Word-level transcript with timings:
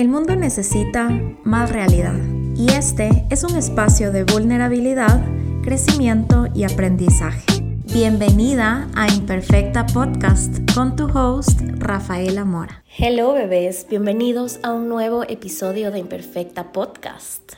El 0.00 0.08
mundo 0.08 0.34
necesita 0.34 1.10
más 1.44 1.70
realidad 1.70 2.18
y 2.56 2.70
este 2.72 3.26
es 3.28 3.44
un 3.44 3.54
espacio 3.58 4.10
de 4.12 4.24
vulnerabilidad, 4.24 5.22
crecimiento 5.62 6.46
y 6.54 6.64
aprendizaje. 6.64 7.44
Bienvenida 7.92 8.88
a 8.96 9.12
Imperfecta 9.12 9.84
Podcast 9.84 10.56
con 10.74 10.96
tu 10.96 11.04
host 11.04 11.60
Rafaela 11.76 12.46
Mora. 12.46 12.82
Hello 12.96 13.34
bebés, 13.34 13.86
bienvenidos 13.90 14.58
a 14.62 14.72
un 14.72 14.88
nuevo 14.88 15.24
episodio 15.24 15.90
de 15.90 15.98
Imperfecta 15.98 16.72
Podcast. 16.72 17.52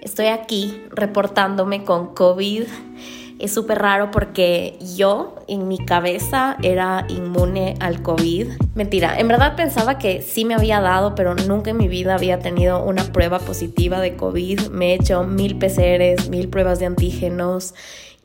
Estoy 0.00 0.28
aquí 0.28 0.80
reportándome 0.88 1.84
con 1.84 2.14
COVID 2.14 2.62
es 3.38 3.52
súper 3.52 3.78
raro 3.78 4.10
porque 4.10 4.78
yo 4.96 5.36
en 5.48 5.68
mi 5.68 5.78
cabeza 5.78 6.56
era 6.62 7.06
inmune 7.08 7.74
al 7.80 8.02
COVID. 8.02 8.48
Mentira, 8.74 9.18
en 9.18 9.28
verdad 9.28 9.56
pensaba 9.56 9.98
que 9.98 10.22
sí 10.22 10.44
me 10.44 10.54
había 10.54 10.80
dado, 10.80 11.14
pero 11.14 11.34
nunca 11.34 11.70
en 11.70 11.76
mi 11.76 11.88
vida 11.88 12.14
había 12.14 12.38
tenido 12.38 12.82
una 12.82 13.04
prueba 13.12 13.38
positiva 13.38 14.00
de 14.00 14.16
COVID. 14.16 14.68
Me 14.68 14.92
he 14.92 14.94
hecho 14.94 15.24
mil 15.24 15.58
PCRs, 15.58 16.28
mil 16.30 16.48
pruebas 16.48 16.78
de 16.78 16.86
antígenos 16.86 17.74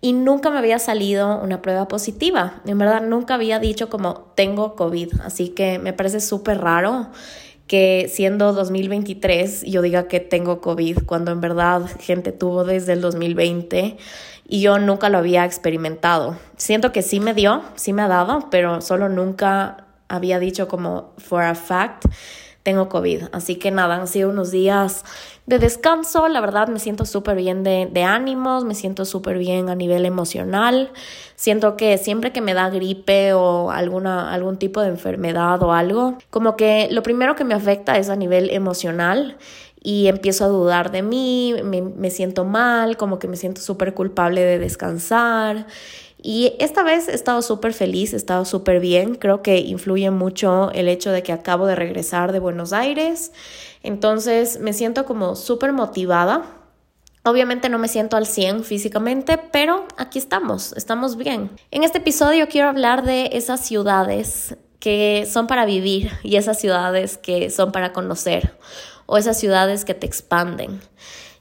y 0.01 0.13
nunca 0.13 0.49
me 0.49 0.57
había 0.57 0.79
salido 0.79 1.39
una 1.39 1.61
prueba 1.61 1.87
positiva. 1.87 2.61
En 2.65 2.77
verdad 2.77 3.01
nunca 3.01 3.35
había 3.35 3.59
dicho 3.59 3.89
como 3.89 4.31
tengo 4.35 4.75
COVID, 4.75 5.21
así 5.23 5.49
que 5.49 5.77
me 5.77 5.93
parece 5.93 6.19
súper 6.19 6.59
raro 6.59 7.07
que 7.71 8.11
siendo 8.13 8.51
2023 8.51 9.63
yo 9.63 9.81
diga 9.81 10.09
que 10.09 10.19
tengo 10.19 10.59
COVID 10.59 11.05
cuando 11.05 11.31
en 11.31 11.39
verdad 11.39 11.83
gente 12.01 12.33
tuvo 12.33 12.65
desde 12.65 12.91
el 12.91 12.99
2020 12.99 13.95
y 14.45 14.59
yo 14.59 14.77
nunca 14.77 15.07
lo 15.07 15.19
había 15.19 15.45
experimentado. 15.45 16.35
Siento 16.57 16.91
que 16.91 17.01
sí 17.01 17.21
me 17.21 17.33
dio, 17.33 17.63
sí 17.75 17.93
me 17.93 18.01
ha 18.01 18.09
dado, 18.09 18.49
pero 18.51 18.81
solo 18.81 19.07
nunca 19.07 19.85
había 20.09 20.37
dicho 20.37 20.67
como 20.67 21.13
for 21.17 21.43
a 21.43 21.55
fact 21.55 22.07
tengo 22.63 22.89
COVID. 22.89 23.29
Así 23.31 23.55
que 23.55 23.71
nada, 23.71 23.95
han 23.95 24.07
sido 24.07 24.31
unos 24.31 24.51
días 24.51 25.05
de 25.45 25.59
descanso. 25.59 26.27
La 26.27 26.41
verdad 26.41 26.67
me 26.67 26.79
siento 26.79 27.05
súper 27.05 27.37
bien 27.37 27.63
de, 27.63 27.87
de, 27.91 28.03
ánimos, 28.03 28.63
me 28.65 28.75
siento 28.75 29.05
súper 29.05 29.37
bien 29.37 29.69
a 29.69 29.75
nivel 29.75 30.05
emocional. 30.05 30.91
Siento 31.35 31.77
que 31.77 31.97
siempre 31.97 32.31
que 32.31 32.41
me 32.41 32.53
da 32.53 32.69
gripe 32.69 33.33
o 33.33 33.71
alguna, 33.71 34.33
algún 34.33 34.57
tipo 34.57 34.81
de 34.81 34.89
enfermedad 34.89 35.61
o 35.63 35.73
algo, 35.73 36.17
como 36.29 36.55
que 36.55 36.87
lo 36.91 37.03
primero 37.03 37.35
que 37.35 37.43
me 37.43 37.53
afecta 37.53 37.97
es 37.97 38.09
a 38.09 38.15
nivel 38.15 38.49
emocional 38.51 39.37
y 39.83 40.07
empiezo 40.07 40.45
a 40.45 40.47
dudar 40.47 40.91
de 40.91 41.01
mí, 41.01 41.55
me, 41.63 42.09
siento 42.11 42.45
mal, 42.45 42.97
como 42.97 43.17
que 43.17 43.27
me 43.27 43.35
siento 43.35 43.61
súper 43.61 43.95
culpable 43.95 44.41
de 44.41 44.59
descansar. 44.59 45.65
Y 46.21 46.53
esta 46.59 46.83
vez 46.83 47.07
he 47.07 47.15
estado 47.15 47.41
súper 47.41 47.73
feliz, 47.73 48.13
he 48.13 48.17
estado 48.17 48.45
súper 48.45 48.79
bien. 48.79 49.15
Creo 49.15 49.41
que 49.41 49.57
influye 49.57 50.11
mucho 50.11 50.71
el 50.71 50.87
hecho 50.87 51.11
de 51.11 51.23
que 51.23 51.31
acabo 51.31 51.65
de 51.65 51.75
regresar 51.75 52.31
de 52.31 52.39
Buenos 52.39 52.73
Aires. 52.73 53.31
Entonces 53.81 54.59
me 54.59 54.73
siento 54.73 55.05
como 55.05 55.35
súper 55.35 55.73
motivada. 55.73 56.43
Obviamente 57.23 57.69
no 57.69 57.79
me 57.79 57.87
siento 57.87 58.17
al 58.17 58.27
100 58.27 58.63
físicamente, 58.63 59.37
pero 59.37 59.85
aquí 59.97 60.19
estamos, 60.19 60.73
estamos 60.73 61.17
bien. 61.17 61.51
En 61.71 61.83
este 61.83 61.99
episodio 61.99 62.47
quiero 62.47 62.69
hablar 62.69 63.03
de 63.03 63.29
esas 63.33 63.65
ciudades 63.65 64.57
que 64.79 65.27
son 65.31 65.47
para 65.47 65.65
vivir 65.65 66.11
y 66.23 66.35
esas 66.35 66.59
ciudades 66.59 67.17
que 67.17 67.49
son 67.51 67.71
para 67.71 67.93
conocer 67.93 68.57
o 69.05 69.17
esas 69.17 69.39
ciudades 69.39 69.85
que 69.85 69.93
te 69.93 70.07
expanden. 70.07 70.81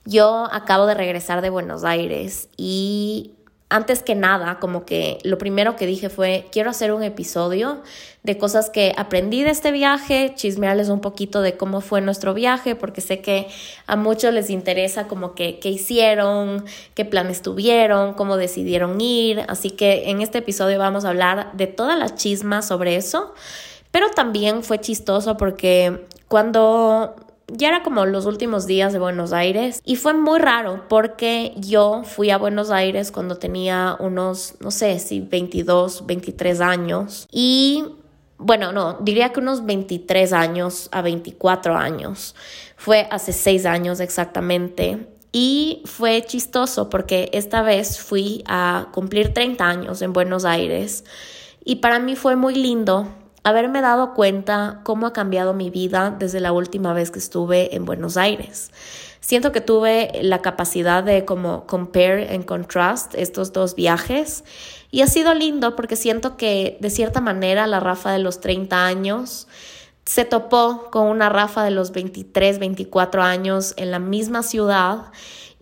Yo 0.05 0.49
acabo 0.51 0.87
de 0.87 0.95
regresar 0.95 1.41
de 1.41 1.51
Buenos 1.51 1.85
Aires 1.85 2.49
y 2.57 3.33
antes 3.71 4.03
que 4.03 4.17
nada, 4.17 4.59
como 4.59 4.85
que 4.85 5.19
lo 5.23 5.39
primero 5.39 5.77
que 5.77 5.87
dije 5.87 6.11
fue, 6.11 6.47
quiero 6.51 6.71
hacer 6.71 6.93
un 6.93 7.05
episodio 7.05 7.81
de 8.25 8.37
cosas 8.37 8.69
que 8.69 8.93
aprendí 8.97 9.45
de 9.45 9.51
este 9.51 9.71
viaje, 9.71 10.33
chismearles 10.35 10.89
un 10.89 11.01
poquito 11.01 11.41
de 11.41 11.57
cómo 11.57 11.81
fue 11.81 12.01
nuestro 12.01 12.35
viaje, 12.35 12.75
porque 12.75 13.01
sé 13.01 13.21
que 13.21 13.47
a 13.87 13.95
muchos 13.95 14.35
les 14.35 14.51
interesa 14.51 15.07
como 15.07 15.37
que 15.37 15.61
qué 15.61 15.71
hicieron, 15.71 16.65
qué 16.95 17.05
planes 17.05 17.43
tuvieron, 17.43 18.15
cómo 18.15 18.37
decidieron 18.37 19.01
ir. 19.01 19.45
Así 19.49 19.71
que 19.71 20.11
en 20.11 20.21
este 20.21 20.39
episodio 20.39 20.79
vamos 20.81 21.05
a 21.05 21.11
hablar 21.11 21.53
de 21.53 21.69
todas 21.69 21.97
las 21.97 22.17
chismas 22.17 22.67
sobre 22.67 22.97
eso. 22.97 23.33
Pero 23.93 24.11
también 24.11 24.65
fue 24.65 24.81
chistoso 24.81 25.37
porque 25.37 26.07
cuando 26.27 27.15
ya 27.53 27.69
era 27.69 27.83
como 27.83 28.07
los 28.07 28.27
últimos 28.27 28.67
días 28.67 28.93
de 28.93 28.99
Buenos 28.99 29.33
Aires 29.33 29.81
y 29.85 29.97
fue 29.97 30.15
muy 30.15 30.39
raro 30.39 30.85
porque 30.89 31.55
yo 31.57 32.03
fui 32.05 32.31
a 32.31 32.39
Buenos 32.39 32.71
Aires 32.71 33.13
cuando 33.13 33.37
tenía 33.37 33.97
unos, 33.99 34.55
no 34.61 34.71
sé 34.71 34.99
si 34.99 35.21
22, 35.21 36.07
23 36.07 36.61
años 36.61 37.27
y 37.31 37.85
bueno, 38.43 38.73
no, 38.73 38.95
diría 39.01 39.33
que 39.33 39.41
unos 39.41 39.67
23 39.67 40.33
años 40.33 40.89
a 40.93 41.03
24 41.03 41.77
años. 41.77 42.35
Fue 42.77 43.07
hace 43.11 43.35
6 43.35 43.67
años 43.67 44.01
exactamente. 44.01 45.07
Y 45.31 45.83
fue 45.85 46.25
chistoso 46.27 46.89
porque 46.89 47.29
esta 47.35 47.63
vez 47.63 48.01
fui 48.01 48.43
a 48.47 48.89
cumplir 48.93 49.35
30 49.35 49.65
años 49.65 50.03
en 50.03 50.13
Buenos 50.13 50.45
Aires 50.45 51.05
y 51.65 51.77
para 51.77 51.99
mí 52.01 52.17
fue 52.17 52.35
muy 52.35 52.55
lindo 52.55 53.07
haberme 53.43 53.81
dado 53.81 54.15
cuenta 54.15 54.81
cómo 54.85 55.07
ha 55.07 55.13
cambiado 55.13 55.55
mi 55.55 55.71
vida 55.71 56.15
desde 56.19 56.41
la 56.41 56.53
última 56.53 56.93
vez 56.93 57.11
que 57.11 57.19
estuve 57.19 57.75
en 57.75 57.85
Buenos 57.85 58.17
Aires. 58.17 58.71
Siento 59.21 59.53
que 59.53 59.61
tuve 59.61 60.11
la 60.23 60.41
capacidad 60.41 61.05
de 61.05 61.25
como 61.25 61.67
compare 61.67 62.35
and 62.35 62.45
contrast 62.45 63.15
estos 63.15 63.53
dos 63.53 63.75
viajes 63.75 64.45
y 64.91 65.03
ha 65.03 65.07
sido 65.07 65.35
lindo 65.35 65.77
porque 65.77 65.97
siento 65.97 66.37
que 66.37 66.79
de 66.81 66.91
cierta 66.91 67.21
manera 67.21 67.67
la 67.67 67.81
Rafa 67.81 68.13
de 68.13 68.19
los 68.19 68.41
30 68.41 68.87
años 68.87 69.47
se 70.05 70.25
topó 70.25 70.89
con 70.91 71.07
una 71.07 71.29
Rafa 71.29 71.63
de 71.63 71.71
los 71.71 71.93
23, 71.93 72.59
24 72.59 73.23
años 73.23 73.75
en 73.77 73.91
la 73.91 73.99
misma 73.99 74.43
ciudad 74.43 75.13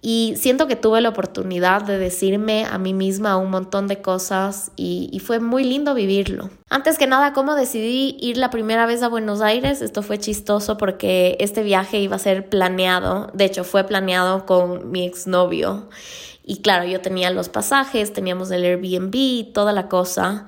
y 0.01 0.35
siento 0.37 0.69
que 0.69 0.77
tuve 0.77 1.01
la 1.01 1.09
oportunidad 1.09 1.83
de 1.83 1.99
decirme 1.99 2.65
a 2.65 2.79
mí 2.79 2.95
misma 2.95 3.37
un 3.37 3.51
montón 3.51 3.89
de 3.89 4.01
cosas 4.01 4.71
y, 4.77 5.21
fue 5.25 5.41
muy 5.41 5.65
lindo 5.65 5.95
vivirlo. 5.95 6.51
Antes 6.71 6.97
que 6.97 7.07
nada, 7.07 7.33
¿cómo 7.33 7.55
decidí 7.55 8.17
ir 8.21 8.37
la 8.37 8.51
primera 8.51 8.87
vez 8.87 9.03
a 9.03 9.09
Buenos 9.09 9.41
Aires? 9.41 9.83
Esto 9.83 10.03
fue 10.03 10.19
chistoso 10.19 10.79
porque 10.79 11.37
este 11.41 11.63
viaje 11.63 11.99
iba 11.99 12.17
a 12.17 12.21
ser 12.21 12.49
planeado, 12.49 13.31
de 13.35 13.45
hecho 13.45 13.65
fue 13.65 13.85
planeado 13.85 14.47
con 14.47 14.91
mi 14.91 15.05
exnovio. 15.05 15.89
Y 16.45 16.59
claro, 16.59 16.89
yo 16.89 17.01
tenía 17.01 17.31
los 17.31 17.49
pasajes, 17.49 18.13
teníamos 18.13 18.51
el 18.53 18.65
Airbnb, 18.65 19.53
toda 19.53 19.73
la 19.73 19.89
cosa. 19.89 20.47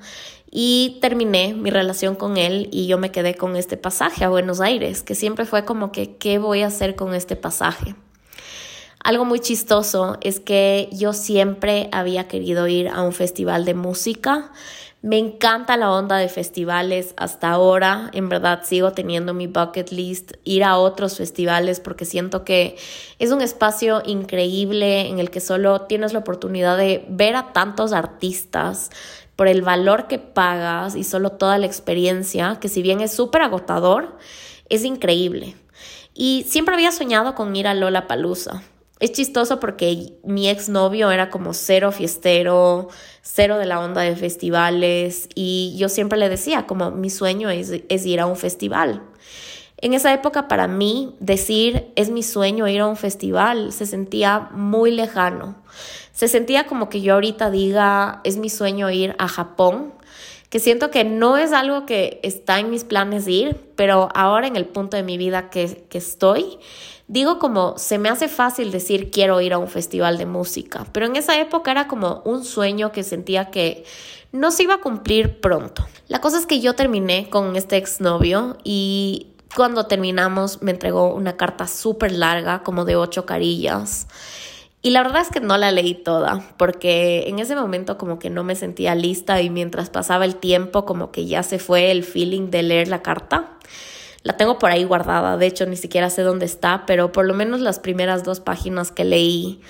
Y 0.49 0.97
terminé 1.01 1.53
mi 1.53 1.69
relación 1.69 2.15
con 2.15 2.37
él 2.37 2.69
y 2.71 2.87
yo 2.87 2.97
me 2.97 3.11
quedé 3.11 3.35
con 3.35 3.55
este 3.55 3.77
pasaje 3.77 4.23
a 4.23 4.29
Buenos 4.29 4.61
Aires, 4.61 5.03
que 5.03 5.15
siempre 5.15 5.45
fue 5.45 5.63
como 5.63 5.91
que, 5.91 6.15
¿qué 6.15 6.39
voy 6.39 6.61
a 6.61 6.67
hacer 6.67 6.95
con 6.95 7.13
este 7.13 7.35
pasaje? 7.35 7.95
Algo 9.03 9.25
muy 9.25 9.39
chistoso 9.39 10.17
es 10.21 10.39
que 10.39 10.87
yo 10.91 11.13
siempre 11.13 11.89
había 11.91 12.27
querido 12.27 12.67
ir 12.67 12.87
a 12.87 13.01
un 13.01 13.13
festival 13.13 13.65
de 13.65 13.73
música. 13.73 14.51
Me 15.01 15.17
encanta 15.17 15.75
la 15.75 15.91
onda 15.91 16.17
de 16.17 16.29
festivales 16.29 17.15
hasta 17.17 17.49
ahora. 17.49 18.11
En 18.13 18.29
verdad 18.29 18.61
sigo 18.63 18.91
teniendo 18.91 19.33
mi 19.33 19.47
bucket 19.47 19.91
list, 19.91 20.33
ir 20.43 20.63
a 20.63 20.77
otros 20.77 21.17
festivales 21.17 21.79
porque 21.79 22.05
siento 22.05 22.43
que 22.43 22.77
es 23.17 23.31
un 23.31 23.41
espacio 23.41 24.03
increíble 24.05 25.07
en 25.07 25.17
el 25.17 25.31
que 25.31 25.39
solo 25.39 25.81
tienes 25.81 26.13
la 26.13 26.19
oportunidad 26.19 26.77
de 26.77 27.03
ver 27.09 27.35
a 27.35 27.53
tantos 27.53 27.93
artistas 27.93 28.91
por 29.35 29.47
el 29.47 29.63
valor 29.63 30.05
que 30.07 30.19
pagas 30.19 30.95
y 30.95 31.03
solo 31.03 31.31
toda 31.31 31.57
la 31.57 31.65
experiencia, 31.65 32.59
que 32.61 32.69
si 32.69 32.83
bien 32.83 33.01
es 33.01 33.11
súper 33.11 33.41
agotador, 33.41 34.19
es 34.69 34.85
increíble. 34.85 35.55
Y 36.13 36.45
siempre 36.47 36.75
había 36.75 36.91
soñado 36.91 37.33
con 37.33 37.55
ir 37.55 37.67
a 37.67 37.73
Lola 37.73 38.05
Palusa. 38.05 38.61
Es 39.01 39.13
chistoso 39.13 39.59
porque 39.59 40.13
mi 40.23 40.47
exnovio 40.47 41.09
era 41.09 41.31
como 41.31 41.55
cero 41.55 41.91
fiestero, 41.91 42.87
cero 43.23 43.57
de 43.57 43.65
la 43.65 43.79
onda 43.79 44.01
de 44.01 44.15
festivales 44.15 45.27
y 45.33 45.73
yo 45.75 45.89
siempre 45.89 46.19
le 46.19 46.29
decía 46.29 46.67
como 46.67 46.91
mi 46.91 47.09
sueño 47.09 47.49
es, 47.49 47.71
es 47.89 48.05
ir 48.05 48.19
a 48.19 48.27
un 48.27 48.35
festival. 48.35 49.01
En 49.77 49.95
esa 49.95 50.13
época 50.13 50.47
para 50.47 50.67
mí 50.67 51.15
decir 51.19 51.91
es 51.95 52.11
mi 52.11 52.21
sueño 52.21 52.67
ir 52.67 52.81
a 52.81 52.85
un 52.85 52.95
festival 52.95 53.73
se 53.73 53.87
sentía 53.87 54.49
muy 54.51 54.91
lejano. 54.91 55.55
Se 56.13 56.27
sentía 56.27 56.67
como 56.67 56.87
que 56.87 57.01
yo 57.01 57.15
ahorita 57.15 57.49
diga 57.49 58.21
es 58.23 58.37
mi 58.37 58.51
sueño 58.51 58.91
ir 58.91 59.15
a 59.17 59.27
Japón, 59.27 59.95
que 60.51 60.59
siento 60.59 60.91
que 60.91 61.03
no 61.03 61.37
es 61.37 61.53
algo 61.53 61.87
que 61.87 62.19
está 62.21 62.59
en 62.59 62.69
mis 62.69 62.83
planes 62.83 63.27
ir, 63.27 63.57
pero 63.75 64.09
ahora 64.13 64.45
en 64.45 64.55
el 64.55 64.65
punto 64.65 64.97
de 64.97 65.01
mi 65.01 65.17
vida 65.17 65.49
que, 65.49 65.85
que 65.89 65.97
estoy, 65.97 66.59
Digo 67.11 67.39
como, 67.39 67.77
se 67.77 67.97
me 67.97 68.07
hace 68.07 68.29
fácil 68.29 68.71
decir 68.71 69.11
quiero 69.11 69.41
ir 69.41 69.51
a 69.51 69.57
un 69.57 69.67
festival 69.67 70.17
de 70.17 70.25
música, 70.25 70.87
pero 70.93 71.07
en 71.07 71.17
esa 71.17 71.37
época 71.41 71.69
era 71.69 71.89
como 71.89 72.21
un 72.23 72.45
sueño 72.45 72.93
que 72.93 73.03
sentía 73.03 73.51
que 73.51 73.83
no 74.31 74.49
se 74.49 74.63
iba 74.63 74.75
a 74.75 74.79
cumplir 74.79 75.41
pronto. 75.41 75.85
La 76.07 76.21
cosa 76.21 76.39
es 76.39 76.45
que 76.45 76.61
yo 76.61 76.73
terminé 76.73 77.29
con 77.29 77.57
este 77.57 77.75
exnovio 77.75 78.55
y 78.63 79.27
cuando 79.57 79.87
terminamos 79.87 80.61
me 80.61 80.71
entregó 80.71 81.13
una 81.13 81.35
carta 81.35 81.67
súper 81.67 82.13
larga, 82.13 82.63
como 82.63 82.85
de 82.85 82.95
ocho 82.95 83.25
carillas. 83.25 84.07
Y 84.83 84.89
la 84.89 85.03
verdad 85.03 85.21
es 85.21 85.29
que 85.29 85.41
no 85.41 85.57
la 85.57 85.71
leí 85.71 85.93
toda, 85.93 86.43
porque 86.57 87.25
en 87.27 87.37
ese 87.37 87.55
momento 87.55 87.99
como 87.99 88.17
que 88.17 88.31
no 88.31 88.43
me 88.43 88.55
sentía 88.55 88.95
lista 88.95 89.39
y 89.39 89.51
mientras 89.51 89.91
pasaba 89.91 90.25
el 90.25 90.35
tiempo 90.35 90.85
como 90.85 91.11
que 91.11 91.27
ya 91.27 91.43
se 91.43 91.59
fue 91.59 91.91
el 91.91 92.03
feeling 92.03 92.49
de 92.49 92.63
leer 92.63 92.87
la 92.87 93.03
carta. 93.03 93.57
La 94.23 94.37
tengo 94.37 94.57
por 94.57 94.71
ahí 94.71 94.83
guardada, 94.83 95.37
de 95.37 95.45
hecho 95.45 95.67
ni 95.67 95.75
siquiera 95.75 96.09
sé 96.09 96.23
dónde 96.23 96.45
está, 96.45 96.85
pero 96.87 97.11
por 97.11 97.25
lo 97.25 97.35
menos 97.35 97.59
las 97.59 97.79
primeras 97.79 98.23
dos 98.23 98.39
páginas 98.39 98.91
que 98.91 99.03
leí 99.03 99.61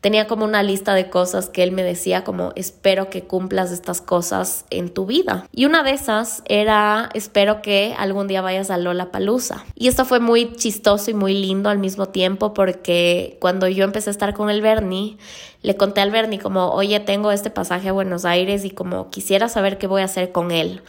tenía 0.00 0.26
como 0.26 0.44
una 0.44 0.62
lista 0.62 0.94
de 0.94 1.10
cosas 1.10 1.48
que 1.48 1.62
él 1.62 1.72
me 1.72 1.82
decía 1.82 2.24
como 2.24 2.52
espero 2.56 3.10
que 3.10 3.22
cumplas 3.22 3.70
estas 3.70 4.00
cosas 4.00 4.64
en 4.70 4.88
tu 4.88 5.06
vida. 5.06 5.46
Y 5.52 5.66
una 5.66 5.82
de 5.82 5.92
esas 5.92 6.42
era 6.46 7.10
espero 7.14 7.62
que 7.62 7.94
algún 7.98 8.26
día 8.26 8.42
vayas 8.42 8.70
a 8.70 8.78
Lola 8.78 9.10
Palusa. 9.10 9.64
Y 9.74 9.88
esto 9.88 10.04
fue 10.04 10.20
muy 10.20 10.54
chistoso 10.54 11.10
y 11.10 11.14
muy 11.14 11.34
lindo 11.34 11.68
al 11.68 11.78
mismo 11.78 12.06
tiempo 12.06 12.54
porque 12.54 13.36
cuando 13.40 13.68
yo 13.68 13.84
empecé 13.84 14.10
a 14.10 14.12
estar 14.12 14.34
con 14.34 14.50
el 14.50 14.62
Bernie, 14.62 15.18
le 15.62 15.76
conté 15.76 16.00
al 16.00 16.10
Bernie 16.10 16.38
como, 16.38 16.70
oye, 16.70 17.00
tengo 17.00 17.30
este 17.32 17.50
pasaje 17.50 17.90
a 17.90 17.92
Buenos 17.92 18.24
Aires 18.24 18.64
y 18.64 18.70
como 18.70 19.10
quisiera 19.10 19.48
saber 19.48 19.78
qué 19.78 19.86
voy 19.86 20.02
a 20.02 20.06
hacer 20.06 20.32
con 20.32 20.50
él 20.50 20.82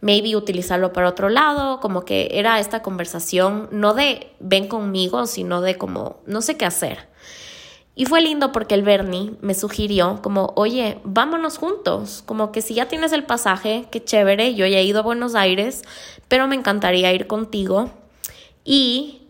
maybe 0.00 0.36
utilizarlo 0.36 0.92
para 0.92 1.08
otro 1.08 1.28
lado, 1.28 1.80
como 1.80 2.04
que 2.04 2.28
era 2.32 2.60
esta 2.60 2.82
conversación 2.82 3.68
no 3.72 3.94
de 3.94 4.30
ven 4.38 4.68
conmigo, 4.68 5.26
sino 5.26 5.60
de 5.60 5.76
como 5.76 6.18
no 6.26 6.40
sé 6.40 6.56
qué 6.56 6.66
hacer. 6.66 7.08
Y 7.98 8.06
fue 8.06 8.20
lindo 8.20 8.52
porque 8.52 8.76
el 8.76 8.84
Bernie 8.84 9.32
me 9.40 9.54
sugirió 9.54 10.22
como, 10.22 10.52
oye, 10.54 11.00
vámonos 11.02 11.58
juntos, 11.58 12.22
como 12.24 12.52
que 12.52 12.62
si 12.62 12.74
ya 12.74 12.86
tienes 12.86 13.10
el 13.10 13.24
pasaje, 13.24 13.86
qué 13.90 14.04
chévere, 14.04 14.54
yo 14.54 14.66
ya 14.66 14.78
he 14.78 14.84
ido 14.84 15.00
a 15.00 15.02
Buenos 15.02 15.34
Aires, 15.34 15.82
pero 16.28 16.46
me 16.46 16.54
encantaría 16.54 17.12
ir 17.12 17.26
contigo 17.26 17.90
y 18.64 19.22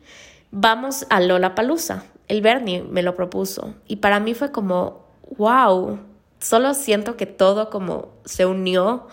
vamos 0.51 1.07
a 1.09 1.19
Lola 1.21 1.55
Palusa. 1.55 2.05
El 2.27 2.43
Bernie 2.43 2.83
me 2.83 3.03
lo 3.03 3.17
propuso 3.17 3.73
y 3.87 3.97
para 3.97 4.21
mí 4.21 4.35
fue 4.35 4.53
como, 4.53 5.07
wow, 5.39 5.99
solo 6.39 6.75
siento 6.75 7.17
que 7.17 7.25
todo 7.25 7.71
como 7.71 8.11
se 8.27 8.45
unió 8.45 9.07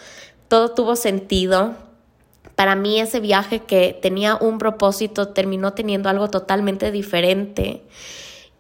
todo 0.50 0.74
tuvo 0.74 0.98
sentido. 0.98 1.76
Para 2.56 2.76
mí 2.76 3.00
ese 3.00 3.22
viaje 3.22 3.60
que 3.62 3.98
tenía 4.02 4.36
un 4.36 4.58
propósito 4.58 5.30
terminó 5.30 5.72
teniendo 5.72 6.10
algo 6.10 6.30
totalmente 6.30 6.92
diferente. 6.92 7.84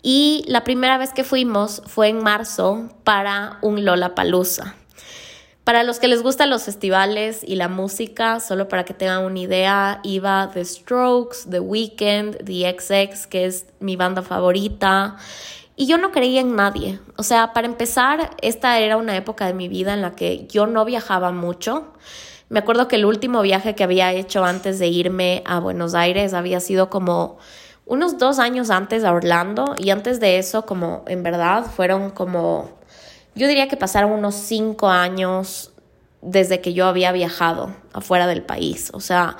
Y 0.07 0.45
la 0.47 0.63
primera 0.63 0.99
vez 0.99 1.13
que 1.13 1.23
fuimos 1.23 1.81
fue 1.87 2.09
en 2.09 2.21
marzo 2.21 2.89
para 3.03 3.57
un 3.63 3.85
Lollapalooza. 3.85 4.75
Para 5.63 5.81
los 5.81 5.97
que 5.97 6.07
les 6.07 6.21
gustan 6.21 6.51
los 6.51 6.61
festivales 6.61 7.41
y 7.43 7.55
la 7.55 7.69
música, 7.69 8.39
solo 8.39 8.67
para 8.67 8.85
que 8.85 8.93
tengan 8.93 9.23
una 9.23 9.39
idea, 9.39 10.01
iba 10.03 10.51
The 10.53 10.63
Strokes, 10.63 11.49
The 11.49 11.59
Weeknd, 11.59 12.45
The 12.45 12.77
XX, 12.79 13.25
que 13.25 13.45
es 13.45 13.65
mi 13.79 13.95
banda 13.95 14.21
favorita, 14.21 15.17
y 15.75 15.87
yo 15.87 15.97
no 15.97 16.11
creía 16.11 16.41
en 16.41 16.55
nadie. 16.55 16.99
O 17.17 17.23
sea, 17.23 17.51
para 17.53 17.65
empezar, 17.65 18.29
esta 18.43 18.77
era 18.77 18.97
una 18.97 19.17
época 19.17 19.47
de 19.47 19.55
mi 19.55 19.69
vida 19.69 19.95
en 19.95 20.03
la 20.03 20.11
que 20.11 20.45
yo 20.45 20.67
no 20.67 20.85
viajaba 20.85 21.31
mucho. 21.31 21.93
Me 22.49 22.59
acuerdo 22.59 22.87
que 22.87 22.97
el 22.97 23.05
último 23.05 23.41
viaje 23.41 23.73
que 23.73 23.83
había 23.83 24.13
hecho 24.13 24.45
antes 24.45 24.77
de 24.77 24.87
irme 24.87 25.41
a 25.47 25.59
Buenos 25.59 25.95
Aires 25.95 26.35
había 26.35 26.59
sido 26.59 26.91
como 26.91 27.39
unos 27.85 28.17
dos 28.17 28.39
años 28.39 28.69
antes 28.69 29.03
a 29.03 29.13
Orlando 29.13 29.75
y 29.77 29.91
antes 29.91 30.19
de 30.19 30.37
eso, 30.37 30.65
como 30.65 31.03
en 31.07 31.23
verdad, 31.23 31.65
fueron 31.65 32.09
como, 32.09 32.69
yo 33.35 33.47
diría 33.47 33.67
que 33.67 33.77
pasaron 33.77 34.11
unos 34.11 34.35
cinco 34.35 34.89
años 34.89 35.71
desde 36.21 36.61
que 36.61 36.73
yo 36.73 36.87
había 36.87 37.11
viajado 37.11 37.73
afuera 37.93 38.25
del 38.27 38.41
país. 38.41 38.89
O 38.93 38.99
sea, 38.99 39.37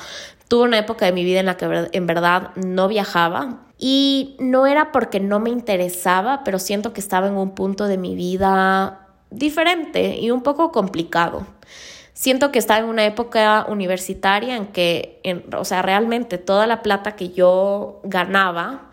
tuve 0.48 0.64
una 0.64 0.78
época 0.78 1.06
de 1.06 1.12
mi 1.12 1.24
vida 1.24 1.40
en 1.40 1.48
la 1.48 1.58
que 1.58 1.90
en 1.92 2.08
verdad 2.08 2.52
no 2.56 2.88
viajaba 2.88 3.64
y 3.78 4.38
no 4.40 4.68
era 4.68 4.92
porque 4.92 5.20
no 5.20 5.40
me 5.40 5.50
interesaba, 5.50 6.44
pero 6.44 6.60
siento 6.60 6.94
que 6.94 7.02
estaba 7.02 7.28
en 7.28 7.34
un 7.36 7.56
punto 7.56 7.88
de 7.88 7.98
mi 7.98 8.16
vida 8.16 9.08
diferente 9.32 10.20
y 10.20 10.32
un 10.32 10.44
poco 10.44 10.72
complicado. 10.72 11.46
Siento 12.16 12.50
que 12.50 12.60
estaba 12.60 12.80
en 12.80 12.86
una 12.86 13.06
época 13.06 13.66
universitaria 13.68 14.56
en 14.56 14.68
que, 14.68 15.20
o 15.56 15.66
sea, 15.66 15.82
realmente 15.82 16.38
toda 16.38 16.66
la 16.66 16.82
plata 16.82 17.18
que 17.18 17.32
yo 17.32 18.00
ganaba 18.06 18.90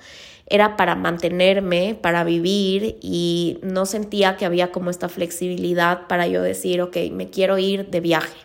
era 0.46 0.76
para 0.76 0.96
mantenerme, 0.96 1.94
para 1.94 2.24
vivir 2.24 2.98
y 3.00 3.60
no 3.62 3.86
sentía 3.86 4.36
que 4.36 4.44
había 4.44 4.72
como 4.72 4.90
esta 4.90 5.08
flexibilidad 5.08 6.08
para 6.08 6.26
yo 6.26 6.42
decir, 6.42 6.82
ok, 6.82 6.96
me 7.12 7.30
quiero 7.30 7.58
ir 7.58 7.90
de 7.90 8.00
viaje. 8.00 8.36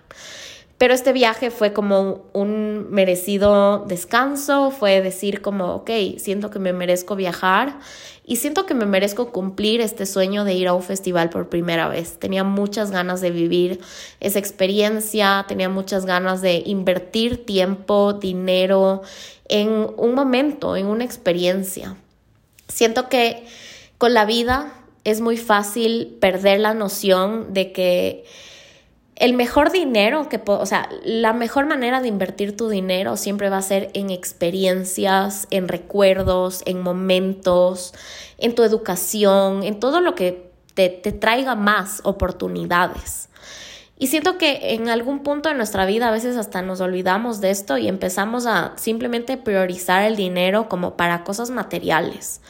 Pero 0.78 0.94
este 0.94 1.12
viaje 1.12 1.50
fue 1.50 1.74
como 1.74 2.26
un 2.34 2.88
merecido 2.92 3.86
descanso, 3.88 4.70
fue 4.70 5.02
decir 5.02 5.42
como, 5.42 5.74
ok, 5.74 5.90
siento 6.18 6.52
que 6.52 6.60
me 6.60 6.72
merezco 6.72 7.16
viajar 7.16 7.80
y 8.24 8.36
siento 8.36 8.68
que 8.68 8.76
me 8.76 8.86
merezco 8.86 9.32
cumplir 9.32 9.82
este 9.82 10.06
sueño 10.06 10.44
de 10.44 10.54
ir 10.54 10.68
a 10.68 10.74
un 10.74 10.84
festival 10.84 11.32
por 11.32 11.50
primera 11.50 11.88
vez. 11.88 12.20
Tenía 12.20 12.44
muchas 12.44 12.92
ganas 12.92 13.22
de 13.22 13.32
vivir 13.32 13.80
esa 14.20 14.38
experiencia, 14.38 15.46
tenía 15.48 15.68
muchas 15.68 16.06
ganas 16.06 16.42
de 16.42 16.62
invertir 16.66 17.44
tiempo, 17.44 18.14
dinero 18.14 19.02
en 19.48 19.88
un 19.98 20.14
momento, 20.14 20.76
en 20.76 20.86
una 20.86 21.06
experiencia. 21.06 21.96
Siento 22.68 23.10
que 23.10 23.48
con 23.98 24.14
la 24.14 24.26
vida 24.26 24.74
es 25.06 25.22
muy 25.22 25.38
fácil 25.38 26.18
perder 26.20 26.60
la 26.60 26.76
noción 26.76 27.54
de 27.54 27.72
que 27.72 28.26
el 29.20 29.34
mejor 29.34 29.72
dinero 29.72 30.30
que, 30.30 30.40
o 30.46 30.66
sea, 30.66 30.90
la 31.04 31.34
mejor 31.34 31.66
manera 31.66 32.02
de 32.02 32.08
invertir 32.08 32.56
tu 32.56 32.70
dinero 32.70 33.18
siempre 33.18 33.50
va 33.50 33.58
a 33.58 33.64
ser 33.64 33.90
en 33.94 34.12
experiencias, 34.12 35.48
en 35.50 35.68
recuerdos, 35.68 36.62
en 36.66 36.82
momentos, 36.82 37.96
en 38.38 38.54
tu 38.54 38.64
educación, 38.64 39.64
en 39.64 39.80
todo 39.80 40.02
lo 40.02 40.14
que 40.14 40.52
te, 40.76 40.90
te 40.90 41.12
traiga 41.12 41.56
más 41.56 42.02
oportunidades. 42.04 43.30
Y 44.00 44.08
siento 44.08 44.38
que 44.38 44.76
en 44.76 44.90
algún 44.90 45.24
punto 45.24 45.50
de 45.50 45.56
nuestra 45.56 45.88
vida 45.88 46.10
a 46.10 46.12
veces 46.12 46.38
hasta 46.38 46.62
nos 46.62 46.82
olvidamos 46.82 47.42
de 47.42 47.50
esto 47.50 47.80
y 47.80 47.88
empezamos 47.88 48.46
a 48.46 48.74
simplemente 48.76 49.38
priorizar 49.38 50.04
el 50.04 50.16
dinero 50.16 50.70
como 50.70 50.96
para 50.96 51.24
cosas 51.24 51.50
materiales 51.50 52.42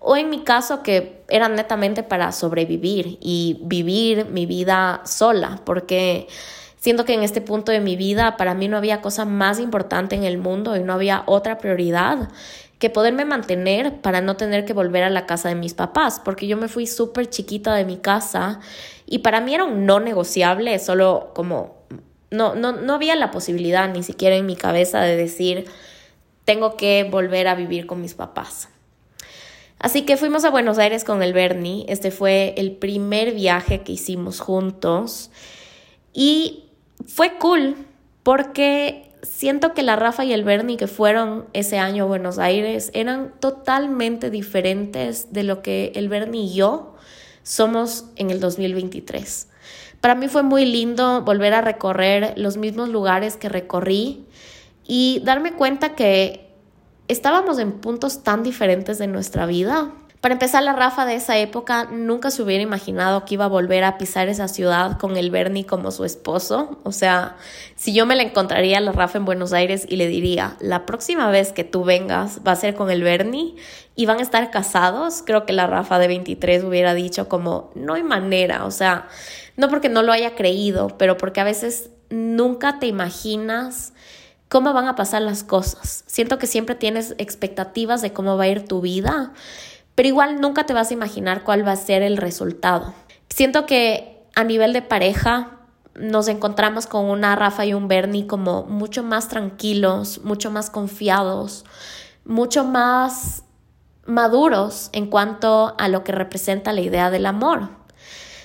o 0.00 0.16
en 0.16 0.30
mi 0.30 0.44
caso 0.44 0.82
que 0.82 1.22
eran 1.28 1.54
netamente 1.54 2.02
para 2.02 2.32
sobrevivir 2.32 3.18
y 3.20 3.60
vivir 3.62 4.26
mi 4.26 4.46
vida 4.46 5.02
sola, 5.04 5.60
porque 5.64 6.28
siento 6.78 7.04
que 7.04 7.14
en 7.14 7.22
este 7.22 7.40
punto 7.40 7.72
de 7.72 7.80
mi 7.80 7.96
vida 7.96 8.36
para 8.36 8.54
mí 8.54 8.68
no 8.68 8.76
había 8.76 9.00
cosa 9.00 9.24
más 9.24 9.58
importante 9.58 10.14
en 10.14 10.24
el 10.24 10.38
mundo 10.38 10.76
y 10.76 10.80
no 10.80 10.92
había 10.92 11.24
otra 11.26 11.58
prioridad 11.58 12.28
que 12.78 12.90
poderme 12.90 13.24
mantener 13.24 14.00
para 14.00 14.20
no 14.20 14.36
tener 14.36 14.64
que 14.64 14.72
volver 14.72 15.02
a 15.02 15.10
la 15.10 15.26
casa 15.26 15.48
de 15.48 15.56
mis 15.56 15.74
papás, 15.74 16.20
porque 16.24 16.46
yo 16.46 16.56
me 16.56 16.68
fui 16.68 16.86
súper 16.86 17.28
chiquita 17.28 17.74
de 17.74 17.84
mi 17.84 17.96
casa 17.96 18.60
y 19.04 19.18
para 19.18 19.40
mí 19.40 19.54
era 19.54 19.64
un 19.64 19.84
no 19.84 19.98
negociable, 19.98 20.78
solo 20.78 21.32
como 21.34 21.78
no, 22.30 22.54
no, 22.54 22.72
no 22.72 22.94
había 22.94 23.16
la 23.16 23.30
posibilidad 23.30 23.88
ni 23.92 24.02
siquiera 24.02 24.36
en 24.36 24.46
mi 24.46 24.54
cabeza 24.54 25.00
de 25.00 25.16
decir 25.16 25.66
tengo 26.44 26.76
que 26.76 27.06
volver 27.10 27.48
a 27.48 27.54
vivir 27.54 27.86
con 27.86 28.00
mis 28.00 28.14
papás. 28.14 28.68
Así 29.78 30.02
que 30.02 30.16
fuimos 30.16 30.44
a 30.44 30.50
Buenos 30.50 30.78
Aires 30.78 31.04
con 31.04 31.22
el 31.22 31.32
Bernie. 31.32 31.84
Este 31.88 32.10
fue 32.10 32.54
el 32.56 32.72
primer 32.72 33.32
viaje 33.32 33.82
que 33.82 33.92
hicimos 33.92 34.40
juntos. 34.40 35.30
Y 36.12 36.64
fue 37.06 37.38
cool 37.38 37.76
porque 38.24 39.12
siento 39.22 39.74
que 39.74 39.82
la 39.82 39.96
Rafa 39.96 40.24
y 40.24 40.32
el 40.32 40.44
Bernie 40.44 40.76
que 40.76 40.86
fueron 40.86 41.46
ese 41.52 41.78
año 41.78 42.04
a 42.04 42.06
Buenos 42.06 42.38
Aires 42.38 42.90
eran 42.92 43.32
totalmente 43.40 44.30
diferentes 44.30 45.32
de 45.32 45.44
lo 45.44 45.62
que 45.62 45.92
el 45.94 46.08
Bernie 46.08 46.44
y 46.44 46.54
yo 46.54 46.94
somos 47.42 48.06
en 48.16 48.30
el 48.30 48.40
2023. 48.40 49.48
Para 50.00 50.14
mí 50.14 50.28
fue 50.28 50.42
muy 50.42 50.64
lindo 50.64 51.22
volver 51.22 51.54
a 51.54 51.60
recorrer 51.60 52.34
los 52.36 52.56
mismos 52.56 52.88
lugares 52.88 53.36
que 53.36 53.48
recorrí 53.48 54.26
y 54.86 55.20
darme 55.24 55.52
cuenta 55.52 55.94
que 55.94 56.47
estábamos 57.08 57.58
en 57.58 57.72
puntos 57.72 58.22
tan 58.22 58.42
diferentes 58.42 58.98
de 58.98 59.06
nuestra 59.06 59.46
vida. 59.46 59.90
Para 60.20 60.34
empezar, 60.34 60.64
la 60.64 60.72
Rafa 60.72 61.06
de 61.06 61.14
esa 61.14 61.38
época 61.38 61.84
nunca 61.84 62.32
se 62.32 62.42
hubiera 62.42 62.62
imaginado 62.62 63.24
que 63.24 63.34
iba 63.34 63.44
a 63.44 63.48
volver 63.48 63.84
a 63.84 63.98
pisar 63.98 64.28
esa 64.28 64.48
ciudad 64.48 64.98
con 64.98 65.16
el 65.16 65.30
Bernie 65.30 65.64
como 65.64 65.92
su 65.92 66.04
esposo. 66.04 66.80
O 66.82 66.90
sea, 66.90 67.36
si 67.76 67.94
yo 67.94 68.04
me 68.04 68.16
la 68.16 68.24
encontraría 68.24 68.78
a 68.78 68.80
la 68.80 68.90
Rafa 68.90 69.18
en 69.18 69.24
Buenos 69.24 69.52
Aires 69.52 69.86
y 69.88 69.94
le 69.94 70.08
diría, 70.08 70.56
la 70.58 70.86
próxima 70.86 71.30
vez 71.30 71.52
que 71.52 71.62
tú 71.62 71.84
vengas 71.84 72.40
va 72.46 72.52
a 72.52 72.56
ser 72.56 72.74
con 72.74 72.90
el 72.90 73.04
Bernie 73.04 73.54
y 73.94 74.06
van 74.06 74.18
a 74.18 74.22
estar 74.22 74.50
casados, 74.50 75.22
creo 75.24 75.46
que 75.46 75.52
la 75.52 75.68
Rafa 75.68 76.00
de 76.00 76.08
23 76.08 76.64
hubiera 76.64 76.94
dicho 76.94 77.28
como, 77.28 77.70
no 77.76 77.94
hay 77.94 78.02
manera. 78.02 78.64
O 78.64 78.72
sea, 78.72 79.06
no 79.56 79.68
porque 79.68 79.88
no 79.88 80.02
lo 80.02 80.10
haya 80.10 80.34
creído, 80.34 80.88
pero 80.98 81.16
porque 81.16 81.40
a 81.40 81.44
veces 81.44 81.90
nunca 82.10 82.80
te 82.80 82.86
imaginas 82.86 83.92
cómo 84.48 84.72
van 84.72 84.86
a 84.86 84.96
pasar 84.96 85.22
las 85.22 85.44
cosas. 85.44 86.04
Siento 86.06 86.38
que 86.38 86.46
siempre 86.46 86.74
tienes 86.74 87.14
expectativas 87.18 88.02
de 88.02 88.12
cómo 88.12 88.36
va 88.36 88.44
a 88.44 88.48
ir 88.48 88.66
tu 88.66 88.80
vida, 88.80 89.32
pero 89.94 90.08
igual 90.08 90.40
nunca 90.40 90.66
te 90.66 90.72
vas 90.72 90.90
a 90.90 90.94
imaginar 90.94 91.44
cuál 91.44 91.66
va 91.66 91.72
a 91.72 91.76
ser 91.76 92.02
el 92.02 92.16
resultado. 92.16 92.94
Siento 93.28 93.66
que 93.66 94.22
a 94.34 94.44
nivel 94.44 94.72
de 94.72 94.82
pareja 94.82 95.58
nos 95.94 96.28
encontramos 96.28 96.86
con 96.86 97.06
una 97.06 97.34
Rafa 97.36 97.66
y 97.66 97.74
un 97.74 97.88
Bernie 97.88 98.26
como 98.26 98.62
mucho 98.64 99.02
más 99.02 99.28
tranquilos, 99.28 100.20
mucho 100.22 100.50
más 100.50 100.70
confiados, 100.70 101.64
mucho 102.24 102.64
más 102.64 103.42
maduros 104.06 104.90
en 104.92 105.06
cuanto 105.06 105.74
a 105.78 105.88
lo 105.88 106.04
que 106.04 106.12
representa 106.12 106.72
la 106.72 106.80
idea 106.80 107.10
del 107.10 107.26
amor. 107.26 107.68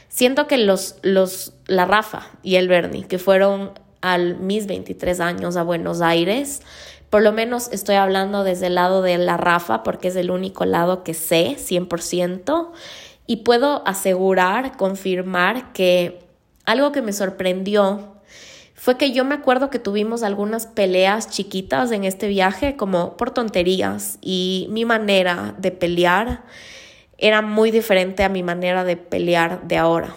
Siento 0.10 0.48
que 0.48 0.58
los, 0.58 0.96
los, 1.02 1.54
la 1.66 1.86
Rafa 1.86 2.28
y 2.44 2.56
el 2.56 2.68
Bernie, 2.68 3.08
que 3.08 3.18
fueron 3.18 3.72
a 4.04 4.18
mis 4.18 4.68
23 4.68 5.20
años 5.22 5.56
a 5.56 5.64
Buenos 5.64 6.02
Aires, 6.02 6.62
Por 7.10 7.22
lo 7.22 7.32
menos 7.32 7.70
estoy 7.72 7.96
hablando 7.96 8.44
desde 8.44 8.68
el 8.68 8.76
lado 8.76 9.04
de 9.04 9.20
la 9.20 9.38
Rafa 9.38 9.84
porque 9.84 10.08
es 10.08 10.16
el 10.16 10.32
único 10.32 10.66
lado 10.66 11.04
que 11.04 11.14
sé 11.14 11.58
100% 11.60 12.72
y 13.28 13.38
puedo 13.38 13.88
asegurar, 13.88 14.78
confirmar 14.78 15.74
que 15.74 16.26
algo 16.66 16.92
que 16.92 17.04
me 17.04 17.14
sorprendió 17.14 18.14
fue 18.74 18.98
que 18.98 19.12
yo 19.12 19.26
me 19.26 19.36
acuerdo 19.36 19.70
que 19.70 19.80
tuvimos 19.80 20.24
algunas 20.24 20.66
peleas 20.66 21.30
chiquitas 21.30 21.92
en 21.92 22.04
este 22.04 22.28
viaje 22.28 22.76
como 22.76 23.16
por 23.16 23.32
tonterías 23.32 24.18
y 24.20 24.68
mi 24.72 24.84
manera 24.84 25.56
de 25.60 25.72
pelear 25.72 26.44
era 27.18 27.42
muy 27.42 27.72
diferente 27.72 28.24
a 28.24 28.30
mi 28.30 28.44
manera 28.44 28.84
de 28.84 28.98
pelear 28.98 29.68
de 29.68 29.78
ahora. 29.78 30.16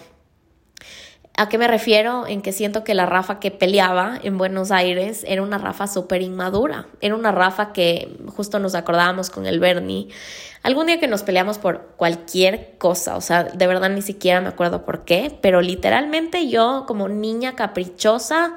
¿A 1.39 1.49
qué 1.49 1.59
me 1.59 1.67
refiero? 1.67 2.25
En 2.25 2.41
que 2.41 2.51
siento 2.51 2.83
que 2.83 2.95
la 2.95 3.05
Rafa 3.05 3.39
que 3.39 3.51
peleaba 3.51 4.19
en 4.23 4.39
Buenos 4.39 4.71
Aires 4.71 5.23
era 5.27 5.43
una 5.43 5.59
Rafa 5.59 5.85
súper 5.85 6.23
inmadura. 6.23 6.87
Era 6.99 7.13
una 7.13 7.31
Rafa 7.31 7.73
que 7.73 8.17
justo 8.35 8.57
nos 8.57 8.73
acordábamos 8.73 9.29
con 9.29 9.45
el 9.45 9.59
Bernie. 9.59 10.07
Algún 10.63 10.87
día 10.87 10.99
que 10.99 11.07
nos 11.07 11.21
peleamos 11.21 11.59
por 11.59 11.93
cualquier 11.95 12.75
cosa, 12.79 13.15
o 13.15 13.21
sea, 13.21 13.43
de 13.43 13.67
verdad 13.67 13.91
ni 13.91 14.01
siquiera 14.01 14.41
me 14.41 14.47
acuerdo 14.47 14.83
por 14.83 15.05
qué, 15.05 15.37
pero 15.39 15.61
literalmente 15.61 16.49
yo 16.49 16.85
como 16.87 17.07
niña 17.07 17.55
caprichosa 17.55 18.55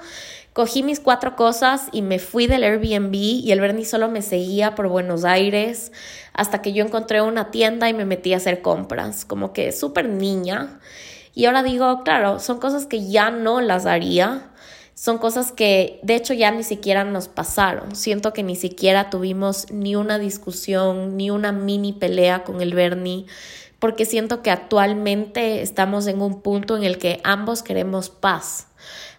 cogí 0.55 0.83
mis 0.83 1.01
cuatro 1.01 1.37
cosas 1.37 1.89
y 1.93 2.01
me 2.01 2.19
fui 2.19 2.47
del 2.47 2.65
Airbnb 2.65 3.15
y 3.15 3.53
el 3.53 3.61
Bernie 3.61 3.85
solo 3.85 4.09
me 4.09 4.23
seguía 4.23 4.75
por 4.75 4.89
Buenos 4.89 5.27
Aires 5.27 5.93
hasta 6.33 6.63
que 6.63 6.73
yo 6.73 6.83
encontré 6.83 7.21
una 7.21 7.51
tienda 7.51 7.91
y 7.91 7.93
me 7.93 8.07
metí 8.07 8.33
a 8.33 8.39
hacer 8.39 8.63
compras, 8.63 9.27
como 9.27 9.53
que 9.53 9.71
súper 9.71 10.09
niña. 10.09 10.81
Y 11.35 11.47
ahora 11.47 11.63
digo, 11.63 12.03
claro, 12.03 12.39
son 12.39 12.59
cosas 12.59 12.87
que 12.87 13.09
ya 13.09 13.31
no 13.31 13.61
las 13.61 13.87
haría, 13.87 14.51
son 14.95 15.19
cosas 15.19 15.53
que 15.53 15.99
de 16.03 16.15
hecho 16.15 16.35
ya 16.35 16.51
ni 16.51 16.63
siquiera 16.63 17.05
nos 17.05 17.29
pasaron. 17.29 17.97
Siento 17.97 18.33
que 18.33 18.43
ni 18.43 18.57
siquiera 18.57 19.09
tuvimos 19.09 19.71
ni 19.71 19.97
una 19.97 20.19
discusión, 20.19 21.17
ni 21.17 21.31
una 21.31 21.53
mini 21.53 21.93
pelea 21.93 22.45
con 22.45 22.61
el 22.61 22.75
Bernie, 22.75 23.27
porque 23.79 24.05
siento 24.05 24.43
que 24.43 24.51
actualmente 24.51 25.63
estamos 25.63 26.07
en 26.07 26.21
un 26.21 26.43
punto 26.43 26.77
en 26.77 26.85
el 26.85 26.99
que 26.99 27.21
ambos 27.25 27.63
queremos 27.63 28.11
paz. 28.11 28.67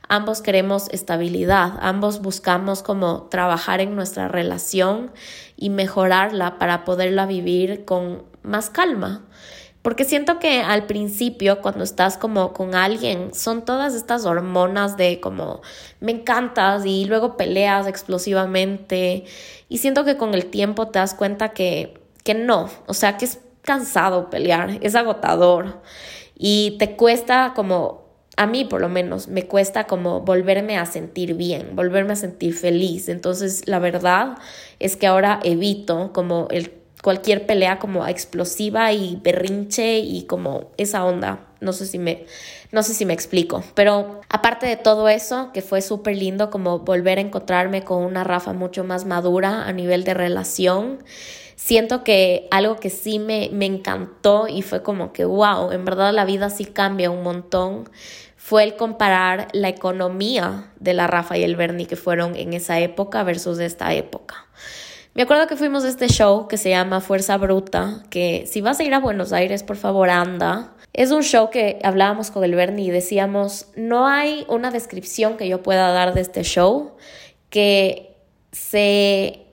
Ambos 0.08 0.42
queremos 0.42 0.90
estabilidad, 0.90 1.80
ambos 1.82 2.22
buscamos 2.22 2.84
como 2.84 3.24
trabajar 3.32 3.80
en 3.80 3.96
nuestra 3.96 4.28
relación 4.28 5.12
y 5.56 5.70
mejorarla 5.70 6.60
para 6.60 6.84
poderla 6.84 7.26
vivir 7.26 7.86
con 7.86 8.24
más 8.44 8.70
calma. 8.70 9.24
Porque 9.82 10.04
siento 10.06 10.38
que 10.38 10.62
al 10.62 10.86
principio, 10.86 11.62
cuando 11.62 11.84
estás 11.84 12.18
como 12.18 12.54
con 12.54 12.76
alguien, 12.76 13.34
son 13.34 13.66
todas 13.66 13.96
estas 13.96 14.26
hormonas 14.26 14.96
de 14.96 15.20
como 15.20 15.62
me 16.00 16.12
encantas 16.12 16.86
y 16.86 17.06
luego 17.06 17.36
peleas 17.36 17.88
explosivamente. 17.88 19.26
Y 19.70 19.80
siento 19.80 20.06
que 20.06 20.18
con 20.18 20.36
el 20.36 20.46
tiempo 20.48 20.90
te 20.90 21.00
das 21.00 21.16
cuenta 21.16 21.50
que, 21.50 22.00
que 22.24 22.36
no, 22.36 22.70
o 22.86 22.94
sea, 22.94 23.18
que 23.18 23.26
es 23.26 23.40
cansado 23.64 24.30
pelear, 24.30 24.78
es 24.82 24.96
agotador 24.96 25.82
y 26.36 26.76
te 26.80 26.96
cuesta 26.96 27.54
como, 27.56 28.06
a 28.38 28.48
mí 28.48 28.66
por 28.66 28.82
lo 28.82 28.90
menos, 28.90 29.28
me 29.28 29.48
cuesta 29.48 29.86
como 29.86 30.22
volverme 30.22 30.78
a 30.78 30.86
sentir 30.86 31.36
bien, 31.36 31.76
volverme 31.76 32.14
a 32.14 32.16
sentir 32.16 32.56
feliz. 32.56 33.10
Entonces, 33.10 33.68
la 33.68 33.80
verdad 33.80 34.38
es 34.80 34.96
que 34.96 35.08
ahora 35.08 35.40
evito 35.44 36.12
como 36.14 36.48
el 36.50 36.81
cualquier 37.02 37.46
pelea 37.46 37.80
como 37.80 38.06
explosiva 38.08 38.92
y 38.94 39.20
berrinche 39.22 40.00
y 40.00 40.24
como 40.24 40.72
esa 40.78 41.04
onda. 41.04 41.48
No 41.60 41.74
sé 41.74 41.86
si 41.86 42.00
me, 42.00 42.26
no 42.72 42.84
sé 42.84 42.94
si 42.94 43.06
me 43.06 43.14
explico. 43.14 43.64
Pero 43.76 44.22
aparte 44.30 44.66
de 44.66 44.78
todo 44.78 45.10
eso, 45.10 45.52
que 45.54 45.62
fue 45.62 45.82
súper 45.82 46.18
lindo 46.18 46.50
como 46.50 46.80
volver 46.80 47.18
a 47.18 47.22
encontrarme 47.22 47.84
con 47.84 48.04
una 48.04 48.24
Rafa 48.24 48.54
mucho 48.54 48.84
más 48.84 49.06
madura 49.06 49.66
a 49.66 49.74
nivel 49.74 50.04
de 50.04 50.14
relación. 50.14 51.04
Siento 51.56 52.04
que 52.04 52.48
algo 52.50 52.78
que 52.78 52.90
sí 52.90 53.20
me, 53.20 53.50
me 53.52 53.68
encantó 53.68 54.48
y 54.48 54.64
fue 54.64 54.82
como 54.82 55.14
que, 55.14 55.26
wow, 55.26 55.72
en 55.72 55.86
verdad 55.86 56.12
la 56.12 56.26
vida 56.26 56.50
sí 56.50 56.66
cambia 56.66 57.12
un 57.12 57.22
montón 57.22 57.90
fue 58.44 58.64
el 58.64 58.76
comparar 58.76 59.50
la 59.54 59.70
economía 59.70 60.72
de 60.80 60.96
la 60.96 61.06
Rafa 61.06 61.38
y 61.38 61.44
el 61.44 61.56
Bernie 61.56 61.86
que 61.86 61.96
fueron 61.96 62.36
en 62.36 62.54
esa 62.54 62.80
época 62.80 63.24
versus 63.24 63.60
esta 63.60 63.94
época. 63.94 64.48
Me 65.14 65.24
acuerdo 65.24 65.48
que 65.48 65.58
fuimos 65.58 65.84
a 65.84 65.90
este 65.90 66.08
show 66.08 66.48
que 66.48 66.56
se 66.56 66.70
llama 66.70 67.02
Fuerza 67.02 67.36
Bruta, 67.36 68.04
que 68.10 68.46
si 68.50 68.62
vas 68.62 68.80
a 68.80 68.84
ir 68.84 68.94
a 68.94 69.00
Buenos 69.00 69.34
Aires, 69.34 69.62
por 69.62 69.76
favor, 69.76 70.10
anda. 70.10 70.74
Es 70.94 71.12
un 71.12 71.22
show 71.22 71.50
que 71.50 71.80
hablábamos 71.84 72.32
con 72.32 72.46
el 72.46 72.56
Bernie 72.56 72.86
y 72.86 72.92
decíamos, 72.92 73.68
no 73.76 74.08
hay 74.08 74.46
una 74.48 74.72
descripción 74.72 75.36
que 75.36 75.50
yo 75.50 75.62
pueda 75.64 75.92
dar 75.92 76.14
de 76.14 76.22
este 76.22 76.44
show 76.44 76.94
que 77.50 78.16
se 78.54 79.48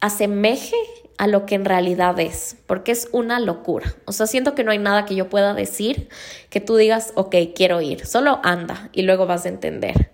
asemeje 0.00 0.76
a 1.16 1.28
lo 1.28 1.46
que 1.46 1.54
en 1.54 1.64
realidad 1.64 2.20
es, 2.20 2.56
porque 2.66 2.92
es 2.92 3.08
una 3.12 3.40
locura. 3.40 3.94
O 4.04 4.12
sea, 4.12 4.26
siento 4.26 4.54
que 4.54 4.64
no 4.64 4.70
hay 4.70 4.78
nada 4.78 5.06
que 5.06 5.14
yo 5.14 5.30
pueda 5.30 5.54
decir 5.54 6.10
que 6.50 6.60
tú 6.60 6.76
digas, 6.76 7.12
ok, 7.14 7.36
quiero 7.54 7.80
ir, 7.80 8.04
solo 8.04 8.40
anda 8.42 8.90
y 8.92 9.02
luego 9.02 9.26
vas 9.26 9.46
a 9.46 9.48
entender. 9.48 10.10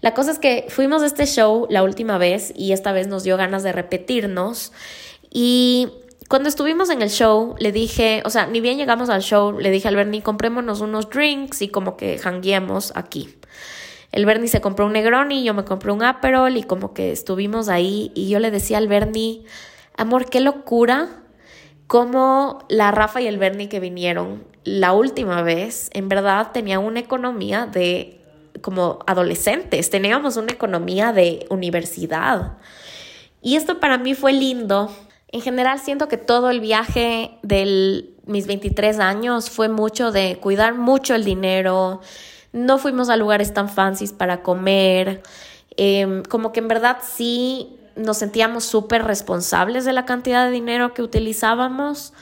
La 0.00 0.14
cosa 0.14 0.30
es 0.30 0.38
que 0.38 0.66
fuimos 0.68 1.02
a 1.02 1.06
este 1.06 1.26
show 1.26 1.66
la 1.70 1.82
última 1.82 2.18
vez 2.18 2.52
y 2.54 2.72
esta 2.72 2.92
vez 2.92 3.08
nos 3.08 3.24
dio 3.24 3.36
ganas 3.36 3.62
de 3.62 3.72
repetirnos 3.72 4.72
y 5.30 5.88
cuando 6.28 6.48
estuvimos 6.48 6.90
en 6.90 7.02
el 7.02 7.10
show, 7.10 7.54
le 7.60 7.70
dije, 7.70 8.22
o 8.24 8.30
sea, 8.30 8.46
ni 8.46 8.60
bien 8.60 8.78
llegamos 8.78 9.10
al 9.10 9.22
show, 9.22 9.52
le 9.58 9.70
dije 9.70 9.86
al 9.86 9.94
Bernie, 9.94 10.22
comprémonos 10.22 10.80
unos 10.80 11.08
drinks 11.08 11.62
y 11.62 11.68
como 11.68 11.96
que 11.96 12.18
jangueemos 12.18 12.92
aquí. 12.96 13.36
El 14.10 14.26
Bernie 14.26 14.48
se 14.48 14.60
compró 14.60 14.86
un 14.86 14.94
Negroni, 14.94 15.44
yo 15.44 15.54
me 15.54 15.64
compré 15.64 15.92
un 15.92 16.02
Aperol 16.02 16.56
y 16.56 16.64
como 16.64 16.94
que 16.94 17.12
estuvimos 17.12 17.68
ahí 17.68 18.10
y 18.14 18.28
yo 18.28 18.40
le 18.40 18.50
decía 18.50 18.78
al 18.78 18.88
Bernie, 18.88 19.44
amor, 19.96 20.28
qué 20.28 20.40
locura 20.40 21.22
como 21.86 22.64
la 22.68 22.90
Rafa 22.90 23.20
y 23.20 23.28
el 23.28 23.38
Bernie 23.38 23.68
que 23.68 23.78
vinieron 23.78 24.42
la 24.64 24.94
última 24.94 25.42
vez, 25.42 25.90
en 25.92 26.08
verdad 26.08 26.50
tenían 26.52 26.82
una 26.82 26.98
economía 26.98 27.66
de 27.66 28.20
como 28.60 29.00
adolescentes, 29.06 29.90
teníamos 29.90 30.36
una 30.36 30.52
economía 30.52 31.12
de 31.12 31.46
universidad. 31.50 32.58
Y 33.42 33.56
esto 33.56 33.80
para 33.80 33.98
mí 33.98 34.14
fue 34.14 34.32
lindo. 34.32 34.90
En 35.28 35.40
general 35.40 35.78
siento 35.78 36.08
que 36.08 36.16
todo 36.16 36.50
el 36.50 36.60
viaje 36.60 37.38
de 37.42 38.10
mis 38.26 38.46
23 38.46 38.98
años 38.98 39.50
fue 39.50 39.68
mucho 39.68 40.12
de 40.12 40.38
cuidar 40.40 40.74
mucho 40.74 41.14
el 41.14 41.24
dinero. 41.24 42.00
No 42.52 42.78
fuimos 42.78 43.08
a 43.08 43.16
lugares 43.16 43.54
tan 43.54 43.68
fancies 43.68 44.12
para 44.12 44.42
comer. 44.42 45.22
Em, 45.76 46.22
como 46.22 46.52
que 46.52 46.60
en 46.60 46.68
verdad 46.68 46.98
sí 47.02 47.76
nos 47.96 48.18
sentíamos 48.18 48.64
súper 48.64 49.04
responsables 49.04 49.84
de 49.84 49.92
la 49.92 50.04
cantidad 50.04 50.46
de 50.46 50.52
dinero 50.52 50.94
que 50.94 51.02
utilizábamos. 51.02 52.12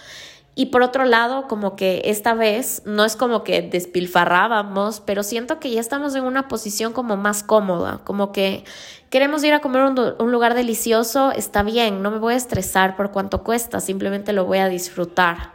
Y 0.57 0.67
por 0.67 0.83
otro 0.83 1.05
lado, 1.05 1.49
como 1.49 1.75
que 1.75 2.03
esta 2.05 2.35
vez 2.35 2.83
no 2.85 3.05
es 3.05 3.17
como 3.17 3.43
que 3.43 3.61
despilfarrábamos, 3.61 5.01
pero 5.01 5.25
siento 5.25 5.59
que 5.59 5.71
ya 5.73 5.81
estamos 5.81 6.15
en 6.15 6.23
una 6.23 6.47
posición 6.47 6.93
como 6.93 7.17
más 7.17 7.43
cómoda, 7.43 8.03
como 8.05 8.31
que 8.31 8.65
queremos 9.11 9.43
ir 9.43 9.53
a 9.53 9.61
comer 9.61 9.83
un, 9.83 10.31
lugar 10.31 10.55
delicioso, 10.55 11.33
está 11.33 11.65
bien, 11.65 12.03
no 12.03 12.13
me 12.13 12.19
voy 12.19 12.35
a 12.35 12.37
estresar 12.37 12.95
por 12.95 13.11
cuánto 13.11 13.43
cuesta, 13.43 13.81
simplemente 13.81 14.33
lo 14.33 14.45
voy 14.45 14.59
a 14.59 14.69
disfrutar. 14.69 15.55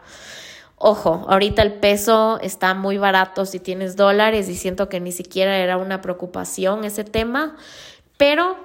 Ojo, 0.75 1.25
ahorita 1.29 1.61
el 1.61 1.73
peso 1.73 2.37
está 2.41 2.73
muy 2.73 2.97
barato 2.97 3.45
si 3.45 3.59
tienes 3.59 3.95
dólares 3.95 4.49
y 4.49 4.55
siento 4.55 4.89
que 4.89 4.99
ni 4.99 5.13
siquiera 5.13 5.57
era 5.57 5.77
una 5.77 6.01
preocupación 6.01 6.83
ese 6.83 7.05
tema, 7.05 7.55
pero 8.17 8.57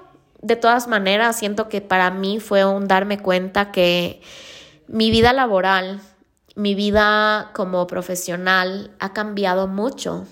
de 0.42 0.56
todas 0.56 0.88
maneras 0.88 1.36
siento 1.36 1.68
que 1.68 1.80
para 1.80 2.10
mí 2.10 2.40
fue 2.40 2.64
un 2.64 2.88
darme 2.88 3.18
cuenta 3.18 3.70
que 3.70 4.20
mi 4.86 5.10
vida 5.10 5.32
laboral 5.32 6.00
mi 6.54 6.74
vida 6.74 7.50
como 7.54 7.86
profesional 7.86 8.90
ha 9.00 9.12
cambiado 9.12 9.66
mucho 9.66 10.26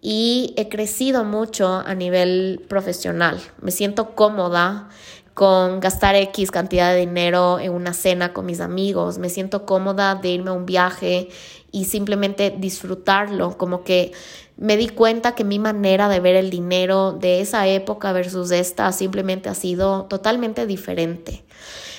y 0.00 0.54
he 0.56 0.68
crecido 0.68 1.24
mucho 1.24 1.82
a 1.84 1.94
nivel 1.94 2.64
profesional. 2.68 3.40
Me 3.60 3.70
siento 3.70 4.14
cómoda 4.14 4.88
con 5.34 5.80
gastar 5.80 6.16
X 6.16 6.50
cantidad 6.50 6.92
de 6.92 7.00
dinero 7.00 7.60
en 7.60 7.72
una 7.72 7.92
cena 7.92 8.32
con 8.32 8.46
mis 8.46 8.60
amigos. 8.60 9.18
Me 9.18 9.30
siento 9.30 9.66
cómoda 9.66 10.16
de 10.16 10.30
irme 10.30 10.50
a 10.50 10.52
un 10.52 10.66
viaje 10.66 11.28
y 11.70 11.84
simplemente 11.84 12.54
disfrutarlo. 12.56 13.56
Como 13.56 13.84
que 13.84 14.12
me 14.56 14.76
di 14.76 14.88
cuenta 14.88 15.34
que 15.34 15.44
mi 15.44 15.58
manera 15.58 16.08
de 16.08 16.20
ver 16.20 16.34
el 16.34 16.50
dinero 16.50 17.12
de 17.12 17.40
esa 17.40 17.66
época 17.68 18.12
versus 18.12 18.50
esta 18.50 18.90
simplemente 18.92 19.48
ha 19.48 19.54
sido 19.54 20.06
totalmente 20.06 20.66
diferente. 20.66 21.44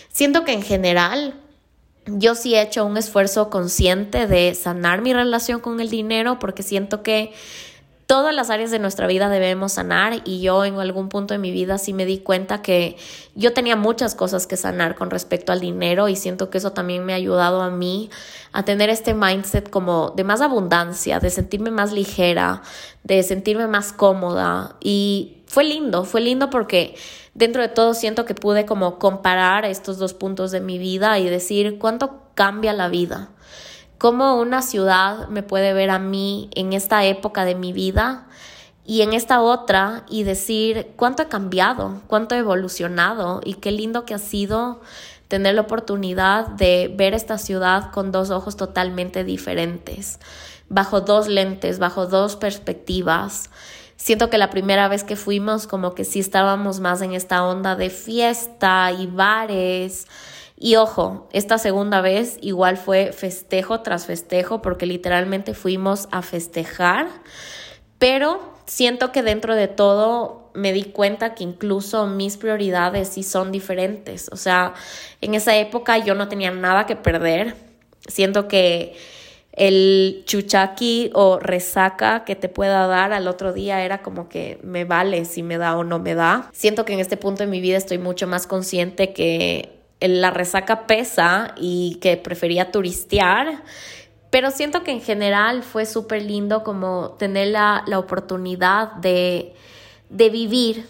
Siento 0.10 0.44
que 0.44 0.52
en 0.52 0.62
general 0.62 1.34
yo 2.18 2.36
sí 2.36 2.56
he 2.56 2.62
hecho 2.62 2.86
un 2.86 2.98
esfuerzo 2.98 3.50
consciente 3.50 4.28
de 4.28 4.54
sanar 4.56 5.02
mi 5.02 5.14
relación 5.14 5.60
con 5.60 5.80
el 5.80 5.90
dinero 5.90 6.40
porque 6.40 6.64
siento 6.64 7.04
que 7.04 7.34
todas 8.10 8.34
las 8.34 8.50
áreas 8.50 8.72
de 8.72 8.80
nuestra 8.80 9.06
vida 9.06 9.30
debemos 9.30 9.74
sanar 9.74 10.22
y 10.26 10.42
yo 10.42 10.66
en 10.66 10.80
algún 10.80 11.10
punto 11.10 11.36
de 11.36 11.38
mi 11.38 11.52
vida 11.52 11.78
sí 11.78 11.94
me 11.94 12.08
di 12.08 12.18
cuenta 12.18 12.64
que 12.64 12.98
yo 13.36 13.54
tenía 13.54 13.76
muchas 13.76 14.16
cosas 14.16 14.48
que 14.48 14.58
sanar 14.58 14.96
con 14.96 15.12
respecto 15.12 15.52
al 15.52 15.60
dinero 15.60 16.10
y 16.10 16.16
siento 16.16 16.50
que 16.50 16.58
eso 16.58 16.72
también 16.72 17.06
me 17.06 17.14
ha 17.14 17.18
ayudado 17.18 17.62
a 17.62 17.70
mí 17.70 18.10
a 18.52 18.64
tener 18.64 18.90
este 18.90 19.14
mindset 19.14 19.70
como 19.70 20.12
de 20.16 20.24
más 20.24 20.42
abundancia, 20.42 21.20
de 21.20 21.30
sentirme 21.30 21.70
más 21.70 21.92
ligera, 21.92 22.64
de 23.04 23.22
sentirme 23.22 23.68
más 23.68 23.94
cómoda 23.94 24.76
y 24.82 25.39
fue 25.50 25.64
lindo, 25.64 26.06
fue 26.06 26.22
lindo 26.22 26.52
porque 26.52 26.96
dentro 27.34 27.64
de 27.64 27.70
todo 27.70 27.96
siento 27.96 28.24
que 28.24 28.36
pude 28.36 28.68
como 28.68 29.00
comparar 29.00 29.66
estos 29.66 29.98
dos 29.98 30.14
puntos 30.14 30.52
de 30.52 30.62
mi 30.62 30.78
vida 30.78 31.18
y 31.18 31.28
decir 31.28 31.80
cuánto 31.80 32.22
cambia 32.36 32.72
la 32.72 32.88
vida. 32.88 33.32
Cómo 33.98 34.40
una 34.40 34.62
ciudad 34.62 35.28
me 35.28 35.42
puede 35.42 35.74
ver 35.74 35.90
a 35.90 35.98
mí 35.98 36.52
en 36.54 36.74
esta 36.74 37.04
época 37.04 37.46
de 37.46 37.56
mi 37.56 37.74
vida 37.74 38.28
y 38.86 39.02
en 39.02 39.14
esta 39.14 39.42
otra 39.42 40.06
y 40.08 40.22
decir 40.22 40.92
cuánto 40.96 41.24
he 41.24 41.28
cambiado, 41.28 42.04
cuánto 42.06 42.36
he 42.36 42.38
evolucionado 42.38 43.42
y 43.44 43.56
qué 43.56 43.72
lindo 43.72 44.06
que 44.06 44.14
ha 44.14 44.20
sido 44.20 44.82
tener 45.30 45.56
la 45.56 45.62
oportunidad 45.62 46.48
de 46.48 46.94
ver 46.96 47.16
esta 47.16 47.40
ciudad 47.40 47.90
con 47.92 48.12
dos 48.12 48.30
ojos 48.30 48.56
totalmente 48.56 49.24
diferentes, 49.24 50.20
bajo 50.70 51.02
dos 51.02 51.28
lentes, 51.28 51.80
bajo 51.80 52.06
dos 52.06 52.36
perspectivas. 52.36 53.50
Siento 54.00 54.30
que 54.30 54.38
la 54.38 54.50
primera 54.50 54.88
vez 54.88 55.04
que 55.04 55.18
fuimos 55.18 55.68
como 55.68 55.94
que 55.94 56.06
sí 56.06 56.22
estábamos 56.22 56.80
más 56.80 57.02
en 57.02 57.12
esta 57.12 57.46
onda 57.46 57.76
de 57.76 57.90
fiesta 57.90 58.94
y 58.98 59.08
bares. 59.08 60.08
Y 60.58 60.78
ojo, 60.78 61.28
esta 61.34 61.58
segunda 61.58 62.00
vez 62.00 62.38
igual 62.40 62.78
fue 62.78 63.12
festejo 63.12 63.82
tras 63.82 64.06
festejo 64.06 64.62
porque 64.62 64.86
literalmente 64.86 65.54
fuimos 65.54 66.08
a 66.12 66.22
festejar, 66.22 67.10
pero 67.98 68.54
siento 68.66 69.12
que 69.12 69.22
dentro 69.22 69.54
de 69.54 69.68
todo 69.68 70.50
me 70.54 70.72
di 70.72 70.86
cuenta 70.86 71.36
que 71.36 71.44
incluso 71.44 72.08
mis 72.08 72.38
prioridades 72.38 73.10
sí 73.10 73.24
son 73.24 73.52
diferentes. 73.52 74.30
O 74.32 74.38
sea, 74.38 74.76
en 75.20 75.36
esa 75.36 75.58
época 75.58 75.98
yo 75.98 76.16
no 76.16 76.30
tenía 76.30 76.52
nada 76.52 76.86
que 76.86 76.96
perder. 76.96 77.58
Siento 78.08 78.48
que 78.48 78.96
el 79.60 80.24
chuchaki 80.26 81.12
o 81.14 81.38
resaca 81.38 82.24
que 82.24 82.36
te 82.36 82.50
pueda 82.50 82.88
dar 82.88 83.14
al 83.14 83.28
otro 83.28 83.54
día 83.54 83.84
era 83.84 84.02
como 84.02 84.30
que 84.30 84.58
me 84.64 84.86
vale 84.86 85.26
si 85.26 85.44
me 85.44 85.58
da 85.58 85.78
o 85.78 85.84
no 85.84 86.00
me 86.00 86.16
da. 86.16 86.50
Siento 86.54 86.86
que 86.86 86.94
en 86.94 87.00
este 87.00 87.18
punto 87.18 87.44
de 87.44 87.48
mi 87.48 87.60
vida 87.60 87.78
estoy 87.78 87.98
mucho 87.98 88.26
más 88.26 88.48
consciente 88.48 89.14
que 89.14 89.78
la 90.00 90.32
resaca 90.32 90.88
pesa 90.88 91.54
y 91.58 91.98
que 92.02 92.16
prefería 92.16 92.72
turistear 92.72 93.64
pero 94.30 94.52
siento 94.52 94.84
que 94.84 94.92
en 94.92 95.02
general 95.02 95.64
fue 95.64 95.86
súper 95.86 96.24
lindo 96.24 96.64
como 96.64 97.12
tener 97.18 97.48
la, 97.48 97.84
oportunidad 97.98 98.94
de, 98.94 99.56
de 100.10 100.30
vivir. 100.30 100.88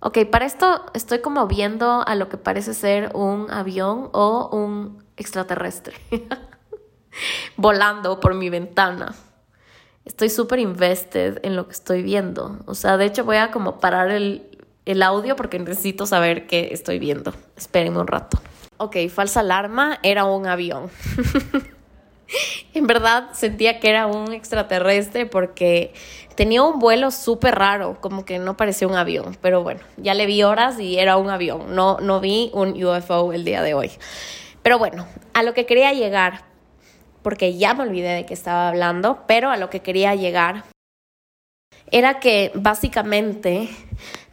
Ok, 0.00 0.18
para 0.30 0.46
esto 0.46 0.86
estoy 0.94 1.18
como 1.18 1.46
viendo 1.46 2.06
a 2.06 2.14
lo 2.14 2.28
que 2.28 2.38
parece 2.38 2.72
ser 2.72 3.14
un 3.14 3.50
avión 3.50 4.08
o 4.12 4.48
un 4.52 5.04
extraterrestre 5.16 5.96
volando 7.56 8.20
por 8.20 8.34
mi 8.34 8.50
ventana. 8.50 9.14
Estoy 10.04 10.30
súper 10.30 10.58
invested 10.58 11.38
en 11.42 11.56
lo 11.56 11.66
que 11.66 11.72
estoy 11.72 12.02
viendo. 12.02 12.58
O 12.66 12.74
sea, 12.74 12.96
de 12.96 13.04
hecho 13.04 13.24
voy 13.24 13.36
a 13.36 13.50
como 13.50 13.78
parar 13.78 14.10
el, 14.10 14.58
el 14.86 15.02
audio 15.02 15.36
porque 15.36 15.58
necesito 15.58 16.06
saber 16.06 16.46
qué 16.46 16.70
estoy 16.72 16.98
viendo. 16.98 17.34
Espérenme 17.56 17.98
un 17.98 18.06
rato. 18.06 18.40
Ok, 18.78 18.96
falsa 19.12 19.40
alarma, 19.40 19.98
era 20.02 20.24
un 20.24 20.46
avión. 20.46 20.90
en 22.74 22.86
verdad 22.86 23.30
sentía 23.32 23.80
que 23.80 23.90
era 23.90 24.06
un 24.06 24.32
extraterrestre 24.32 25.26
porque 25.26 25.92
tenía 26.34 26.62
un 26.62 26.78
vuelo 26.78 27.10
súper 27.10 27.56
raro, 27.56 28.00
como 28.00 28.24
que 28.24 28.38
no 28.38 28.56
parecía 28.56 28.86
un 28.86 28.94
avión, 28.94 29.36
pero 29.40 29.62
bueno, 29.62 29.80
ya 29.96 30.14
le 30.14 30.26
vi 30.26 30.42
horas 30.42 30.78
y 30.78 30.98
era 30.98 31.16
un 31.16 31.30
avión, 31.30 31.74
no, 31.74 31.98
no 32.00 32.20
vi 32.20 32.50
un 32.54 32.82
UFO 32.82 33.32
el 33.32 33.44
día 33.44 33.62
de 33.62 33.74
hoy. 33.74 33.90
Pero 34.62 34.78
bueno, 34.78 35.06
a 35.34 35.42
lo 35.42 35.54
que 35.54 35.66
quería 35.66 35.92
llegar, 35.92 36.44
porque 37.28 37.58
ya 37.58 37.74
me 37.74 37.82
olvidé 37.82 38.14
de 38.14 38.24
qué 38.24 38.32
estaba 38.32 38.68
hablando, 38.68 39.24
pero 39.26 39.50
a 39.50 39.58
lo 39.58 39.68
que 39.68 39.80
quería 39.80 40.14
llegar 40.14 40.64
era 41.90 42.20
que 42.20 42.50
básicamente 42.54 43.68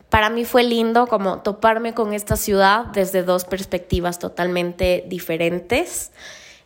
para 0.09 0.29
mí 0.29 0.45
fue 0.45 0.63
lindo 0.63 1.05
como 1.05 1.41
toparme 1.41 1.93
con 1.93 2.13
esta 2.13 2.37
ciudad 2.37 2.85
desde 2.85 3.23
dos 3.23 3.43
perspectivas 3.43 4.17
totalmente 4.17 5.03
diferentes. 5.09 6.13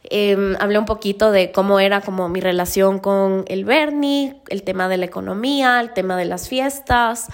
Em, 0.03 0.55
hablé 0.59 0.77
un 0.77 0.85
poquito 0.85 1.31
de 1.31 1.51
cómo 1.51 1.79
era 1.79 2.01
como 2.01 2.29
mi 2.29 2.41
relación 2.41 2.99
con 2.99 3.43
el 3.47 3.65
Bernie, 3.65 4.39
el 4.49 4.61
tema 4.61 4.87
de 4.87 4.97
la 4.97 5.05
economía, 5.05 5.79
el 5.81 5.93
tema 5.93 6.15
de 6.15 6.25
las 6.25 6.47
fiestas, 6.47 7.25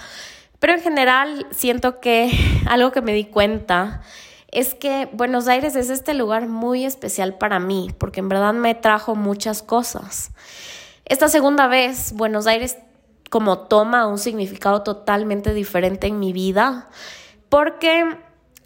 pero 0.58 0.72
en 0.72 0.80
general 0.80 1.46
siento 1.50 2.00
que 2.00 2.30
algo 2.66 2.92
que 2.92 3.02
me 3.02 3.12
di 3.12 3.26
cuenta 3.26 4.00
es 4.56 4.74
que 4.74 5.06
Buenos 5.12 5.48
Aires 5.48 5.76
es 5.76 5.90
este 5.90 6.14
lugar 6.14 6.48
muy 6.48 6.86
especial 6.86 7.34
para 7.34 7.60
mí, 7.60 7.90
porque 7.98 8.20
en 8.20 8.30
verdad 8.30 8.54
me 8.54 8.74
trajo 8.74 9.14
muchas 9.14 9.62
cosas. 9.62 10.30
Esta 11.04 11.28
segunda 11.28 11.66
vez, 11.66 12.14
Buenos 12.14 12.46
Aires 12.46 12.78
como 13.28 13.58
toma 13.58 14.06
un 14.06 14.16
significado 14.16 14.82
totalmente 14.82 15.52
diferente 15.52 16.06
en 16.06 16.18
mi 16.18 16.32
vida, 16.32 16.88
porque 17.50 18.16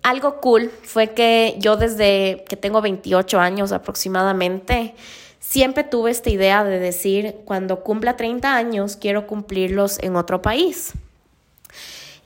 algo 0.05 0.40
cool 0.40 0.70
fue 0.85 1.11
que 1.11 1.57
yo 1.59 1.76
desde 1.76 2.44
que 2.48 2.55
tengo 2.55 2.81
28 2.81 3.40
años 3.40 3.72
aproximadamente, 3.72 4.94
siempre 5.40 5.83
tuve 5.83 6.12
esta 6.12 6.31
idea 6.31 6.62
de 6.62 6.79
decir, 6.79 7.38
cuando 7.44 7.83
cumpla 7.83 8.16
30 8.16 8.55
años, 8.55 8.94
quiero 8.94 9.26
cumplirlos 9.26 9.98
en 9.98 10.14
otro 10.14 10.40
país. 10.40 10.92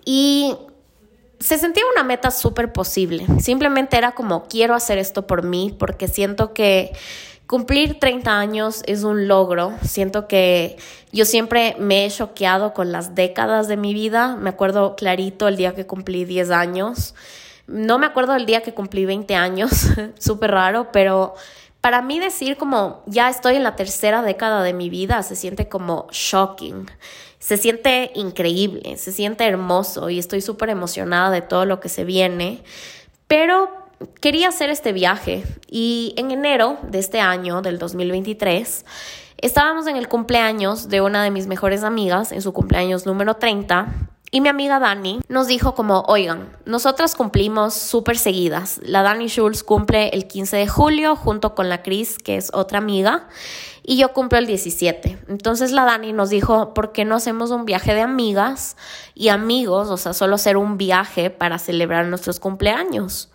Y 0.04 0.54
se 1.44 1.58
sentía 1.58 1.84
una 1.92 2.04
meta 2.04 2.30
súper 2.30 2.72
posible. 2.72 3.26
Simplemente 3.38 3.98
era 3.98 4.12
como, 4.12 4.44
quiero 4.44 4.74
hacer 4.74 4.96
esto 4.96 5.26
por 5.26 5.42
mí, 5.42 5.76
porque 5.78 6.08
siento 6.08 6.54
que 6.54 6.92
cumplir 7.46 7.98
30 8.00 8.38
años 8.38 8.82
es 8.86 9.04
un 9.04 9.28
logro. 9.28 9.74
Siento 9.82 10.26
que 10.26 10.76
yo 11.12 11.26
siempre 11.26 11.76
me 11.78 12.06
he 12.06 12.10
choqueado 12.10 12.72
con 12.72 12.92
las 12.92 13.14
décadas 13.14 13.68
de 13.68 13.76
mi 13.76 13.92
vida. 13.92 14.36
Me 14.36 14.48
acuerdo 14.48 14.96
clarito 14.96 15.46
el 15.46 15.56
día 15.56 15.74
que 15.74 15.86
cumplí 15.86 16.24
10 16.24 16.50
años 16.50 17.14
no 17.66 17.98
me 17.98 18.06
acuerdo 18.06 18.34
del 18.34 18.46
día 18.46 18.62
que 18.62 18.74
cumplí 18.74 19.06
20 19.06 19.34
años, 19.34 19.70
súper 20.18 20.50
raro, 20.50 20.88
pero 20.92 21.34
para 21.80 22.02
mí 22.02 22.18
decir 22.18 22.56
como 22.56 23.02
ya 23.06 23.28
estoy 23.28 23.56
en 23.56 23.62
la 23.62 23.76
tercera 23.76 24.22
década 24.22 24.62
de 24.62 24.72
mi 24.72 24.88
vida 24.88 25.22
se 25.22 25.36
siente 25.36 25.68
como 25.68 26.06
shocking, 26.10 26.90
se 27.44 27.58
siente 27.58 28.10
increíble, 28.14 28.96
se 28.96 29.12
siente 29.12 29.44
hermoso 29.44 30.08
y 30.08 30.18
estoy 30.18 30.40
súper 30.40 30.70
emocionada 30.70 31.30
de 31.30 31.42
todo 31.42 31.66
lo 31.66 31.78
que 31.78 31.90
se 31.90 32.02
viene, 32.06 32.62
pero 33.26 33.68
quería 34.22 34.48
hacer 34.48 34.70
este 34.70 34.94
viaje 34.94 35.44
y 35.68 36.14
en 36.16 36.30
enero 36.30 36.78
de 36.88 37.00
este 37.00 37.20
año, 37.20 37.60
del 37.60 37.78
2023, 37.78 38.86
estábamos 39.36 39.86
en 39.88 39.96
el 39.96 40.08
cumpleaños 40.08 40.88
de 40.88 41.02
una 41.02 41.22
de 41.22 41.30
mis 41.30 41.46
mejores 41.46 41.84
amigas, 41.84 42.32
en 42.32 42.40
su 42.40 42.54
cumpleaños 42.54 43.04
número 43.04 43.34
30, 43.34 43.88
y 44.34 44.40
mi 44.40 44.48
amiga 44.48 44.80
Dani 44.80 45.20
nos 45.28 45.46
dijo 45.46 45.76
como, 45.76 46.00
oigan, 46.08 46.56
nosotras 46.64 47.14
cumplimos 47.14 47.72
súper 47.72 48.18
seguidas. 48.18 48.80
La 48.82 49.04
Dani 49.04 49.28
Schulz 49.28 49.62
cumple 49.62 50.08
el 50.08 50.26
15 50.26 50.56
de 50.56 50.66
julio 50.66 51.14
junto 51.14 51.54
con 51.54 51.68
la 51.68 51.84
Cris, 51.84 52.18
que 52.18 52.36
es 52.36 52.50
otra 52.52 52.78
amiga, 52.78 53.28
y 53.84 53.96
yo 53.96 54.12
cumplo 54.12 54.36
el 54.38 54.48
17. 54.48 55.20
Entonces 55.28 55.70
la 55.70 55.84
Dani 55.84 56.12
nos 56.12 56.30
dijo, 56.30 56.74
¿por 56.74 56.90
qué 56.90 57.04
no 57.04 57.14
hacemos 57.14 57.52
un 57.52 57.64
viaje 57.64 57.94
de 57.94 58.00
amigas 58.00 58.76
y 59.14 59.28
amigos? 59.28 59.88
O 59.88 59.96
sea, 59.96 60.12
solo 60.12 60.34
hacer 60.34 60.56
un 60.56 60.78
viaje 60.78 61.30
para 61.30 61.60
celebrar 61.60 62.06
nuestros 62.06 62.40
cumpleaños. 62.40 63.30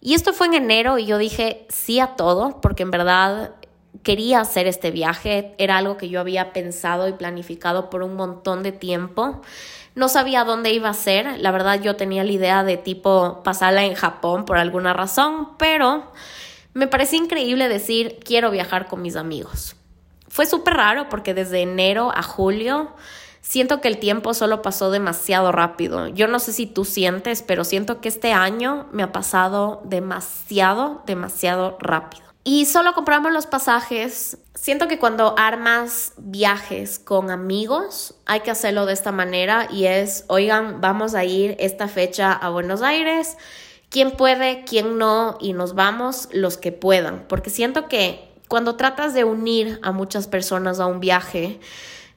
Y 0.00 0.14
esto 0.14 0.32
fue 0.32 0.46
en 0.46 0.54
enero 0.54 0.98
y 0.98 1.06
yo 1.06 1.18
dije 1.18 1.66
sí 1.70 1.98
a 1.98 2.14
todo, 2.14 2.60
porque 2.60 2.84
en 2.84 2.92
verdad 2.92 3.56
quería 4.04 4.40
hacer 4.40 4.66
este 4.66 4.90
viaje, 4.90 5.54
era 5.58 5.76
algo 5.76 5.96
que 5.96 6.08
yo 6.08 6.20
había 6.20 6.52
pensado 6.52 7.08
y 7.08 7.12
planificado 7.12 7.90
por 7.90 8.02
un 8.02 8.14
montón 8.14 8.62
de 8.62 8.72
tiempo. 8.72 9.42
No 9.94 10.08
sabía 10.08 10.44
dónde 10.44 10.72
iba 10.72 10.88
a 10.88 10.94
ser, 10.94 11.38
la 11.40 11.50
verdad 11.50 11.80
yo 11.80 11.96
tenía 11.96 12.24
la 12.24 12.32
idea 12.32 12.64
de 12.64 12.76
tipo 12.76 13.42
pasarla 13.42 13.84
en 13.84 13.94
Japón 13.94 14.44
por 14.44 14.56
alguna 14.56 14.92
razón, 14.92 15.48
pero 15.58 16.12
me 16.74 16.86
parecía 16.86 17.18
increíble 17.18 17.68
decir 17.68 18.18
quiero 18.24 18.50
viajar 18.50 18.86
con 18.86 19.02
mis 19.02 19.16
amigos. 19.16 19.74
Fue 20.28 20.46
súper 20.46 20.74
raro 20.74 21.08
porque 21.08 21.34
desde 21.34 21.62
enero 21.62 22.12
a 22.14 22.22
julio 22.22 22.90
siento 23.40 23.80
que 23.80 23.88
el 23.88 23.98
tiempo 23.98 24.32
solo 24.32 24.62
pasó 24.62 24.92
demasiado 24.92 25.50
rápido. 25.50 26.06
Yo 26.06 26.28
no 26.28 26.38
sé 26.38 26.52
si 26.52 26.66
tú 26.66 26.84
sientes, 26.84 27.42
pero 27.42 27.64
siento 27.64 28.00
que 28.00 28.08
este 28.08 28.32
año 28.32 28.86
me 28.92 29.02
ha 29.02 29.10
pasado 29.10 29.82
demasiado, 29.84 31.02
demasiado 31.04 31.76
rápido. 31.80 32.29
Y 32.42 32.64
solo 32.66 32.94
compramos 32.94 33.32
los 33.32 33.46
pasajes. 33.46 34.38
Siento 34.54 34.88
que 34.88 34.98
cuando 34.98 35.34
armas 35.38 36.14
viajes 36.16 36.98
con 36.98 37.30
amigos, 37.30 38.14
hay 38.24 38.40
que 38.40 38.50
hacerlo 38.50 38.86
de 38.86 38.94
esta 38.94 39.12
manera 39.12 39.68
y 39.70 39.84
es, 39.84 40.24
oigan, 40.28 40.80
vamos 40.80 41.14
a 41.14 41.24
ir 41.24 41.56
esta 41.58 41.86
fecha 41.86 42.32
a 42.32 42.48
Buenos 42.48 42.80
Aires. 42.80 43.36
¿Quién 43.90 44.12
puede, 44.12 44.64
quién 44.64 44.96
no? 44.96 45.36
Y 45.40 45.52
nos 45.52 45.74
vamos 45.74 46.28
los 46.32 46.56
que 46.56 46.72
puedan. 46.72 47.26
Porque 47.28 47.50
siento 47.50 47.88
que 47.88 48.30
cuando 48.48 48.76
tratas 48.76 49.12
de 49.12 49.24
unir 49.24 49.78
a 49.82 49.92
muchas 49.92 50.26
personas 50.26 50.80
a 50.80 50.86
un 50.86 51.00
viaje, 51.00 51.60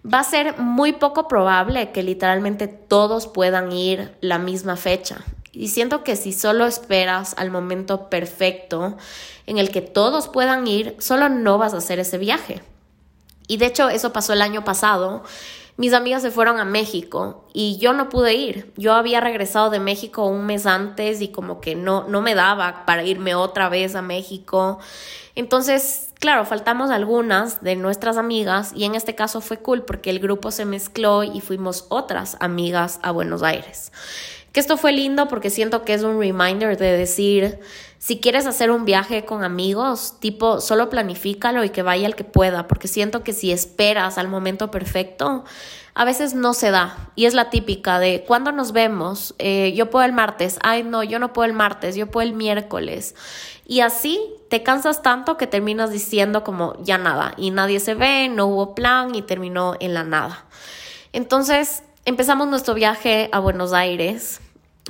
va 0.05 0.19
a 0.19 0.23
ser 0.23 0.57
muy 0.57 0.93
poco 0.93 1.27
probable 1.27 1.91
que 1.91 2.01
literalmente 2.01 2.67
todos 2.67 3.27
puedan 3.27 3.71
ir 3.71 4.15
la 4.21 4.39
misma 4.39 4.77
fecha. 4.77 5.17
Y 5.53 5.67
siento 5.67 6.03
que 6.03 6.15
si 6.15 6.33
solo 6.33 6.65
esperas 6.65 7.35
al 7.37 7.51
momento 7.51 8.09
perfecto 8.09 8.97
en 9.45 9.59
el 9.59 9.69
que 9.69 9.81
todos 9.81 10.27
puedan 10.27 10.65
ir, 10.65 10.95
solo 10.99 11.29
no 11.29 11.59
vas 11.59 11.75
a 11.75 11.77
hacer 11.77 11.99
ese 11.99 12.17
viaje. 12.17 12.63
Y 13.47 13.57
de 13.57 13.67
hecho 13.67 13.87
eso 13.89 14.11
pasó 14.11 14.33
el 14.33 14.41
año 14.41 14.63
pasado. 14.63 15.23
mis 15.77 15.93
amigas 15.93 16.23
se 16.23 16.31
fueron 16.31 16.59
a 16.59 16.65
México 16.65 17.45
y 17.53 17.77
yo 17.77 17.93
no 17.93 18.09
pude 18.09 18.33
ir. 18.33 18.73
Yo 18.77 18.93
había 18.93 19.21
regresado 19.21 19.69
de 19.69 19.79
México 19.79 20.25
un 20.25 20.45
mes 20.45 20.65
antes 20.65 21.21
y 21.21 21.27
como 21.27 21.61
que 21.61 21.75
no, 21.75 22.07
no 22.07 22.21
me 22.21 22.33
daba 22.33 22.83
para 22.85 23.03
irme 23.03 23.35
otra 23.35 23.69
vez 23.69 23.93
a 23.93 24.01
México. 24.01 24.79
Entonces, 25.35 26.09
claro, 26.19 26.45
faltamos 26.45 26.89
algunas 26.89 27.61
de 27.61 27.75
nuestras 27.75 28.17
amigas 28.17 28.71
y 28.75 28.85
en 28.85 28.95
este 28.95 29.13
caso 29.13 29.39
fue 29.39 29.57
cool 29.57 29.83
porque 29.83 30.09
el 30.09 30.19
grupo 30.19 30.49
se 30.49 30.65
mezcló 30.65 31.23
y 31.23 31.41
fuimos 31.41 31.85
otras 31.89 32.37
amigas 32.39 32.99
a 33.03 33.11
Buenos 33.11 33.43
Aires. 33.43 33.91
Que 34.53 34.59
esto 34.59 34.77
fue 34.77 34.93
lindo 34.93 35.27
porque 35.27 35.49
siento 35.49 35.83
que 35.83 35.95
es 35.95 36.03
un 36.03 36.19
reminder 36.19 36.77
de 36.77 36.95
decir, 36.95 37.59
si 37.97 38.19
quieres 38.19 38.45
hacer 38.45 38.69
un 38.69 38.85
viaje 38.85 39.25
con 39.25 39.43
amigos, 39.43 40.17
tipo, 40.19 40.61
solo 40.61 40.89
planifícalo 40.89 41.63
y 41.63 41.69
que 41.69 41.81
vaya 41.81 42.05
el 42.05 42.15
que 42.15 42.23
pueda, 42.23 42.67
porque 42.67 42.87
siento 42.87 43.23
que 43.23 43.33
si 43.33 43.51
esperas 43.51 44.19
al 44.19 44.27
momento 44.27 44.69
perfecto, 44.69 45.43
a 45.95 46.05
veces 46.05 46.35
no 46.35 46.53
se 46.53 46.69
da. 46.69 47.11
Y 47.15 47.25
es 47.25 47.33
la 47.33 47.49
típica 47.49 47.97
de, 47.97 48.25
¿cuándo 48.27 48.51
nos 48.51 48.73
vemos? 48.73 49.33
Eh, 49.39 49.73
yo 49.75 49.89
puedo 49.89 50.05
el 50.05 50.13
martes, 50.13 50.59
ay 50.61 50.83
no, 50.83 51.01
yo 51.01 51.17
no 51.17 51.33
puedo 51.33 51.45
el 51.45 51.53
martes, 51.53 51.95
yo 51.95 52.11
puedo 52.11 52.27
el 52.27 52.35
miércoles. 52.35 53.15
Y 53.65 53.79
así 53.79 54.19
te 54.49 54.61
cansas 54.61 55.01
tanto 55.01 55.35
que 55.35 55.47
terminas 55.47 55.89
diciendo 55.89 56.43
como 56.43 56.75
ya 56.83 56.99
nada, 56.99 57.33
y 57.37 57.49
nadie 57.49 57.79
se 57.79 57.95
ve, 57.95 58.29
no 58.29 58.45
hubo 58.45 58.75
plan 58.75 59.15
y 59.15 59.23
terminó 59.23 59.75
en 59.79 59.95
la 59.95 60.03
nada. 60.03 60.45
Entonces, 61.11 61.83
empezamos 62.05 62.47
nuestro 62.47 62.73
viaje 62.73 63.29
a 63.31 63.39
Buenos 63.39 63.73
Aires 63.73 64.41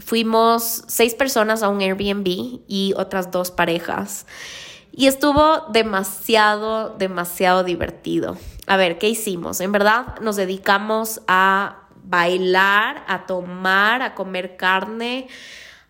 Fuimos 0.02 0.84
seis 0.88 1.13
personas 1.13 1.62
a 1.62 1.69
un 1.69 1.82
Airbnb 1.82 2.62
y 2.67 2.93
otras 2.97 3.30
dos 3.30 3.52
parejas. 3.52 4.26
Y 4.91 5.06
estuvo 5.08 5.67
demasiado, 5.71 6.95
demasiado 6.97 7.63
divertido. 7.63 8.38
A 8.65 8.78
ver, 8.78 8.97
¿qué 8.97 9.10
hicimos? 9.10 9.62
En 9.62 9.71
verdad 9.71 10.19
nos 10.19 10.36
dedicamos 10.36 11.21
a 11.28 11.88
bailar, 12.04 13.04
a 13.08 13.26
tomar, 13.28 14.02
a 14.02 14.15
comer 14.15 14.58
carne, 14.58 15.28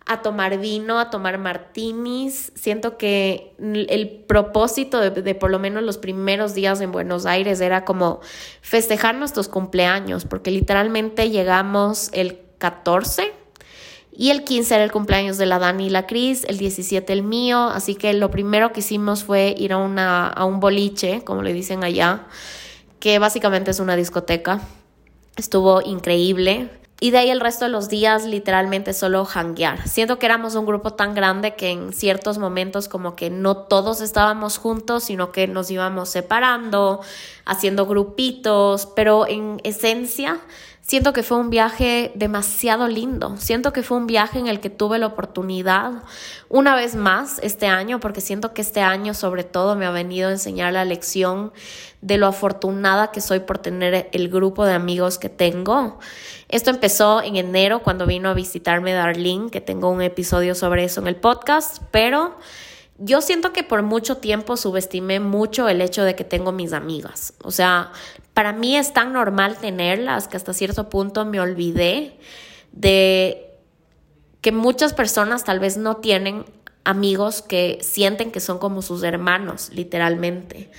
a 0.06 0.22
tomar 0.22 0.58
vino, 0.58 0.98
a 0.98 1.10
tomar 1.10 1.38
martinis. 1.38 2.52
Siento 2.54 2.98
que 2.98 3.54
el 3.58 4.08
propósito 4.26 5.00
de, 5.00 5.10
de, 5.10 5.34
por 5.34 5.50
lo 5.50 5.58
menos 5.58 5.82
los 5.82 5.98
primeros 5.98 6.54
días 6.54 6.80
en 6.80 6.92
Buenos 6.92 7.26
Aires 7.26 7.60
era 7.60 7.84
como 7.84 8.20
festejar 8.60 9.14
nuestros 9.14 9.48
cumpleaños, 9.48 10.24
porque 10.24 10.50
literalmente 10.50 11.30
llegamos 11.30 12.10
el 12.12 12.38
14 12.58 13.32
y 14.16 14.30
el 14.30 14.44
15 14.44 14.74
era 14.74 14.84
el 14.84 14.92
cumpleaños 14.92 15.38
de 15.38 15.46
la 15.46 15.58
Dani 15.58 15.86
y 15.86 15.90
la 15.90 16.06
Cris, 16.06 16.44
el 16.44 16.56
17 16.56 17.12
el 17.12 17.24
mío, 17.24 17.64
así 17.64 17.96
que 17.96 18.12
lo 18.14 18.30
primero 18.30 18.72
que 18.72 18.80
hicimos 18.80 19.24
fue 19.24 19.54
ir 19.58 19.72
a, 19.72 19.78
una, 19.78 20.28
a 20.28 20.44
un 20.44 20.60
boliche, 20.60 21.22
como 21.24 21.42
le 21.42 21.52
dicen 21.52 21.82
allá, 21.82 22.26
que 23.00 23.18
básicamente 23.18 23.72
es 23.72 23.80
una 23.80 23.96
discoteca. 23.96 24.60
Estuvo 25.36 25.82
increíble. 25.82 26.70
Y 27.00 27.10
de 27.10 27.18
ahí 27.18 27.30
el 27.30 27.40
resto 27.40 27.64
de 27.64 27.70
los 27.70 27.88
días 27.88 28.24
literalmente 28.24 28.92
solo 28.92 29.26
hanguear. 29.26 29.86
Siento 29.88 30.18
que 30.18 30.26
éramos 30.26 30.54
un 30.54 30.64
grupo 30.64 30.94
tan 30.94 31.14
grande 31.14 31.54
que 31.54 31.70
en 31.70 31.92
ciertos 31.92 32.38
momentos 32.38 32.88
como 32.88 33.16
que 33.16 33.30
no 33.30 33.56
todos 33.56 34.00
estábamos 34.00 34.58
juntos, 34.58 35.04
sino 35.04 35.32
que 35.32 35.48
nos 35.48 35.70
íbamos 35.70 36.08
separando, 36.08 37.00
haciendo 37.44 37.86
grupitos, 37.86 38.86
pero 38.94 39.26
en 39.26 39.60
esencia 39.64 40.40
Siento 40.86 41.14
que 41.14 41.22
fue 41.22 41.38
un 41.38 41.48
viaje 41.48 42.12
demasiado 42.14 42.88
lindo. 42.88 43.36
Siento 43.38 43.72
que 43.72 43.82
fue 43.82 43.96
un 43.96 44.06
viaje 44.06 44.38
en 44.38 44.48
el 44.48 44.60
que 44.60 44.68
tuve 44.68 44.98
la 44.98 45.06
oportunidad 45.06 46.02
una 46.50 46.76
vez 46.76 46.94
más 46.94 47.38
este 47.42 47.66
año, 47.66 48.00
porque 48.00 48.20
siento 48.20 48.52
que 48.52 48.60
este 48.60 48.82
año 48.82 49.14
sobre 49.14 49.44
todo 49.44 49.76
me 49.76 49.86
ha 49.86 49.90
venido 49.90 50.28
a 50.28 50.32
enseñar 50.32 50.74
la 50.74 50.84
lección 50.84 51.54
de 52.02 52.18
lo 52.18 52.26
afortunada 52.26 53.12
que 53.12 53.22
soy 53.22 53.40
por 53.40 53.56
tener 53.56 54.10
el 54.12 54.28
grupo 54.28 54.66
de 54.66 54.74
amigos 54.74 55.16
que 55.16 55.30
tengo. 55.30 55.98
Esto 56.54 56.70
empezó 56.70 57.20
en 57.20 57.34
enero 57.34 57.82
cuando 57.82 58.06
vino 58.06 58.28
a 58.28 58.32
visitarme 58.32 58.92
Darlene, 58.92 59.50
que 59.50 59.60
tengo 59.60 59.90
un 59.90 60.00
episodio 60.02 60.54
sobre 60.54 60.84
eso 60.84 61.00
en 61.00 61.08
el 61.08 61.16
podcast, 61.16 61.82
pero 61.90 62.38
yo 62.96 63.20
siento 63.22 63.52
que 63.52 63.64
por 63.64 63.82
mucho 63.82 64.18
tiempo 64.18 64.56
subestimé 64.56 65.18
mucho 65.18 65.68
el 65.68 65.80
hecho 65.80 66.04
de 66.04 66.14
que 66.14 66.22
tengo 66.22 66.52
mis 66.52 66.72
amigas. 66.72 67.34
O 67.42 67.50
sea, 67.50 67.90
para 68.34 68.52
mí 68.52 68.76
es 68.76 68.92
tan 68.92 69.12
normal 69.12 69.56
tenerlas 69.56 70.28
que 70.28 70.36
hasta 70.36 70.52
cierto 70.54 70.88
punto 70.88 71.24
me 71.24 71.40
olvidé 71.40 72.20
de 72.70 73.50
que 74.40 74.52
muchas 74.52 74.94
personas 74.94 75.42
tal 75.42 75.58
vez 75.58 75.76
no 75.76 75.96
tienen 75.96 76.44
amigos 76.84 77.42
que 77.42 77.78
sienten 77.82 78.30
que 78.30 78.38
son 78.38 78.60
como 78.60 78.80
sus 78.80 79.02
hermanos, 79.02 79.70
literalmente. 79.72 80.70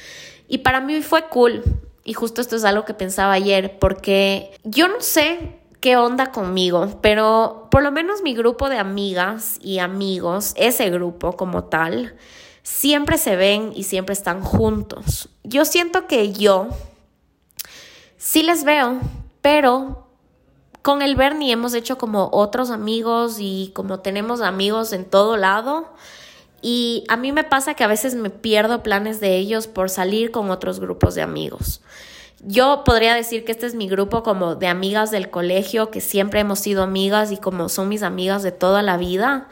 Y 0.48 0.60
para 0.60 0.80
mí 0.80 1.02
fue 1.02 1.28
cool. 1.28 1.64
Y 2.06 2.14
justo 2.14 2.40
esto 2.40 2.56
es 2.56 2.64
algo 2.64 2.86
que 2.86 2.94
pensaba 2.94 3.34
ayer, 3.34 3.78
porque 3.78 4.52
yo 4.64 4.88
no 4.88 5.02
sé 5.02 5.65
qué 5.80 5.98
onda 5.98 6.32
conmigo, 6.32 7.00
pero 7.02 7.68
por 7.72 7.84
lo 7.84 7.92
menos 7.92 8.22
mi 8.22 8.34
grupo 8.34 8.70
de 8.70 8.78
amigas 8.78 9.58
y 9.62 9.80
amigos, 9.80 10.54
ese 10.58 10.90
grupo 10.90 11.36
como 11.36 11.66
tal, 11.66 12.16
siempre 12.64 13.18
se 13.18 13.36
ven 13.36 13.72
y 13.76 13.84
siempre 13.84 14.14
están 14.14 14.42
juntos. 14.42 15.30
Yo 15.44 15.66
siento 15.66 16.08
que 16.08 16.34
yo 16.34 16.70
sí 18.18 18.44
les 18.44 18.64
veo, 18.64 19.00
pero 19.42 20.08
con 20.82 21.02
el 21.02 21.16
Bernie 21.16 21.52
hemos 21.52 21.74
hecho 21.74 21.98
como 21.98 22.30
otros 22.32 22.70
amigos 22.70 23.38
y 23.40 23.72
como 23.74 24.00
tenemos 24.00 24.42
amigos 24.42 24.94
en 24.94 25.06
todo 25.06 25.38
lado. 25.38 25.94
Y 26.62 27.04
a 27.10 27.18
mí 27.18 27.32
me 27.32 27.44
pasa 27.44 27.76
que 27.76 27.84
a 27.84 27.88
veces 27.88 28.16
me 28.16 28.30
pierdo 28.30 28.82
planes 28.82 29.20
de 29.20 29.36
ellos 29.38 29.68
por 29.68 29.90
salir 29.90 30.32
con 30.32 30.50
otros 30.50 30.80
grupos 30.80 31.14
de 31.14 31.22
amigos. 31.22 31.82
Yo 32.48 32.84
podría 32.86 33.16
decir 33.16 33.44
que 33.44 33.52
este 33.52 33.66
es 33.66 33.74
mi 33.74 33.88
grupo 33.88 34.22
como 34.22 34.54
de 34.54 34.68
amigas 34.68 35.10
del 35.10 35.32
colegio, 35.32 35.90
que 35.90 36.00
siempre 36.00 36.42
hemos 36.42 36.60
sido 36.60 36.84
amigas 36.84 37.32
y 37.32 37.38
como 37.38 37.70
son 37.70 37.90
mis 37.90 38.04
amigas 38.04 38.44
de 38.44 38.52
toda 38.52 38.84
la 38.84 38.98
vida, 38.98 39.50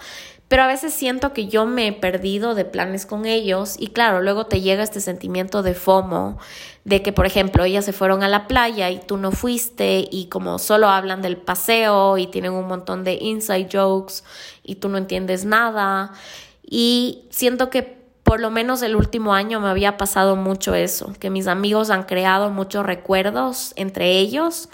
pero 0.48 0.62
a 0.62 0.68
veces 0.68 0.94
siento 0.94 1.34
que 1.34 1.48
yo 1.48 1.66
me 1.66 1.88
he 1.88 1.94
perdido 1.94 2.54
de 2.54 2.66
planes 2.66 3.08
con 3.08 3.26
ellos 3.26 3.78
y 3.80 3.88
claro, 3.88 4.22
luego 4.22 4.46
te 4.46 4.62
llega 4.62 4.84
este 4.84 5.00
sentimiento 5.00 5.64
de 5.64 5.74
FOMO, 5.74 6.38
de 6.84 7.02
que 7.02 7.12
por 7.12 7.26
ejemplo 7.26 7.64
ellas 7.64 7.84
se 7.84 7.94
fueron 7.94 8.22
a 8.22 8.28
la 8.28 8.48
playa 8.48 8.92
y 8.92 9.00
tú 9.00 9.18
no 9.18 9.32
fuiste 9.32 10.08
y 10.12 10.28
como 10.28 10.60
solo 10.60 10.88
hablan 10.88 11.24
del 11.24 11.38
paseo 11.38 12.20
y 12.20 12.28
tienen 12.28 12.52
un 12.52 12.68
montón 12.68 13.04
de 13.04 13.16
inside 13.16 13.70
jokes 13.74 14.24
y 14.62 14.76
tú 14.76 14.88
no 14.90 15.00
entiendes 15.00 15.46
nada. 15.46 16.14
Y 16.62 17.26
siento 17.32 17.72
que 17.72 18.03
por 18.24 18.40
lo 18.40 18.50
menos 18.50 18.82
el 18.82 18.96
último 18.96 19.34
año 19.34 19.60
me 19.60 19.70
había 19.70 19.98
pasado 19.98 20.36
mucho 20.36 20.76
eso, 20.76 21.14
que 21.20 21.30
mis 21.30 21.48
amigos 21.48 21.90
han 21.90 22.04
creado 22.04 22.50
muchos 22.50 22.86
recuerdos 22.86 23.74
entre 23.76 24.18
ellos 24.18 24.70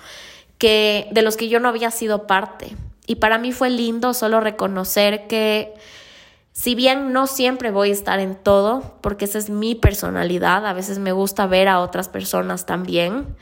que 0.58 1.08
de 1.12 1.22
los 1.22 1.38
que 1.38 1.50
yo 1.50 1.60
no 1.60 1.70
había 1.70 1.90
sido 1.90 2.28
parte. 2.28 2.76
Y 3.08 3.16
para 3.16 3.40
mí 3.40 3.52
fue 3.52 3.72
lindo 3.72 4.14
solo 4.14 4.40
reconocer 4.40 5.28
que 5.28 5.74
si 6.52 6.76
bien 6.76 7.14
no 7.14 7.26
siempre 7.26 7.72
voy 7.72 7.90
a 7.90 7.94
estar 7.94 8.20
en 8.20 8.36
todo, 8.36 8.98
porque 9.02 9.26
esa 9.26 9.38
es 9.38 9.50
mi 9.50 9.76
personalidad, 9.76 10.66
a 10.66 10.74
veces 10.74 11.00
me 11.00 11.14
gusta 11.14 11.48
ver 11.48 11.70
a 11.70 11.80
otras 11.80 12.10
personas 12.10 12.66
también, 12.66 13.36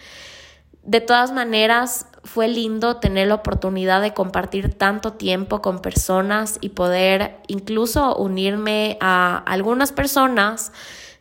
de 0.88 1.02
todas 1.02 1.34
maneras, 1.34 2.06
fue 2.24 2.48
lindo 2.48 2.96
tener 2.96 3.28
la 3.28 3.36
oportunidad 3.36 4.02
de 4.02 4.14
compartir 4.14 4.74
tanto 4.74 5.14
tiempo 5.14 5.62
con 5.62 5.82
personas 5.82 6.58
y 6.62 6.70
poder 6.70 7.36
incluso 7.48 8.16
unirme 8.16 8.98
a 9.02 9.38
algunas 9.38 9.92
personas 9.92 10.72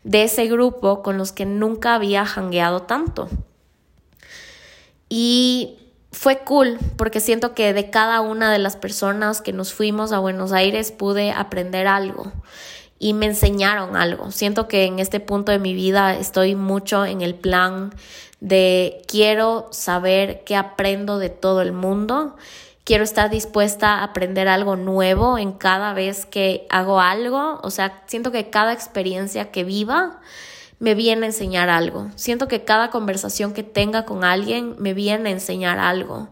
de 0.05 0.23
ese 0.23 0.47
grupo 0.47 1.03
con 1.03 1.19
los 1.19 1.33
que 1.33 1.47
nunca 1.47 1.97
había 1.97 2.25
jangueado 2.25 2.83
tanto. 2.83 3.29
Y 5.09 5.79
fue 6.13 6.39
cool 6.45 6.79
porque 6.97 7.19
siento 7.19 7.53
que 7.53 7.73
de 7.73 7.91
cada 7.91 8.21
una 8.21 8.53
de 8.53 8.59
las 8.59 8.77
personas 8.77 9.41
que 9.41 9.53
nos 9.53 9.73
fuimos 9.73 10.13
a 10.13 10.21
Buenos 10.21 10.53
Aires 10.53 10.93
pude 10.93 11.33
aprender 11.33 11.89
algo 11.89 12.33
y 13.01 13.15
me 13.15 13.27
enseñaron 13.27 13.97
algo. 13.97 14.31
Siento 14.31 14.69
que 14.69 14.85
en 14.85 15.01
este 15.01 15.19
punto 15.19 15.51
de 15.51 15.59
mi 15.59 15.75
vida 15.75 16.17
estoy 16.17 16.55
mucho 16.55 17.05
en 17.05 17.21
el 17.21 17.35
plan 17.35 17.93
de 18.41 19.03
quiero 19.07 19.69
saber 19.71 20.43
qué 20.45 20.57
aprendo 20.57 21.19
de 21.19 21.31
todo 21.31 21.63
el 21.63 21.73
mundo, 21.73 22.37
quiero 22.85 23.03
estar 23.03 23.31
dispuesta 23.31 23.95
a 23.95 24.05
aprender 24.05 24.47
algo 24.47 24.77
nuevo 24.77 25.39
en 25.39 25.53
cada 25.53 25.93
vez 25.93 26.27
que 26.27 26.67
hago 26.71 27.01
algo, 27.01 27.59
o 27.63 27.71
sea, 27.71 28.03
siento 28.07 28.31
que 28.31 28.49
cada 28.51 28.73
experiencia 28.73 29.51
que 29.51 29.65
viva 29.65 30.21
me 30.79 30.95
viene 30.95 31.27
a 31.27 31.31
enseñar 31.31 31.69
algo, 31.69 32.11
siento 32.15 32.49
que 32.49 32.65
cada 32.65 32.91
conversación 32.91 33.55
que 33.55 33.63
tenga 33.63 34.05
con 34.05 34.25
alguien 34.25 34.77
me 34.79 34.95
viene 34.95 35.31
a 35.31 35.33
enseñar 35.33 35.79
algo. 35.79 36.29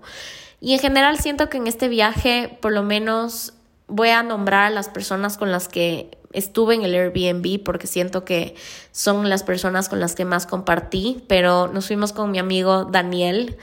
Y 0.61 0.75
en 0.75 0.79
general 0.79 1.19
siento 1.19 1.49
que 1.49 1.57
en 1.57 1.67
este 1.67 1.88
viaje 1.88 2.57
por 2.61 2.73
lo 2.73 2.83
menos 2.83 3.55
voy 3.87 4.11
a 4.11 4.23
nombrar 4.23 4.67
a 4.67 4.71
las 4.71 4.88
personas 4.88 5.37
con 5.37 5.51
las 5.51 5.69
que 5.69 6.17
estuve 6.35 6.75
en 6.75 6.83
el 6.83 6.94
Airbnb 6.94 7.62
porque 7.62 7.87
siento 7.87 8.25
que 8.25 8.55
son 8.92 9.29
las 9.29 9.42
personas 9.42 9.88
con 9.88 10.01
las 10.01 10.14
que 10.14 10.25
más 10.25 10.47
compartí, 10.47 11.25
pero 11.29 11.68
nos 11.68 11.87
fuimos 11.87 12.12
con 12.12 12.31
mi 12.31 12.38
amigo 12.38 12.85
Daniel, 12.85 13.57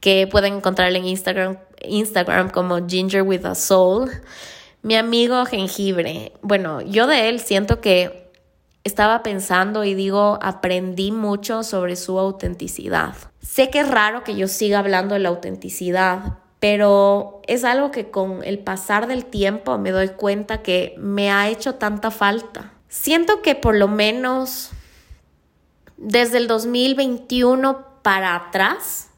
que 0.00 0.26
pueden 0.26 0.54
encontrarle 0.54 0.98
en 0.98 1.06
Instagram, 1.06 1.58
Instagram 1.84 2.50
como 2.50 2.86
Ginger 2.86 3.22
with 3.22 3.44
a 3.44 3.54
Soul. 3.54 4.10
Mi 4.82 4.96
amigo 4.96 5.44
Jengibre, 5.46 6.32
bueno, 6.42 6.80
yo 6.80 7.06
de 7.06 7.28
él 7.28 7.40
siento 7.40 7.80
que 7.80 8.30
estaba 8.84 9.22
pensando 9.22 9.84
y 9.84 9.94
digo, 9.94 10.38
aprendí 10.40 11.10
mucho 11.10 11.62
sobre 11.64 11.96
su 11.96 12.18
autenticidad. 12.18 13.14
Sé 13.40 13.68
que 13.68 13.80
es 13.80 13.88
raro 13.88 14.22
que 14.22 14.36
yo 14.36 14.46
siga 14.46 14.78
hablando 14.78 15.14
de 15.14 15.20
la 15.20 15.28
autenticidad, 15.28 16.38
pero 16.68 17.42
es 17.46 17.62
algo 17.62 17.92
que 17.92 18.10
con 18.10 18.42
el 18.42 18.58
pasar 18.58 19.06
del 19.06 19.24
tiempo 19.24 19.78
me 19.78 19.92
doy 19.92 20.08
cuenta 20.08 20.62
que 20.62 20.96
me 20.98 21.30
ha 21.30 21.48
hecho 21.48 21.76
tanta 21.76 22.10
falta. 22.10 22.72
Siento 22.88 23.40
que 23.40 23.54
por 23.54 23.76
lo 23.76 23.86
menos 23.86 24.70
desde 25.96 26.38
el 26.38 26.48
2021 26.48 27.86
para 28.02 28.34
atrás, 28.34 29.10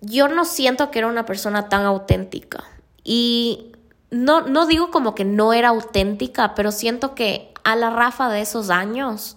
yo 0.00 0.28
no 0.28 0.46
siento 0.46 0.90
que 0.90 1.00
era 1.00 1.08
una 1.08 1.26
persona 1.26 1.68
tan 1.68 1.84
auténtica. 1.84 2.64
Y 3.04 3.72
no, 4.10 4.40
no 4.40 4.64
digo 4.64 4.90
como 4.90 5.14
que 5.14 5.26
no 5.26 5.52
era 5.52 5.68
auténtica, 5.68 6.54
pero 6.54 6.72
siento 6.72 7.14
que 7.14 7.52
a 7.64 7.76
la 7.76 7.90
Rafa 7.90 8.30
de 8.30 8.40
esos 8.40 8.70
años 8.70 9.36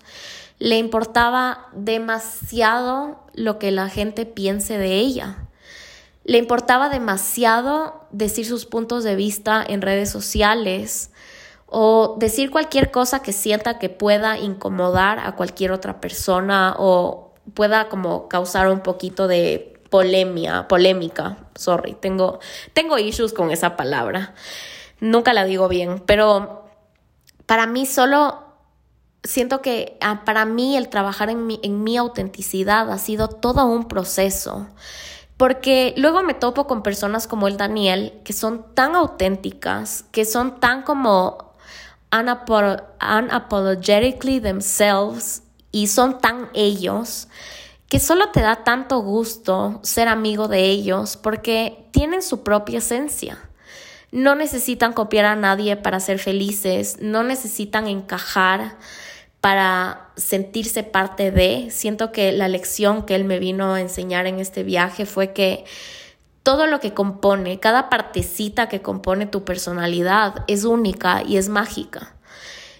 le 0.57 0.77
importaba 0.77 1.67
demasiado 1.73 3.25
lo 3.33 3.59
que 3.59 3.71
la 3.71 3.89
gente 3.89 4.25
piense 4.25 4.77
de 4.77 4.99
ella. 4.99 5.44
Le 6.25 6.39
importaba 6.39 6.89
demasiado 6.89 8.01
decir 8.09 8.47
sus 8.47 8.65
puntos 8.65 9.03
de 9.03 9.15
vista 9.15 9.63
en 9.65 9.83
redes 9.83 10.09
sociales 10.09 11.11
o 11.67 12.15
decir 12.19 12.49
cualquier 12.49 12.89
cosa 12.89 13.21
que 13.21 13.31
sienta 13.31 13.77
que 13.77 13.89
pueda 13.89 14.39
incomodar 14.39 15.19
a 15.19 15.35
cualquier 15.35 15.71
otra 15.71 16.01
persona 16.01 16.75
o 16.79 17.33
pueda 17.53 17.89
como 17.89 18.27
causar 18.27 18.69
un 18.69 18.79
poquito 18.79 19.27
de 19.27 19.79
polemia, 19.91 20.67
polémica. 20.67 21.37
Sorry, 21.53 21.93
tengo, 21.93 22.39
tengo 22.73 22.97
issues 22.97 23.31
con 23.31 23.51
esa 23.51 23.77
palabra. 23.77 24.33
Nunca 24.99 25.31
la 25.31 25.45
digo 25.45 25.67
bien, 25.67 26.01
pero 26.07 26.65
para 27.45 27.67
mí 27.67 27.85
solo 27.85 28.43
siento 29.23 29.61
que 29.61 29.97
ah, 30.01 30.23
para 30.25 30.45
mí 30.45 30.75
el 30.75 30.89
trabajar 30.89 31.29
en 31.29 31.45
mi, 31.45 31.59
en 31.61 31.83
mi 31.83 31.97
autenticidad 31.97 32.91
ha 32.91 32.97
sido 32.97 33.27
todo 33.27 33.67
un 33.67 33.87
proceso. 33.87 34.67
Porque 35.37 35.93
luego 35.97 36.23
me 36.23 36.33
topo 36.33 36.65
con 36.65 36.81
personas 36.81 37.27
como 37.27 37.47
el 37.47 37.57
Daniel, 37.57 38.21
que 38.23 38.33
son 38.33 38.73
tan 38.73 38.95
auténticas, 38.95 40.05
que 40.11 40.23
son 40.23 40.59
tan 40.59 40.83
como 40.83 41.53
unapologetically 42.11 44.39
themselves 44.39 45.43
y 45.71 45.87
son 45.87 46.19
tan 46.19 46.49
ellos, 46.53 47.27
que 47.89 47.99
solo 47.99 48.29
te 48.31 48.41
da 48.41 48.63
tanto 48.63 48.99
gusto 48.99 49.79
ser 49.83 50.07
amigo 50.07 50.47
de 50.47 50.65
ellos 50.65 51.17
porque 51.17 51.87
tienen 51.91 52.21
su 52.21 52.43
propia 52.43 52.79
esencia. 52.79 53.37
No 54.11 54.35
necesitan 54.35 54.93
copiar 54.93 55.25
a 55.25 55.35
nadie 55.35 55.75
para 55.75 55.99
ser 55.99 56.19
felices, 56.19 56.97
no 57.01 57.23
necesitan 57.23 57.87
encajar 57.87 58.77
para 59.45 60.09
sentirse 60.15 60.81
parte 60.81 61.29
de. 61.29 61.69
Siento 61.69 62.11
que 62.11 62.31
la 62.31 62.47
lección 62.47 63.03
que 63.03 63.13
él 63.13 63.25
me 63.25 63.37
vino 63.37 63.75
a 63.75 63.79
enseñar 63.79 64.25
en 64.25 64.39
este 64.39 64.63
viaje 64.63 65.05
fue 65.05 65.33
que 65.33 65.65
todo 66.41 66.65
lo 66.65 66.79
que 66.79 66.95
compone, 66.95 67.59
cada 67.59 67.87
partecita 67.87 68.69
que 68.69 68.81
compone 68.81 69.27
tu 69.27 69.43
personalidad 69.43 70.43
es 70.47 70.65
única 70.65 71.21
y 71.21 71.37
es 71.37 71.47
mágica. 71.47 72.15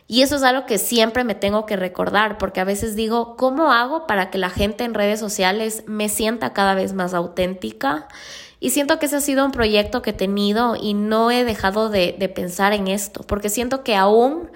Y 0.07 0.23
eso 0.23 0.37
es 0.37 0.41
algo 0.41 0.65
que 0.65 0.79
siempre 0.79 1.23
me 1.23 1.35
tengo 1.35 1.67
que 1.67 1.75
recordar, 1.75 2.39
porque 2.39 2.61
a 2.61 2.63
veces 2.63 2.95
digo, 2.95 3.35
¿cómo 3.37 3.71
hago 3.71 4.07
para 4.07 4.31
que 4.31 4.39
la 4.39 4.49
gente 4.49 4.85
en 4.85 4.95
redes 4.95 5.19
sociales 5.19 5.83
me 5.85 6.09
sienta 6.09 6.53
cada 6.53 6.73
vez 6.73 6.93
más 6.93 7.13
auténtica? 7.13 8.07
Y 8.59 8.71
siento 8.71 8.97
que 8.97 9.05
ese 9.05 9.17
ha 9.17 9.21
sido 9.21 9.45
un 9.45 9.51
proyecto 9.51 10.01
que 10.01 10.09
he 10.09 10.13
tenido 10.13 10.75
y 10.75 10.95
no 10.95 11.29
he 11.29 11.43
dejado 11.43 11.89
de, 11.91 12.15
de 12.17 12.27
pensar 12.27 12.73
en 12.73 12.87
esto, 12.87 13.21
porque 13.21 13.49
siento 13.49 13.83
que 13.83 13.95
aún 13.95 14.49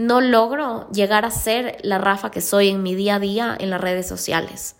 no 0.00 0.22
logro 0.22 0.88
llegar 0.92 1.26
a 1.26 1.30
ser 1.30 1.76
la 1.82 1.98
Rafa 1.98 2.30
que 2.30 2.40
soy 2.40 2.70
en 2.70 2.82
mi 2.82 2.94
día 2.94 3.16
a 3.16 3.18
día 3.18 3.56
en 3.60 3.68
las 3.68 3.80
redes 3.80 4.08
sociales. 4.08 4.76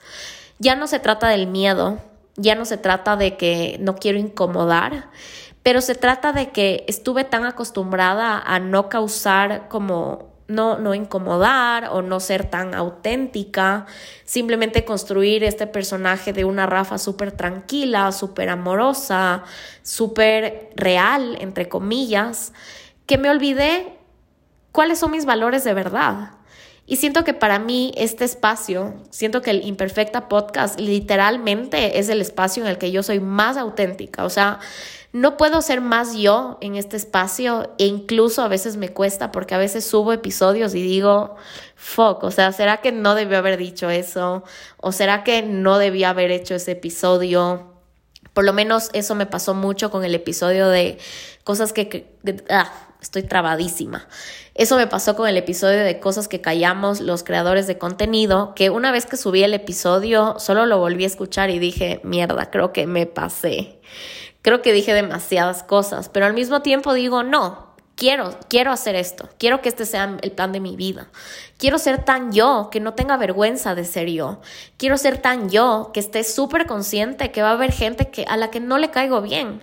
Ya 0.58 0.76
no 0.76 0.86
se 0.86 0.98
trata 0.98 1.28
del 1.28 1.46
miedo, 1.46 1.98
ya 2.36 2.54
no 2.54 2.64
se 2.64 2.78
trata 2.78 3.16
de 3.16 3.36
que 3.36 3.76
no 3.80 3.96
quiero 3.96 4.18
incomodar, 4.18 5.10
pero 5.62 5.82
se 5.82 5.94
trata 5.94 6.32
de 6.32 6.50
que 6.52 6.86
estuve 6.88 7.24
tan 7.24 7.44
acostumbrada 7.44 8.38
a 8.38 8.60
no 8.60 8.88
causar 8.88 9.68
como 9.68 10.30
no, 10.48 10.78
no 10.78 10.94
incomodar 10.94 11.90
o 11.92 12.00
no 12.00 12.18
ser 12.18 12.48
tan 12.48 12.74
auténtica, 12.74 13.84
simplemente 14.24 14.86
construir 14.86 15.44
este 15.44 15.66
personaje 15.66 16.32
de 16.32 16.46
una 16.46 16.64
Rafa 16.64 16.96
súper 16.96 17.30
tranquila, 17.30 18.10
súper 18.10 18.48
amorosa, 18.48 19.44
súper 19.82 20.70
real, 20.76 21.36
entre 21.40 21.68
comillas, 21.68 22.54
que 23.04 23.18
me 23.18 23.28
olvidé 23.28 23.99
cuáles 24.72 24.98
son 24.98 25.10
mis 25.10 25.24
valores 25.24 25.64
de 25.64 25.74
verdad. 25.74 26.32
Y 26.86 26.96
siento 26.96 27.22
que 27.22 27.34
para 27.34 27.60
mí 27.60 27.92
este 27.96 28.24
espacio, 28.24 28.94
siento 29.10 29.42
que 29.42 29.50
el 29.50 29.64
Imperfecta 29.64 30.28
Podcast 30.28 30.80
literalmente 30.80 32.00
es 32.00 32.08
el 32.08 32.20
espacio 32.20 32.64
en 32.64 32.68
el 32.68 32.78
que 32.78 32.90
yo 32.90 33.04
soy 33.04 33.20
más 33.20 33.56
auténtica. 33.56 34.24
O 34.24 34.28
sea, 34.28 34.58
no 35.12 35.36
puedo 35.36 35.62
ser 35.62 35.80
más 35.80 36.16
yo 36.16 36.58
en 36.60 36.74
este 36.74 36.96
espacio 36.96 37.74
e 37.78 37.86
incluso 37.86 38.42
a 38.42 38.48
veces 38.48 38.76
me 38.76 38.88
cuesta 38.88 39.30
porque 39.30 39.54
a 39.54 39.58
veces 39.58 39.84
subo 39.84 40.12
episodios 40.12 40.74
y 40.74 40.82
digo, 40.82 41.36
fuck, 41.76 42.24
o 42.24 42.30
sea, 42.32 42.50
¿será 42.52 42.78
que 42.78 42.90
no 42.90 43.14
debió 43.14 43.38
haber 43.38 43.56
dicho 43.56 43.88
eso? 43.88 44.42
¿O 44.76 44.90
será 44.92 45.22
que 45.22 45.42
no 45.42 45.78
debía 45.78 46.10
haber 46.10 46.32
hecho 46.32 46.56
ese 46.56 46.72
episodio? 46.72 47.72
Por 48.34 48.44
lo 48.44 48.52
menos 48.52 48.90
eso 48.92 49.14
me 49.14 49.26
pasó 49.26 49.54
mucho 49.54 49.92
con 49.92 50.04
el 50.04 50.14
episodio 50.14 50.68
de 50.68 50.98
cosas 51.44 51.72
que... 51.72 52.16
ah, 52.48 52.89
estoy 53.00 53.22
trabadísima. 53.22 54.06
Eso 54.54 54.76
me 54.76 54.86
pasó 54.86 55.16
con 55.16 55.28
el 55.28 55.36
episodio 55.36 55.80
de 55.80 56.00
cosas 56.00 56.28
que 56.28 56.40
callamos 56.40 57.00
los 57.00 57.22
creadores 57.22 57.66
de 57.66 57.78
contenido, 57.78 58.54
que 58.54 58.70
una 58.70 58.92
vez 58.92 59.06
que 59.06 59.16
subí 59.16 59.42
el 59.42 59.54
episodio 59.54 60.36
solo 60.38 60.66
lo 60.66 60.78
volví 60.78 61.04
a 61.04 61.08
escuchar 61.08 61.50
y 61.50 61.58
dije, 61.58 62.00
mierda, 62.04 62.50
creo 62.50 62.72
que 62.72 62.86
me 62.86 63.06
pasé. 63.06 63.80
Creo 64.42 64.62
que 64.62 64.72
dije 64.72 64.94
demasiadas 64.94 65.62
cosas, 65.62 66.08
pero 66.08 66.26
al 66.26 66.34
mismo 66.34 66.62
tiempo 66.62 66.94
digo, 66.94 67.22
no, 67.22 67.70
quiero, 68.00 68.34
quiero 68.48 68.72
hacer 68.72 68.96
esto, 68.96 69.28
quiero 69.38 69.60
que 69.60 69.68
este 69.68 69.84
sea 69.84 70.16
el 70.22 70.32
plan 70.32 70.52
de 70.52 70.60
mi 70.60 70.74
vida. 70.74 71.08
Quiero 71.58 71.78
ser 71.78 72.02
tan 72.02 72.32
yo 72.32 72.70
que 72.72 72.80
no 72.80 72.94
tenga 72.94 73.18
vergüenza 73.18 73.74
de 73.74 73.84
ser 73.84 74.08
yo. 74.08 74.40
Quiero 74.78 74.96
ser 74.96 75.18
tan 75.18 75.50
yo 75.50 75.90
que 75.92 76.00
esté 76.00 76.24
súper 76.24 76.66
consciente 76.66 77.30
que 77.30 77.42
va 77.42 77.50
a 77.50 77.52
haber 77.52 77.72
gente 77.72 78.10
que, 78.10 78.24
a 78.24 78.38
la 78.38 78.50
que 78.50 78.60
no 78.60 78.78
le 78.78 78.90
caigo 78.90 79.20
bien. 79.20 79.62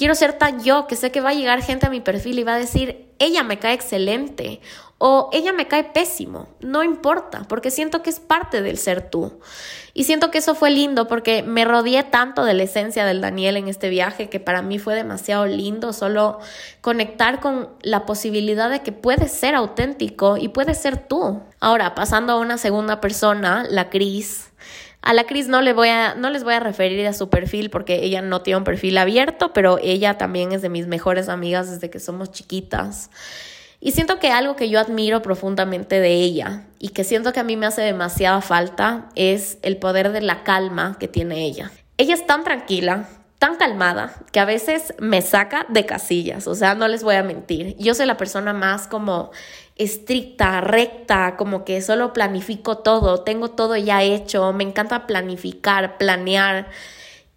Quiero 0.00 0.14
ser 0.14 0.32
tan 0.32 0.64
yo 0.64 0.86
que 0.86 0.96
sé 0.96 1.12
que 1.12 1.20
va 1.20 1.28
a 1.28 1.34
llegar 1.34 1.60
gente 1.60 1.84
a 1.84 1.90
mi 1.90 2.00
perfil 2.00 2.38
y 2.38 2.42
va 2.42 2.54
a 2.54 2.58
decir, 2.58 3.10
ella 3.18 3.42
me 3.42 3.58
cae 3.58 3.74
excelente 3.74 4.62
o 4.96 5.28
ella 5.30 5.52
me 5.52 5.68
cae 5.68 5.84
pésimo, 5.84 6.48
no 6.60 6.82
importa, 6.82 7.42
porque 7.46 7.70
siento 7.70 8.00
que 8.00 8.08
es 8.08 8.18
parte 8.18 8.62
del 8.62 8.78
ser 8.78 9.10
tú. 9.10 9.40
Y 9.92 10.04
siento 10.04 10.30
que 10.30 10.38
eso 10.38 10.54
fue 10.54 10.70
lindo 10.70 11.06
porque 11.06 11.42
me 11.42 11.66
rodeé 11.66 12.02
tanto 12.02 12.46
de 12.46 12.54
la 12.54 12.62
esencia 12.62 13.04
del 13.04 13.20
Daniel 13.20 13.58
en 13.58 13.68
este 13.68 13.90
viaje 13.90 14.30
que 14.30 14.40
para 14.40 14.62
mí 14.62 14.78
fue 14.78 14.94
demasiado 14.94 15.44
lindo 15.44 15.92
solo 15.92 16.38
conectar 16.80 17.40
con 17.40 17.68
la 17.82 18.06
posibilidad 18.06 18.70
de 18.70 18.80
que 18.80 18.92
puedes 18.92 19.30
ser 19.32 19.54
auténtico 19.54 20.38
y 20.38 20.48
puedes 20.48 20.78
ser 20.78 20.96
tú. 20.96 21.42
Ahora, 21.60 21.94
pasando 21.94 22.32
a 22.32 22.38
una 22.38 22.56
segunda 22.56 23.02
persona, 23.02 23.66
la 23.68 23.90
Cris. 23.90 24.49
A 25.02 25.14
la 25.14 25.24
Cris 25.24 25.48
no, 25.48 25.62
le 25.62 25.72
voy 25.72 25.88
a, 25.88 26.14
no 26.14 26.30
les 26.30 26.44
voy 26.44 26.54
a 26.54 26.60
referir 26.60 27.06
a 27.06 27.12
su 27.12 27.30
perfil 27.30 27.70
porque 27.70 28.04
ella 28.04 28.20
no 28.20 28.42
tiene 28.42 28.58
un 28.58 28.64
perfil 28.64 28.98
abierto, 28.98 29.52
pero 29.52 29.78
ella 29.82 30.18
también 30.18 30.52
es 30.52 30.60
de 30.60 30.68
mis 30.68 30.86
mejores 30.86 31.28
amigas 31.28 31.70
desde 31.70 31.88
que 31.88 32.00
somos 32.00 32.30
chiquitas. 32.30 33.10
Y 33.80 33.92
siento 33.92 34.18
que 34.18 34.30
algo 34.30 34.56
que 34.56 34.68
yo 34.68 34.78
admiro 34.78 35.22
profundamente 35.22 36.00
de 36.00 36.12
ella 36.12 36.64
y 36.78 36.90
que 36.90 37.02
siento 37.02 37.32
que 37.32 37.40
a 37.40 37.44
mí 37.44 37.56
me 37.56 37.64
hace 37.66 37.80
demasiada 37.80 38.42
falta 38.42 39.08
es 39.14 39.56
el 39.62 39.78
poder 39.78 40.12
de 40.12 40.20
la 40.20 40.44
calma 40.44 40.98
que 41.00 41.08
tiene 41.08 41.46
ella. 41.46 41.70
Ella 41.96 42.12
es 42.12 42.26
tan 42.26 42.44
tranquila, 42.44 43.08
tan 43.38 43.56
calmada, 43.56 44.12
que 44.32 44.40
a 44.40 44.44
veces 44.44 44.92
me 44.98 45.22
saca 45.22 45.64
de 45.70 45.86
casillas, 45.86 46.46
o 46.46 46.54
sea, 46.54 46.74
no 46.74 46.88
les 46.88 47.02
voy 47.02 47.14
a 47.14 47.22
mentir. 47.22 47.74
Yo 47.78 47.94
soy 47.94 48.04
la 48.04 48.18
persona 48.18 48.52
más 48.52 48.86
como 48.86 49.30
estricta, 49.82 50.60
recta, 50.60 51.36
como 51.36 51.64
que 51.64 51.80
solo 51.82 52.12
planifico 52.12 52.78
todo, 52.78 53.22
tengo 53.22 53.50
todo 53.50 53.76
ya 53.76 54.02
hecho, 54.02 54.52
me 54.52 54.64
encanta 54.64 55.06
planificar, 55.06 55.96
planear 55.98 56.68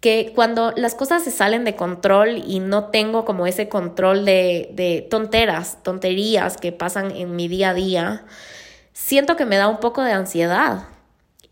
que 0.00 0.32
cuando 0.34 0.72
las 0.76 0.94
cosas 0.94 1.24
se 1.24 1.30
salen 1.30 1.64
de 1.64 1.76
control 1.76 2.42
y 2.46 2.60
no 2.60 2.90
tengo 2.90 3.24
como 3.24 3.46
ese 3.46 3.70
control 3.70 4.26
de, 4.26 4.68
de 4.72 5.00
tonteras, 5.00 5.82
tonterías 5.82 6.58
que 6.58 6.72
pasan 6.72 7.10
en 7.12 7.34
mi 7.34 7.48
día 7.48 7.70
a 7.70 7.74
día, 7.74 8.24
siento 8.92 9.36
que 9.36 9.46
me 9.46 9.56
da 9.56 9.68
un 9.68 9.80
poco 9.80 10.02
de 10.02 10.12
ansiedad. 10.12 10.88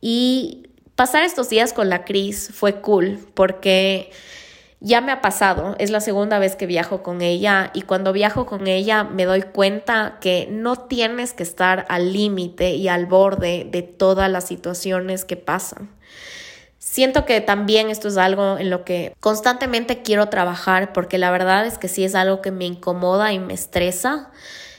Y 0.02 0.68
pasar 0.96 1.22
estos 1.22 1.48
días 1.48 1.72
con 1.72 1.88
la 1.88 2.04
Cris 2.04 2.50
fue 2.52 2.82
cool 2.82 3.18
porque 3.32 4.10
ya 4.84 5.00
me 5.00 5.12
ha 5.12 5.20
pasado, 5.20 5.76
es 5.78 5.90
la 5.90 6.00
segunda 6.00 6.40
vez 6.40 6.56
que 6.56 6.66
viajo 6.66 7.04
con 7.04 7.22
ella 7.22 7.70
y 7.72 7.82
cuando 7.82 8.12
viajo 8.12 8.46
con 8.46 8.66
ella 8.66 9.04
me 9.04 9.24
doy 9.24 9.42
cuenta 9.42 10.18
que 10.20 10.48
no 10.50 10.74
tienes 10.74 11.34
que 11.34 11.44
estar 11.44 11.86
al 11.88 12.12
límite 12.12 12.70
y 12.70 12.88
al 12.88 13.06
borde 13.06 13.64
de 13.70 13.82
todas 13.82 14.28
las 14.28 14.44
situaciones 14.44 15.24
que 15.24 15.36
pasan. 15.36 15.88
Siento 16.80 17.24
que 17.26 17.40
también 17.40 17.90
esto 17.90 18.08
es 18.08 18.16
algo 18.16 18.58
en 18.58 18.70
lo 18.70 18.84
que 18.84 19.14
constantemente 19.20 20.02
quiero 20.02 20.28
trabajar 20.30 20.92
porque 20.92 21.16
la 21.16 21.30
verdad 21.30 21.64
es 21.64 21.78
que 21.78 21.86
sí 21.86 22.02
es 22.02 22.16
algo 22.16 22.42
que 22.42 22.50
me 22.50 22.64
incomoda 22.64 23.32
y 23.32 23.38
me 23.38 23.54
estresa. 23.54 24.30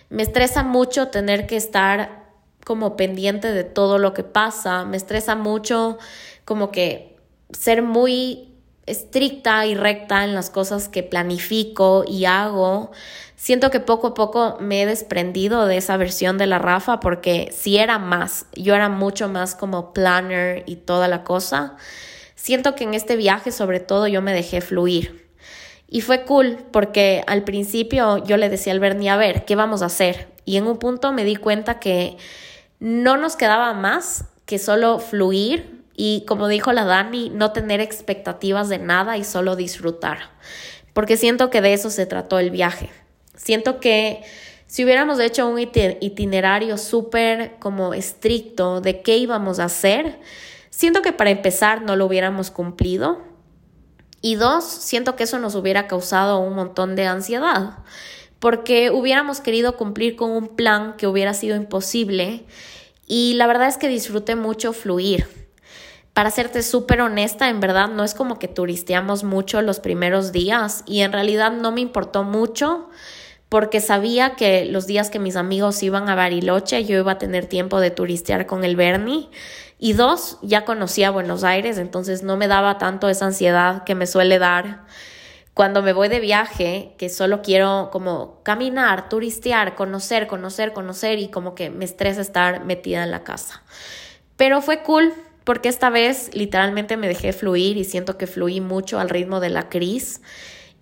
Me 0.10 0.22
estresa 0.22 0.64
mucho 0.64 1.08
tener 1.08 1.48
que 1.48 1.56
estar 1.56 2.26
como 2.66 2.98
pendiente 2.98 3.54
de 3.54 3.64
todo 3.64 4.00
lo 4.00 4.14
que 4.14 4.24
pasa, 4.24 4.84
me 4.84 4.98
estresa 4.98 5.36
mucho 5.36 5.98
como 6.44 6.72
que 6.72 7.18
ser 7.52 7.84
muy 7.84 8.53
estricta 8.86 9.66
y 9.66 9.76
recta 9.76 10.24
en 10.24 10.34
las 10.34 10.50
cosas 10.50 10.90
que 10.90 11.04
planifico 11.04 12.04
y 12.08 12.26
hago. 12.26 12.92
Siento 13.36 13.72
que 13.72 13.80
poco 13.80 14.08
a 14.08 14.14
poco 14.14 14.58
me 14.60 14.82
he 14.82 14.86
desprendido 14.86 15.66
de 15.66 15.78
esa 15.78 15.98
versión 15.98 16.38
de 16.38 16.48
la 16.48 16.60
Rafa 16.60 17.00
porque 17.00 17.54
si 17.56 17.78
era 17.78 18.00
más, 18.00 18.46
yo 18.54 18.76
era 18.76 18.90
mucho 18.90 19.30
más 19.30 19.56
como 19.56 19.94
planner 19.94 20.64
y 20.66 20.78
toda 20.78 21.08
la 21.08 21.24
cosa. 21.24 21.78
Siento 22.36 22.76
que 22.76 22.84
en 22.84 22.94
este 22.94 23.16
viaje 23.16 23.52
sobre 23.52 23.80
todo 23.80 24.08
yo 24.08 24.22
me 24.22 24.34
dejé 24.34 24.62
fluir. 24.62 25.30
Y 25.88 26.02
fue 26.02 26.24
cool 26.24 26.58
porque 26.72 27.24
al 27.28 27.44
principio 27.44 28.24
yo 28.26 28.38
le 28.38 28.50
decía 28.50 28.74
al 28.74 28.80
Bernie, 28.80 29.10
a 29.10 29.18
ver, 29.18 29.46
¿qué 29.46 29.56
vamos 29.56 29.82
a 29.82 29.86
hacer? 29.86 30.28
Y 30.44 30.58
en 30.58 30.66
un 30.68 30.78
punto 30.78 31.14
me 31.14 31.24
di 31.24 31.36
cuenta 31.36 31.80
que 31.80 32.18
no 32.80 33.16
nos 33.18 33.36
quedaba 33.36 33.74
más 33.74 34.26
que 34.46 34.58
solo 34.58 35.00
fluir 35.00 35.83
y 35.96 36.26
como 36.28 36.48
dijo 36.48 36.74
la 36.74 36.86
Dani, 36.86 37.30
no 37.30 37.52
tener 37.52 37.80
expectativas 37.80 38.70
de 38.70 38.80
nada 38.80 39.18
y 39.18 39.24
solo 39.24 39.56
disfrutar. 39.56 40.32
Porque 40.94 41.18
siento 41.18 41.50
que 41.50 41.62
de 41.62 41.74
eso 41.74 41.90
se 41.90 42.06
trató 42.06 42.40
el 42.40 42.52
viaje. 42.52 42.90
Siento 43.36 43.80
que 43.80 44.24
si 44.68 44.84
hubiéramos 44.84 45.20
hecho 45.20 45.48
un 45.48 45.60
itinerario 45.60 46.78
súper 46.78 47.58
como 47.60 47.94
estricto 47.94 48.82
de 48.82 49.02
qué 49.02 49.18
íbamos 49.18 49.60
a 49.60 49.66
hacer, 49.66 50.20
siento 50.70 51.02
que 51.02 51.14
para 51.14 51.30
empezar 51.30 51.84
no 51.84 51.96
lo 51.96 52.06
hubiéramos 52.06 52.50
cumplido. 52.50 53.22
Y 54.22 54.36
dos, 54.36 54.64
siento 54.64 55.16
que 55.16 55.24
eso 55.24 55.38
nos 55.38 55.56
hubiera 55.56 55.88
causado 55.88 56.40
un 56.40 56.56
montón 56.56 56.96
de 56.96 57.06
ansiedad, 57.06 57.80
porque 58.40 58.90
hubiéramos 58.90 59.42
querido 59.42 59.76
cumplir 59.76 60.16
con 60.16 60.32
un 60.32 60.48
plan 60.48 60.96
que 60.98 61.08
hubiera 61.08 61.34
sido 61.34 61.56
imposible. 61.56 62.46
Y 63.06 63.34
la 63.34 63.48
verdad 63.48 63.68
es 63.68 63.78
que 63.78 63.90
disfruté 63.90 64.36
mucho 64.36 64.72
fluir 64.74 65.43
para 66.14 66.30
serte 66.30 66.62
súper 66.62 67.02
honesta, 67.02 67.50
en 67.50 67.60
verdad 67.60 67.90
no 67.90 68.04
es 68.04 68.14
como 68.14 68.38
que 68.38 68.48
turisteamos 68.48 69.24
mucho 69.24 69.62
los 69.62 69.80
primeros 69.80 70.32
días 70.32 70.84
y 70.86 71.02
en 71.02 71.12
realidad 71.12 71.52
no 71.52 71.72
me 71.72 71.82
importó 71.82 72.24
mucho 72.24 72.90
porque 73.50 73.82
sabía 73.82 74.36
que 74.36 74.66
los 74.66 74.88
días 74.88 75.10
que 75.10 75.20
mis 75.20 75.36
amigos 75.36 75.82
iban 75.84 76.10
a 76.10 76.16
Bariloche 76.16 76.86
yo 76.86 76.98
iba 76.98 77.14
a 77.14 77.18
tener 77.18 77.48
tiempo 77.48 77.80
de 77.80 77.92
turistear 77.92 78.46
con 78.46 78.64
el 78.64 78.76
Bernie 78.76 79.30
y 79.80 79.94
dos, 79.94 80.38
ya 80.42 80.66
conocía 80.66 81.12
Buenos 81.12 81.44
Aires, 81.44 81.78
entonces 81.78 82.24
no 82.24 82.38
me 82.38 82.48
daba 82.48 82.78
tanto 82.78 83.10
esa 83.10 83.26
ansiedad 83.26 83.84
que 83.84 83.96
me 83.96 84.08
suele 84.08 84.40
dar 84.40 84.86
cuando 85.54 85.84
me 85.84 85.94
voy 85.94 86.10
de 86.10 86.20
viaje, 86.20 86.96
que 86.98 87.10
solo 87.10 87.42
quiero 87.42 87.90
como 87.92 88.42
caminar, 88.44 89.10
turistear, 89.10 89.76
conocer, 89.76 90.28
conocer, 90.28 90.74
conocer 90.74 91.20
y 91.20 91.28
como 91.28 91.54
que 91.54 91.70
me 91.70 91.86
estresa 91.86 92.22
estar 92.22 92.66
metida 92.66 93.04
en 93.04 93.12
la 93.12 93.24
casa. 93.24 93.62
Pero 94.36 94.62
fue 94.62 94.82
cool, 94.82 95.14
porque 95.44 95.70
esta 95.70 95.90
vez 95.90 96.30
literalmente 96.34 96.98
me 96.98 97.08
dejé 97.08 97.34
fluir 97.34 97.78
y 97.78 97.84
siento 97.84 98.18
que 98.18 98.28
fluí 98.28 98.62
mucho 98.62 99.00
al 99.00 99.10
ritmo 99.10 99.40
de 99.40 99.50
la 99.50 99.70
Cris. 99.70 100.22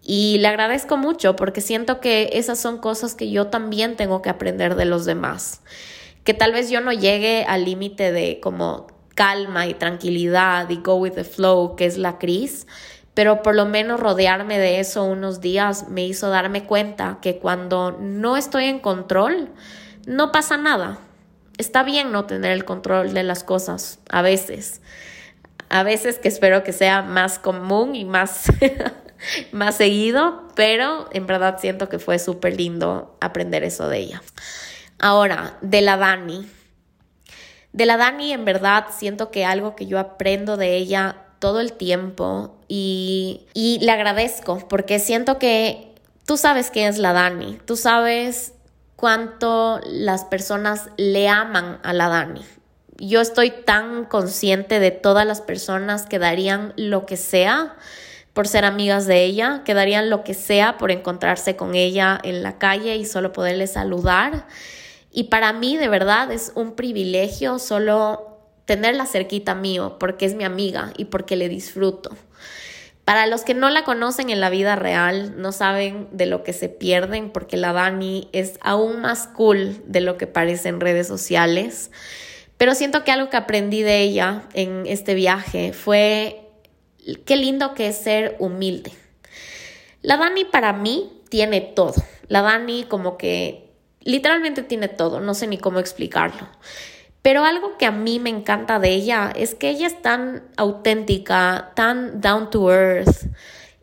Y 0.04 0.39
le 0.39 0.47
agradezco 0.47 0.97
mucho 0.97 1.36
porque 1.36 1.62
siento 1.62 2.00
que 2.00 2.32
esas 2.34 2.60
son 2.60 2.78
cosas 2.80 3.15
que 3.15 3.30
yo 3.30 3.47
también 3.47 3.95
tengo 3.95 4.21
que 4.21 4.30
aprender 4.30 4.76
de 4.76 4.86
los 4.86 5.06
demás. 5.06 5.62
Que 6.24 6.34
tal 6.34 6.54
vez 6.54 6.69
yo 6.69 6.82
no 6.82 6.91
llegue 6.91 7.45
al 7.47 7.65
límite 7.65 8.12
de 8.12 8.39
como 8.39 8.88
calma 9.15 9.67
y 9.67 9.74
tranquilidad 9.74 10.69
y 10.69 10.78
go 10.78 10.95
with 10.95 11.13
the 11.13 11.24
flow, 11.24 11.76
que 11.76 11.86
es 11.86 11.97
la 11.97 12.17
Cris, 12.17 12.65
pero 13.13 13.41
por 13.41 13.56
lo 13.56 13.65
menos 13.65 14.00
rodearme 14.00 14.58
de 14.58 14.80
eso 14.80 15.04
unos 15.04 15.41
días 15.41 15.89
me 15.89 16.06
hizo 16.06 16.30
darme 16.30 16.65
cuenta 16.65 17.19
que 17.21 17.38
cuando 17.38 17.91
no 18.00 18.38
estoy 18.38 18.65
en 18.65 18.80
control, 18.80 19.50
no 20.06 20.32
pasa 20.32 20.58
nada 20.58 21.00
está 21.62 21.84
bien 21.84 22.12
no 22.12 22.26
tener 22.26 22.52
el 22.52 22.65
control 22.65 23.13
de 23.13 23.24
las 23.24 23.43
cosas 23.43 24.00
a 24.10 24.21
veces. 24.21 24.82
A 25.69 25.84
veces 25.84 26.19
que 26.19 26.28
espero 26.28 26.63
que 26.63 26.74
sea 26.74 27.02
más 27.02 27.39
común 27.39 27.95
y 27.95 28.04
más, 28.04 28.45
más 29.52 29.76
seguido, 29.76 30.47
pero 30.56 31.08
en 31.13 31.28
verdad 31.28 31.60
siento 31.60 31.88
que 31.88 32.00
fue 32.00 32.19
súper 32.19 32.58
lindo 32.58 33.15
aprender 33.21 33.63
eso 33.63 33.88
de 33.88 34.00
ella. 34.00 34.21
Ahora, 35.00 35.58
de 35.62 35.82
la 35.82 35.97
Dani. 35.97 36.47
De 37.71 37.86
la 37.86 37.95
Dani, 37.95 38.34
en 38.34 38.43
verdad, 38.43 38.88
siento 38.91 39.32
que 39.32 39.45
algo 39.45 39.76
que 39.76 39.88
yo 39.88 39.97
aprendo 39.97 40.58
de 40.58 40.76
ella 40.76 41.15
todo 41.39 41.60
el 41.60 41.74
tiempo 41.74 42.60
y, 42.67 43.47
y 43.54 43.80
le 43.80 43.91
agradezco 43.91 44.60
porque 44.67 45.00
siento 45.00 45.39
que 45.39 45.95
tú 46.26 46.38
sabes 46.38 46.69
quién 46.69 46.88
es 46.88 47.00
la 47.00 47.13
Dani, 47.13 47.58
tú 47.65 47.76
sabes 47.76 48.54
cuánto 49.02 49.82
las 49.84 50.26
personas 50.26 50.90
le 50.96 51.28
aman 51.28 51.80
a 51.82 51.92
la 51.92 52.08
Dani. 52.08 52.46
Yo 53.00 53.20
estoy 53.20 53.50
tan 53.50 54.06
consciente 54.06 54.80
de 54.80 54.92
todas 54.92 55.26
las 55.26 55.42
personas 55.42 56.06
que 56.06 56.20
darían 56.20 56.72
lo 56.78 57.08
que 57.08 57.18
sea 57.18 57.76
por 58.34 58.48
ser 58.48 58.64
amigas 58.64 59.08
de 59.08 59.26
ella, 59.26 59.64
que 59.66 59.74
darían 59.74 60.12
lo 60.12 60.24
que 60.24 60.36
sea 60.36 60.78
por 60.78 60.92
encontrarse 60.92 61.56
con 61.56 61.74
ella 61.74 62.20
en 62.22 62.44
la 62.44 62.60
calle 62.60 62.96
y 62.96 63.06
solo 63.06 63.34
poderle 63.34 63.66
saludar. 63.66 64.46
Y 65.12 65.26
para 65.26 65.52
mí 65.52 65.78
de 65.78 65.90
verdad 65.90 66.32
es 66.32 66.52
un 66.54 66.76
privilegio 66.76 67.58
solo 67.58 68.38
tenerla 68.66 69.08
cerquita 69.08 69.56
mío 69.56 69.98
porque 70.00 70.28
es 70.28 70.36
mi 70.36 70.44
amiga 70.44 70.94
y 70.96 71.06
porque 71.06 71.36
le 71.36 71.50
disfruto. 71.50 72.12
Para 73.12 73.28
los 73.28 73.41
que 73.43 73.54
no 73.54 73.69
la 73.69 73.84
conocen 73.84 74.30
en 74.30 74.39
la 74.39 74.50
vida 74.50 74.78
real, 74.78 75.34
no 75.36 75.52
saben 75.52 76.08
de 76.13 76.26
lo 76.26 76.45
que 76.45 76.54
se 76.54 76.69
pierden 76.69 77.30
porque 77.30 77.58
la 77.58 77.74
Dani 77.74 78.30
es 78.32 78.58
aún 78.62 79.02
más 79.02 79.28
cool 79.28 79.84
de 79.86 80.00
lo 80.00 80.17
que 80.17 80.28
parece 80.28 80.69
en 80.69 80.80
redes 80.80 81.08
sociales. 81.08 81.91
Pero 82.56 82.74
siento 82.74 83.04
que 83.04 83.12
algo 83.12 83.30
que 83.30 83.36
aprendí 83.36 83.82
de 83.82 84.00
ella 84.00 84.43
en 84.54 84.86
este 84.86 85.13
viaje 85.13 85.74
fue 85.74 86.47
qué 87.26 87.36
lindo 87.36 87.74
que 87.74 87.89
es 87.89 87.97
ser 87.97 88.38
humilde. 88.39 88.93
La 90.02 90.15
Dani 90.15 90.45
para 90.45 90.71
mí 90.71 91.21
tiene 91.28 91.60
todo. 91.60 92.02
La 92.30 92.41
Dani 92.41 92.86
como 92.86 93.17
que 93.17 93.74
literalmente 94.06 94.63
tiene 94.63 94.88
todo, 94.88 95.19
no 95.19 95.34
sé 95.34 95.47
ni 95.47 95.58
cómo 95.58 95.80
explicarlo. 95.80 96.47
Pero 97.22 97.46
algo 97.46 97.78
que 97.78 97.86
a 97.86 97.92
mí 97.92 98.20
me 98.20 98.30
encanta 98.30 98.80
de 98.80 98.90
ella 98.90 99.32
es 99.36 99.54
que 99.54 99.70
ella 99.70 99.88
es 99.88 100.02
tan 100.02 100.44
auténtica, 100.58 101.72
tan 101.76 102.20
down 102.20 102.50
to 102.50 102.72
earth, 102.72 103.28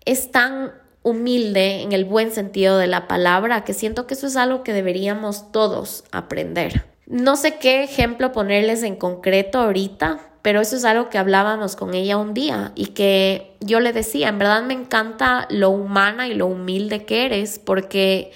es 0.04 0.32
tan 0.32 0.72
humilde 1.02 1.82
en 1.82 1.92
el 1.92 2.04
buen 2.04 2.32
sentido 2.32 2.78
de 2.78 2.86
la 2.88 3.06
palabra 3.06 3.64
que 3.64 3.74
siento 3.74 4.06
que 4.06 4.14
eso 4.14 4.26
es 4.26 4.36
algo 4.36 4.62
que 4.62 4.72
deberíamos 4.72 5.52
todos 5.52 6.04
aprender. 6.10 6.84
No 7.06 7.36
sé 7.36 7.58
qué 7.58 7.84
ejemplo 7.84 8.32
ponerles 8.32 8.82
en 8.82 8.96
concreto 8.96 9.60
ahorita, 9.60 10.18
pero 10.42 10.60
eso 10.60 10.76
es 10.76 10.84
algo 10.84 11.08
que 11.08 11.18
hablábamos 11.18 11.76
con 11.76 11.94
ella 11.94 12.16
un 12.16 12.34
día 12.34 12.72
y 12.74 12.88
que 12.88 13.56
yo 13.60 13.80
le 13.80 13.92
decía, 13.92 14.28
en 14.28 14.38
verdad 14.38 14.62
me 14.62 14.74
encanta 14.74 15.46
lo 15.50 15.70
humana 15.70 16.28
y 16.28 16.34
lo 16.34 16.46
humilde 16.46 17.04
que 17.04 17.24
eres 17.24 17.58
porque 17.58 18.32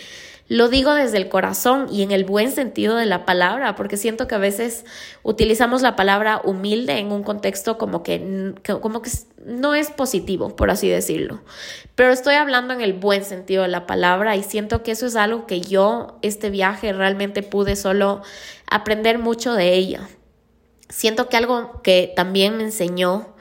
lo 0.53 0.69
digo 0.69 0.93
desde 0.93 1.17
el 1.17 1.31
corazón 1.31 1.87
y 1.91 2.03
en 2.03 2.11
el 2.11 2.27
buen 2.27 2.53
sentido 2.53 2.97
de 2.97 3.07
la 3.07 3.25
palabra, 3.25 3.75
porque 3.75 3.97
siento 3.97 4.29
que 4.29 4.35
a 4.35 4.39
veces 4.39 4.85
utilizamos 5.23 5.81
la 5.81 5.97
palabra 5.97 6.43
humilde 6.45 6.99
en 6.99 7.11
un 7.11 7.23
contexto 7.23 7.79
como 7.79 8.03
que, 8.03 8.53
como 8.83 9.01
que 9.01 9.11
no 9.47 9.75
es 9.75 9.91
positivo, 9.91 10.55
por 10.55 10.71
así 10.71 10.91
decirlo. 10.91 11.41
Pero 11.95 12.13
estoy 12.13 12.35
hablando 12.35 12.75
en 12.75 12.83
el 12.83 12.93
buen 12.93 13.25
sentido 13.25 13.63
de 13.63 13.71
la 13.71 13.87
palabra 13.87 14.37
y 14.37 14.43
siento 14.43 14.83
que 14.83 14.91
eso 14.91 15.07
es 15.07 15.17
algo 15.17 15.47
que 15.47 15.63
yo, 15.63 16.19
este 16.21 16.51
viaje, 16.51 16.93
realmente 16.93 17.43
pude 17.43 17.75
solo 17.75 18.21
aprender 18.67 19.19
mucho 19.19 19.55
de 19.55 19.73
ella. 19.73 20.07
Siento 20.91 21.31
que 21.31 21.39
algo 21.39 21.81
que 21.81 22.13
también 22.15 22.59
me 22.59 22.65
enseñó 22.65 23.35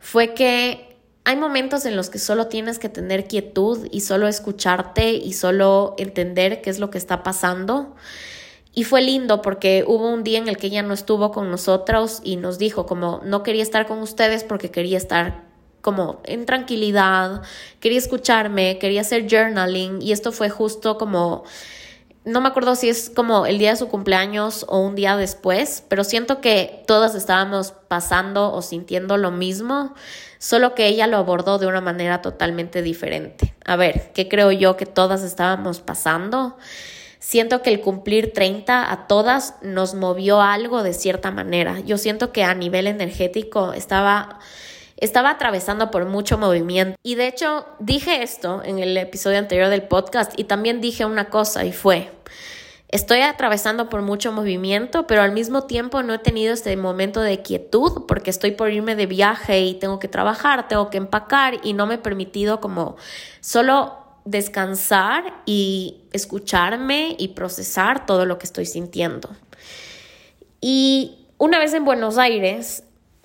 fue 0.00 0.32
que 0.32 0.83
hay 1.24 1.36
momentos 1.36 1.86
en 1.86 1.96
los 1.96 2.10
que 2.10 2.18
solo 2.18 2.48
tienes 2.48 2.78
que 2.78 2.90
tener 2.90 3.26
quietud 3.26 3.88
y 3.90 4.02
solo 4.02 4.28
escucharte 4.28 5.12
y 5.12 5.32
solo 5.32 5.94
entender 5.96 6.60
qué 6.60 6.68
es 6.68 6.78
lo 6.78 6.90
que 6.90 6.98
está 6.98 7.22
pasando. 7.22 7.94
Y 8.74 8.84
fue 8.84 9.00
lindo 9.00 9.40
porque 9.40 9.84
hubo 9.86 10.10
un 10.10 10.22
día 10.22 10.38
en 10.38 10.48
el 10.48 10.58
que 10.58 10.66
ella 10.66 10.82
no 10.82 10.92
estuvo 10.92 11.30
con 11.30 11.50
nosotros 11.50 12.20
y 12.24 12.36
nos 12.36 12.58
dijo 12.58 12.86
como 12.86 13.22
no 13.24 13.42
quería 13.42 13.62
estar 13.62 13.86
con 13.86 14.00
ustedes 14.00 14.44
porque 14.44 14.70
quería 14.70 14.98
estar 14.98 15.44
como 15.80 16.20
en 16.24 16.44
tranquilidad, 16.44 17.42
quería 17.78 17.98
escucharme, 17.98 18.78
quería 18.78 19.02
hacer 19.02 19.26
journaling 19.30 20.02
y 20.02 20.12
esto 20.12 20.32
fue 20.32 20.50
justo 20.50 20.98
como 20.98 21.44
no 22.24 22.40
me 22.40 22.48
acuerdo 22.48 22.74
si 22.74 22.88
es 22.88 23.10
como 23.10 23.44
el 23.44 23.58
día 23.58 23.70
de 23.70 23.76
su 23.76 23.88
cumpleaños 23.88 24.64
o 24.68 24.78
un 24.78 24.94
día 24.94 25.16
después, 25.16 25.84
pero 25.88 26.04
siento 26.04 26.40
que 26.40 26.82
todas 26.86 27.14
estábamos 27.14 27.72
pasando 27.88 28.52
o 28.52 28.62
sintiendo 28.62 29.18
lo 29.18 29.30
mismo, 29.30 29.94
solo 30.38 30.74
que 30.74 30.86
ella 30.86 31.06
lo 31.06 31.18
abordó 31.18 31.58
de 31.58 31.66
una 31.66 31.82
manera 31.82 32.22
totalmente 32.22 32.80
diferente. 32.80 33.54
A 33.64 33.76
ver, 33.76 34.12
¿qué 34.14 34.28
creo 34.28 34.52
yo 34.52 34.76
que 34.76 34.86
todas 34.86 35.22
estábamos 35.22 35.80
pasando? 35.80 36.56
Siento 37.18 37.62
que 37.62 37.70
el 37.70 37.80
cumplir 37.80 38.32
30 38.32 38.90
a 38.90 39.06
todas 39.06 39.56
nos 39.62 39.94
movió 39.94 40.40
algo 40.40 40.82
de 40.82 40.92
cierta 40.92 41.30
manera. 41.30 41.80
Yo 41.80 41.98
siento 41.98 42.32
que 42.32 42.44
a 42.44 42.54
nivel 42.54 42.86
energético 42.86 43.72
estaba 43.72 44.38
estaba 44.96 45.30
atravesando 45.30 45.90
por 45.90 46.06
mucho 46.06 46.38
movimiento. 46.38 46.98
Y 47.02 47.14
de 47.14 47.28
hecho 47.28 47.66
dije 47.78 48.22
esto 48.22 48.62
en 48.64 48.78
el 48.78 48.96
episodio 48.96 49.38
anterior 49.38 49.68
del 49.68 49.82
podcast 49.82 50.38
y 50.38 50.44
también 50.44 50.80
dije 50.80 51.04
una 51.04 51.30
cosa 51.30 51.64
y 51.64 51.72
fue, 51.72 52.10
Estoy 52.94 53.22
atravesando 53.22 53.88
por 53.88 54.02
mucho 54.02 54.30
movimiento, 54.30 55.08
pero 55.08 55.22
al 55.22 55.32
mismo 55.32 55.64
tiempo 55.64 56.04
no 56.04 56.14
he 56.14 56.18
tenido 56.20 56.54
este 56.54 56.76
momento 56.76 57.20
de 57.22 57.42
quietud 57.42 58.04
porque 58.06 58.30
estoy 58.30 58.52
por 58.52 58.70
irme 58.70 58.94
de 58.94 59.06
viaje 59.06 59.62
y 59.62 59.74
tengo 59.74 59.98
que 59.98 60.06
trabajar, 60.06 60.68
tengo 60.68 60.90
que 60.90 60.98
empacar 60.98 61.58
y 61.64 61.72
no 61.72 61.86
me 61.86 61.94
he 61.94 61.98
permitido 61.98 62.60
como 62.60 62.94
solo 63.40 63.98
descansar 64.24 65.42
y 65.44 66.02
escucharme 66.12 67.16
y 67.18 67.28
procesar 67.28 68.06
todo 68.06 68.26
lo 68.26 68.38
que 68.38 68.46
estoy 68.46 68.64
sintiendo. 68.64 69.28
Y 70.60 71.26
una 71.36 71.58
vez 71.58 71.74
en 71.74 71.84
Buenos 71.84 72.16
Aires, 72.16 72.83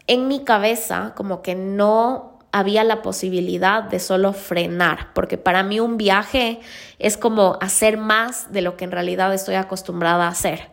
en 0.10 0.28
mi 0.28 0.43
cabeza 0.43 1.14
como 1.16 1.43
que 1.43 1.53
no 1.53 2.39
había 2.51 2.84
la 2.84 3.03
posibilidad 3.03 3.84
de 3.84 3.99
solo 3.99 4.34
frenar, 4.34 5.14
porque 5.14 5.38
para 5.38 5.62
mí 5.62 5.80
un 5.80 5.97
viaje 5.97 6.60
es 6.97 7.16
como 7.16 7.57
hacer 7.62 7.97
más 7.97 8.51
de 8.51 8.64
lo 8.64 8.76
que 8.76 8.86
en 8.86 8.91
realidad 8.91 9.32
estoy 9.34 9.53
acostumbrada 9.53 10.26
a 10.26 10.30
hacer. 10.30 10.72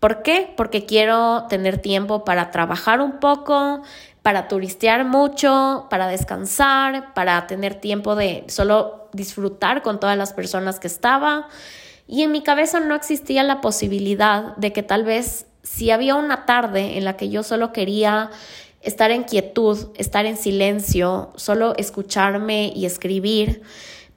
¿Por 0.00 0.22
qué? 0.22 0.54
Porque 0.56 0.86
quiero 0.86 1.44
tener 1.50 1.78
tiempo 1.78 2.24
para 2.24 2.50
trabajar 2.50 3.02
un 3.02 3.20
poco, 3.20 3.82
para 4.22 4.48
turistear 4.48 5.04
mucho, 5.04 5.86
para 5.90 6.06
descansar, 6.06 7.12
para 7.12 7.46
tener 7.46 7.74
tiempo 7.74 8.16
de 8.16 8.44
solo 8.48 9.10
disfrutar 9.12 9.82
con 9.82 10.00
todas 10.00 10.16
las 10.16 10.32
personas 10.32 10.80
que 10.80 10.86
estaba. 10.86 11.48
Y 12.06 12.22
en 12.22 12.32
mi 12.32 12.42
cabeza 12.42 12.80
no 12.80 12.94
existía 12.94 13.42
la 13.42 13.60
posibilidad 13.60 14.56
de 14.56 14.72
que 14.72 14.82
tal 14.82 15.04
vez 15.04 15.44
si 15.62 15.90
había 15.90 16.14
una 16.14 16.46
tarde 16.46 16.96
en 16.96 17.04
la 17.04 17.16
que 17.18 17.28
yo 17.28 17.42
solo 17.42 17.72
quería 17.72 18.30
estar 18.82 19.10
en 19.10 19.24
quietud, 19.24 19.88
estar 19.96 20.26
en 20.26 20.36
silencio, 20.36 21.32
solo 21.36 21.74
escucharme 21.76 22.72
y 22.74 22.86
escribir, 22.86 23.62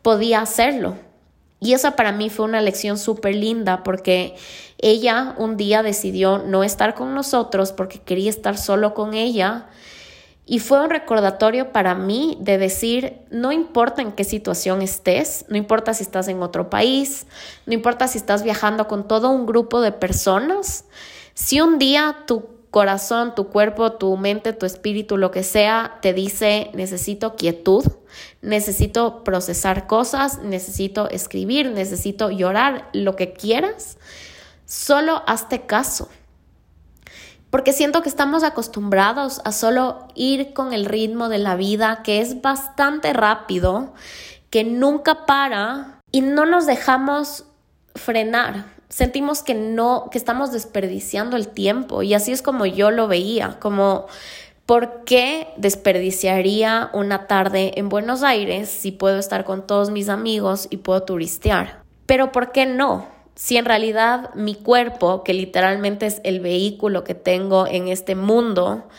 podía 0.02 0.42
hacerlo. 0.42 0.98
Y 1.60 1.74
esa 1.74 1.96
para 1.96 2.12
mí 2.12 2.30
fue 2.30 2.46
una 2.46 2.60
lección 2.60 2.98
súper 2.98 3.36
linda 3.36 3.84
porque 3.84 4.36
ella 4.80 5.36
un 5.38 5.58
día 5.58 5.84
decidió 5.84 6.40
no 6.40 6.64
estar 6.64 6.96
con 6.96 7.14
nosotros 7.14 7.72
porque 7.72 8.00
quería 8.00 8.32
estar 8.32 8.58
solo 8.58 8.96
con 8.96 9.14
ella. 9.14 9.68
Y 10.48 10.58
fue 10.58 10.84
un 10.84 10.90
recordatorio 10.90 11.72
para 11.72 11.94
mí 11.94 12.36
de 12.42 12.58
decir, 12.58 13.20
no 13.30 13.52
importa 13.52 14.02
en 14.02 14.12
qué 14.12 14.24
situación 14.24 14.82
estés, 14.82 15.46
no 15.50 15.56
importa 15.56 15.94
si 15.94 16.04
estás 16.04 16.28
en 16.28 16.42
otro 16.42 16.70
país, 16.70 17.28
no 17.68 17.74
importa 17.74 18.08
si 18.08 18.18
estás 18.18 18.42
viajando 18.44 18.88
con 18.88 19.08
todo 19.08 19.30
un 19.30 19.46
grupo 19.46 19.82
de 19.82 19.92
personas, 19.92 20.86
si 21.36 21.62
un 21.62 21.78
día 21.78 22.24
tu 22.26 22.51
corazón, 22.72 23.36
tu 23.36 23.50
cuerpo, 23.50 23.92
tu 23.92 24.16
mente, 24.16 24.54
tu 24.54 24.66
espíritu, 24.66 25.18
lo 25.18 25.30
que 25.30 25.44
sea, 25.44 26.00
te 26.02 26.14
dice 26.14 26.72
necesito 26.74 27.36
quietud, 27.36 27.86
necesito 28.42 29.24
procesar 29.26 29.88
cosas, 29.88 30.40
necesito 30.40 31.10
escribir, 31.10 31.70
necesito 31.72 32.32
llorar, 32.32 32.90
lo 32.94 33.18
que 33.18 33.34
quieras, 33.34 33.98
solo 34.66 35.22
hazte 35.28 35.66
caso. 35.66 36.10
Porque 37.50 37.74
siento 37.74 38.02
que 38.02 38.08
estamos 38.08 38.44
acostumbrados 38.44 39.42
a 39.44 39.52
solo 39.52 40.08
ir 40.16 40.54
con 40.54 40.72
el 40.72 40.86
ritmo 40.86 41.28
de 41.28 41.40
la 41.40 41.58
vida, 41.58 42.02
que 42.02 42.22
es 42.22 42.42
bastante 42.42 43.12
rápido, 43.12 43.94
que 44.50 44.64
nunca 44.64 45.26
para 45.26 46.00
y 46.14 46.22
no 46.22 46.46
nos 46.46 46.66
dejamos 46.66 47.44
frenar 47.96 48.66
sentimos 48.92 49.42
que 49.42 49.56
no, 49.56 50.10
que 50.12 50.18
estamos 50.18 50.52
desperdiciando 50.52 51.38
el 51.38 51.48
tiempo 51.48 52.04
y 52.04 52.14
así 52.14 52.32
es 52.32 52.42
como 52.42 52.66
yo 52.66 52.92
lo 52.92 53.08
veía, 53.08 53.58
como 53.60 54.06
¿por 54.66 55.04
qué 55.06 55.48
desperdiciaría 55.58 56.92
una 56.94 57.26
tarde 57.26 57.72
en 57.78 57.90
Buenos 57.90 58.22
Aires 58.22 58.70
si 58.70 58.92
puedo 58.92 59.18
estar 59.18 59.46
con 59.46 59.66
todos 59.66 59.90
mis 59.90 60.10
amigos 60.10 60.68
y 60.70 60.78
puedo 60.78 61.04
turistear? 61.04 61.82
Pero 62.06 62.34
¿por 62.34 62.52
qué 62.52 62.66
no? 62.66 63.08
Si 63.34 63.56
en 63.56 63.64
realidad 63.64 64.30
mi 64.36 64.56
cuerpo, 64.56 65.24
que 65.24 65.34
literalmente 65.34 66.06
es 66.06 66.20
el 66.26 66.42
vehículo 66.42 67.06
que 67.06 67.16
tengo 67.16 67.66
en 67.68 67.88
este 67.88 68.16
mundo, 68.16 68.90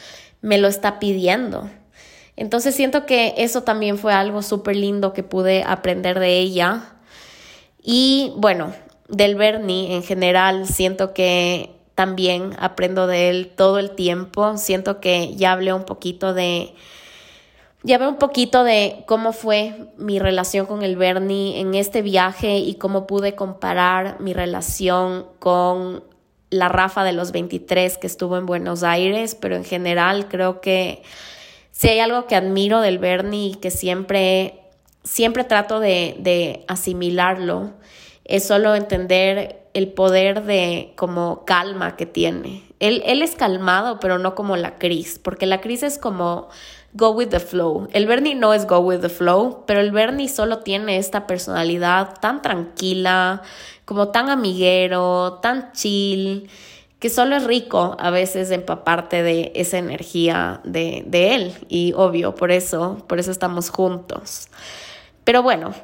me 0.40 0.57
lo 0.57 0.68
está 0.68 0.99
pidiendo. 0.99 1.68
Entonces 2.34 2.74
siento 2.74 3.05
que 3.05 3.34
eso 3.36 3.62
también 3.62 3.99
fue 3.99 4.14
algo 4.14 4.40
súper 4.40 4.76
lindo 4.76 5.12
que 5.12 5.22
pude 5.22 5.62
aprender 5.64 6.18
de 6.18 6.38
ella. 6.38 6.95
Y 7.82 8.32
bueno, 8.36 8.72
del 9.13 9.37
Bernie 9.37 9.95
en 9.95 10.03
general, 10.03 10.67
siento 10.67 11.15
que 11.15 11.71
también 11.95 12.57
aprendo 12.59 13.07
de 13.07 13.29
él 13.29 13.53
todo 13.55 13.79
el 13.79 13.93
tiempo. 13.93 14.57
Siento 14.57 15.01
que 15.01 15.37
ya 15.37 15.53
hablé 15.53 15.73
un 15.73 15.85
poquito 15.85 16.35
de. 16.35 16.75
Ya 17.85 17.99
un 18.09 18.17
poquito 18.17 18.63
de 18.63 19.05
cómo 19.07 19.33
fue 19.33 19.75
mi 19.97 20.21
relación 20.21 20.67
con 20.67 20.83
el 20.83 20.97
Bernie 20.97 21.61
en 21.61 21.75
este 21.75 22.01
viaje 22.01 22.59
y 22.59 22.77
cómo 22.77 23.09
pude 23.09 23.35
comparar 23.35 24.21
mi 24.21 24.33
relación 24.33 25.27
con 25.41 26.05
la 26.49 26.69
Rafa 26.69 27.03
de 27.03 27.13
los 27.13 27.33
23 27.33 27.99
que 27.99 28.07
estuvo 28.07 28.37
en 28.37 28.47
Buenos 28.47 28.85
Aires, 28.85 29.35
pero 29.35 29.57
en 29.57 29.65
general 29.65 30.29
creo 30.29 30.61
que 30.61 31.03
si 31.73 31.89
hay 31.89 31.99
algo 31.99 32.27
que 32.29 32.37
admiro 32.37 32.81
del 32.81 32.99
Bernie 32.99 33.49
y 33.49 33.55
que 33.57 33.73
siempre, 33.73 34.61
siempre 35.03 35.43
trato 35.43 35.81
de 35.81 36.65
asimilarlo 36.69 37.73
es 38.25 38.47
solo 38.47 38.75
entender 38.75 39.62
el 39.75 39.93
poder 39.93 40.45
de 40.45 40.93
como 40.97 41.45
calma 41.45 41.97
que 41.97 42.07
tiene. 42.07 42.62
Él, 42.79 43.03
él 43.07 43.23
es 43.23 43.35
calmado, 43.35 44.01
pero 44.01 44.18
no 44.18 44.35
como 44.35 44.57
la 44.57 44.79
Cris, 44.79 45.18
porque 45.18 45.47
la 45.47 45.61
Cris 45.61 45.83
es 45.83 45.99
como 45.99 46.49
go 46.93 47.11
with 47.11 47.29
the 47.29 47.41
flow. 47.41 47.89
El 47.93 48.07
Bernie 48.07 48.35
no 48.35 48.53
es 48.55 48.66
go 48.66 48.79
with 48.81 49.01
the 49.01 49.09
flow, 49.09 49.64
pero 49.66 49.81
el 49.81 49.93
Bernie 49.93 50.29
solo 50.29 50.59
tiene 50.59 50.99
esta 50.99 51.27
personalidad 51.27 52.18
tan 52.20 52.43
tranquila, 52.43 53.43
como 53.85 54.09
tan 54.09 54.29
amiguero, 54.29 55.39
tan 55.43 55.73
chill, 55.73 56.49
que 56.99 57.09
solo 57.09 57.37
es 57.37 57.45
rico 57.45 57.97
a 57.99 58.11
veces 58.11 58.51
empaparte 58.51 59.23
de 59.23 59.53
esa 59.55 59.79
energía 59.79 60.61
de, 60.64 61.03
de 61.07 61.35
él. 61.35 61.55
Y 61.68 61.95
obvio, 61.97 62.35
por 62.35 62.53
eso, 62.53 63.05
por 63.09 63.18
eso 63.18 63.31
estamos 63.31 63.70
juntos. 63.70 64.49
Pero 65.25 65.43
bueno, 65.43 65.75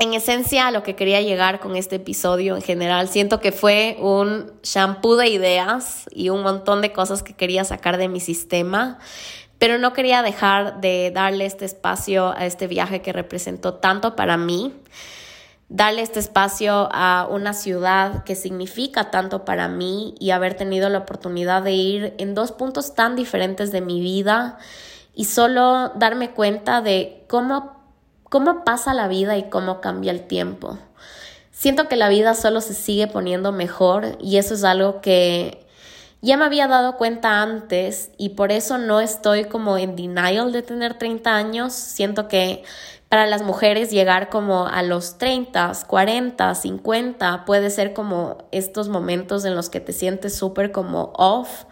en 0.00 0.14
esencia 0.14 0.70
lo 0.70 0.82
que 0.82 0.96
quería 0.96 1.20
llegar 1.20 1.60
con 1.60 1.76
este 1.76 1.96
episodio 1.96 2.56
en 2.56 2.62
general, 2.62 3.06
siento 3.06 3.38
que 3.38 3.52
fue 3.52 3.98
un 4.00 4.50
shampoo 4.62 5.16
de 5.16 5.28
ideas 5.28 6.06
y 6.10 6.30
un 6.30 6.42
montón 6.42 6.80
de 6.80 6.90
cosas 6.90 7.22
que 7.22 7.34
quería 7.34 7.64
sacar 7.64 7.98
de 7.98 8.08
mi 8.08 8.18
sistema, 8.18 8.98
pero 9.58 9.76
no 9.76 9.92
quería 9.92 10.22
dejar 10.22 10.80
de 10.80 11.12
darle 11.14 11.44
este 11.44 11.66
espacio 11.66 12.32
a 12.34 12.46
este 12.46 12.66
viaje 12.66 13.02
que 13.02 13.12
representó 13.12 13.74
tanto 13.74 14.16
para 14.16 14.38
mí, 14.38 14.72
darle 15.68 16.00
este 16.00 16.18
espacio 16.18 16.88
a 16.92 17.28
una 17.30 17.52
ciudad 17.52 18.24
que 18.24 18.36
significa 18.36 19.10
tanto 19.10 19.44
para 19.44 19.68
mí 19.68 20.14
y 20.18 20.30
haber 20.30 20.54
tenido 20.54 20.88
la 20.88 21.00
oportunidad 21.00 21.62
de 21.62 21.72
ir 21.72 22.14
en 22.16 22.34
dos 22.34 22.52
puntos 22.52 22.94
tan 22.94 23.16
diferentes 23.16 23.70
de 23.70 23.82
mi 23.82 24.00
vida 24.00 24.56
y 25.14 25.26
solo 25.26 25.90
darme 25.90 26.30
cuenta 26.30 26.80
de 26.80 27.22
cómo 27.28 27.79
cómo 28.30 28.64
pasa 28.64 28.94
la 28.94 29.08
vida 29.08 29.36
y 29.36 29.50
cómo 29.50 29.82
cambia 29.82 30.12
el 30.12 30.26
tiempo. 30.26 30.78
Siento 31.52 31.88
que 31.88 31.96
la 31.96 32.08
vida 32.08 32.32
solo 32.34 32.62
se 32.62 32.72
sigue 32.72 33.06
poniendo 33.06 33.52
mejor 33.52 34.16
y 34.18 34.38
eso 34.38 34.54
es 34.54 34.64
algo 34.64 35.02
que 35.02 35.66
ya 36.22 36.38
me 36.38 36.44
había 36.44 36.68
dado 36.68 36.96
cuenta 36.96 37.42
antes 37.42 38.10
y 38.16 38.30
por 38.30 38.52
eso 38.52 38.78
no 38.78 39.00
estoy 39.00 39.44
como 39.44 39.76
en 39.76 39.96
denial 39.96 40.52
de 40.52 40.62
tener 40.62 40.94
30 40.94 41.34
años. 41.34 41.72
Siento 41.74 42.28
que 42.28 42.62
para 43.10 43.26
las 43.26 43.42
mujeres 43.42 43.90
llegar 43.90 44.30
como 44.30 44.68
a 44.68 44.82
los 44.82 45.18
30, 45.18 45.72
40, 45.86 46.54
50 46.54 47.44
puede 47.44 47.68
ser 47.70 47.92
como 47.92 48.38
estos 48.52 48.88
momentos 48.88 49.44
en 49.44 49.56
los 49.56 49.68
que 49.68 49.80
te 49.80 49.92
sientes 49.92 50.36
súper 50.36 50.70
como 50.72 51.12
off 51.16 51.64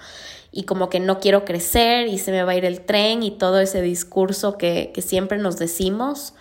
y 0.51 0.65
como 0.65 0.89
que 0.89 1.01
no 1.01 1.21
quiero 1.21 1.45
crecer 1.45 2.07
y 2.09 2.19
se 2.19 2.33
me 2.33 2.43
va 2.43 2.53
a 2.53 2.57
ir 2.57 2.65
el 2.65 2.81
tren 2.81 3.23
y 3.23 3.31
todo 3.31 3.61
ese 3.61 3.83
discurso 3.83 4.57
que, 4.57 4.93
siempre 5.05 5.39
nos 5.39 5.59
decimos. 5.59 6.35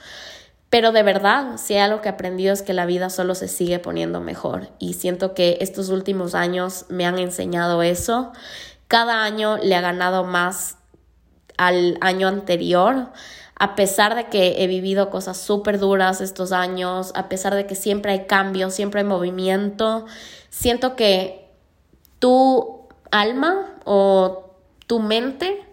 Pero 0.69 0.91
de 0.91 1.03
verdad, 1.03 1.57
si 1.57 1.75
hay 1.75 1.79
algo 1.81 2.01
que 2.01 2.09
he 2.09 2.11
aprendido 2.11 2.53
es 2.53 2.61
que 2.61 2.73
la 2.73 2.85
vida 2.85 3.09
solo 3.09 3.35
se 3.35 3.47
sigue 3.47 3.79
poniendo 3.79 4.19
mejor 4.19 4.69
y 4.79 4.93
siento 4.93 5.33
que 5.33 5.57
estos 5.61 5.89
últimos 5.89 6.35
años 6.35 6.85
me 6.89 7.05
han 7.05 7.19
enseñado 7.19 7.83
eso. 7.83 8.31
Cada 8.87 9.23
año 9.23 9.57
le 9.57 9.75
ha 9.75 9.81
ganado 9.81 10.23
más 10.23 10.77
al 11.57 11.97
año 12.01 12.27
anterior, 12.27 13.09
a 13.59 13.75
pesar 13.75 14.15
de 14.15 14.27
que 14.27 14.63
he 14.63 14.67
vivido 14.67 15.09
cosas 15.09 15.37
súper 15.37 15.79
duras 15.79 16.21
estos 16.21 16.51
años, 16.51 17.11
a 17.15 17.27
pesar 17.27 17.55
de 17.55 17.65
que 17.65 17.75
siempre 17.75 18.11
hay 18.11 18.25
cambio, 18.25 18.69
siempre 18.69 19.01
hay 19.01 19.07
movimiento, 19.07 20.05
siento 20.49 20.95
que 20.95 21.49
tú 22.19 22.87
alma 23.09 23.76
o 23.87 24.51
tu 24.85 24.99
mente 24.99 25.63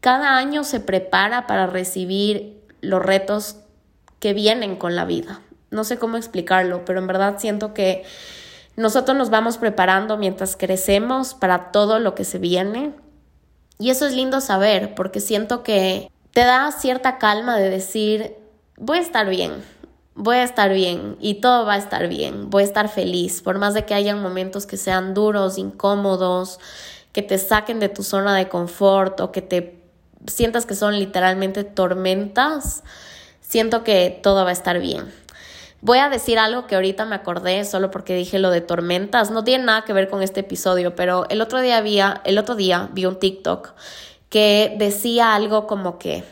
cada 0.00 0.36
año 0.36 0.64
se 0.64 0.80
prepara 0.80 1.46
para 1.46 1.66
recibir 1.66 2.62
los 2.82 3.02
retos 3.02 3.56
que 4.20 4.34
vienen 4.34 4.76
con 4.76 4.94
la 4.96 5.06
vida. 5.06 5.40
No 5.70 5.82
sé 5.82 5.98
cómo 5.98 6.18
explicarlo, 6.18 6.84
pero 6.84 6.98
en 6.98 7.06
verdad 7.06 7.36
siento 7.38 7.72
que 7.72 8.04
nosotros 8.76 9.16
nos 9.16 9.30
vamos 9.30 9.56
preparando 9.56 10.18
mientras 10.18 10.56
crecemos 10.56 11.32
para 11.32 11.72
todo 11.72 12.00
lo 12.00 12.14
que 12.14 12.24
se 12.24 12.38
viene. 12.38 12.92
Y 13.78 13.88
eso 13.88 14.06
es 14.06 14.12
lindo 14.12 14.42
saber, 14.42 14.94
porque 14.94 15.20
siento 15.20 15.62
que 15.62 16.10
te 16.32 16.40
da 16.40 16.70
cierta 16.70 17.16
calma 17.16 17.56
de 17.56 17.70
decir, 17.70 18.36
voy 18.76 18.98
a 18.98 19.00
estar 19.00 19.28
bien, 19.28 19.52
voy 20.14 20.36
a 20.36 20.42
estar 20.42 20.72
bien 20.72 21.16
y 21.20 21.34
todo 21.34 21.64
va 21.64 21.74
a 21.74 21.78
estar 21.78 22.08
bien, 22.08 22.50
voy 22.50 22.62
a 22.62 22.66
estar 22.66 22.88
feliz, 22.88 23.40
por 23.40 23.58
más 23.58 23.72
de 23.72 23.84
que 23.84 23.94
hayan 23.94 24.20
momentos 24.20 24.66
que 24.66 24.76
sean 24.76 25.14
duros, 25.14 25.56
incómodos, 25.56 26.60
que 27.14 27.22
te 27.22 27.38
saquen 27.38 27.80
de 27.80 27.88
tu 27.88 28.02
zona 28.02 28.36
de 28.36 28.48
confort 28.48 29.20
o 29.20 29.32
que 29.32 29.40
te 29.40 29.80
sientas 30.26 30.66
que 30.66 30.74
son 30.74 30.98
literalmente 30.98 31.64
tormentas, 31.64 32.82
siento 33.40 33.84
que 33.84 34.20
todo 34.22 34.44
va 34.44 34.50
a 34.50 34.52
estar 34.52 34.80
bien. 34.80 35.10
Voy 35.80 35.98
a 35.98 36.08
decir 36.08 36.38
algo 36.38 36.66
que 36.66 36.74
ahorita 36.74 37.04
me 37.04 37.14
acordé 37.14 37.64
solo 37.64 37.90
porque 37.90 38.16
dije 38.16 38.38
lo 38.38 38.50
de 38.50 38.62
tormentas. 38.62 39.30
No 39.30 39.44
tiene 39.44 39.64
nada 39.64 39.84
que 39.84 39.92
ver 39.92 40.08
con 40.08 40.22
este 40.22 40.40
episodio, 40.40 40.96
pero 40.96 41.26
el 41.28 41.40
otro 41.40 41.60
día 41.60 41.76
había, 41.76 42.20
el 42.24 42.36
otro 42.36 42.56
día 42.56 42.88
vi 42.92 43.06
un 43.06 43.18
TikTok 43.18 43.74
que 44.28 44.74
decía 44.76 45.34
algo 45.34 45.68
como 45.68 45.98
que 45.98 46.24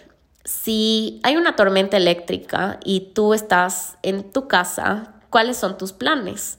si 0.44 1.20
hay 1.22 1.36
una 1.36 1.54
tormenta 1.54 1.96
eléctrica 1.96 2.80
y 2.84 3.12
tú 3.14 3.34
estás 3.34 3.98
en 4.02 4.32
tu 4.32 4.48
casa, 4.48 5.12
¿cuáles 5.30 5.58
son 5.58 5.78
tus 5.78 5.92
planes? 5.92 6.58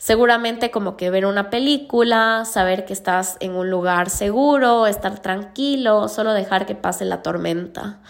Seguramente 0.00 0.70
como 0.70 0.96
que 0.96 1.10
ver 1.10 1.26
una 1.26 1.50
película, 1.50 2.46
saber 2.46 2.86
que 2.86 2.94
estás 2.94 3.36
en 3.40 3.52
un 3.52 3.70
lugar 3.70 4.08
seguro, 4.08 4.86
estar 4.86 5.20
tranquilo, 5.20 6.08
solo 6.08 6.32
dejar 6.32 6.64
que 6.64 6.74
pase 6.74 7.04
la 7.04 7.22
tormenta. 7.22 8.00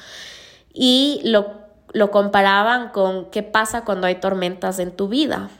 Y 0.72 1.20
lo 1.24 1.60
lo 1.92 2.10
comparaban 2.10 2.90
con 2.90 3.26
qué 3.30 3.42
pasa 3.42 3.84
cuando 3.84 4.06
hay 4.06 4.16
tormentas 4.16 4.78
en 4.78 4.92
tu 4.92 5.08
vida. 5.08 5.50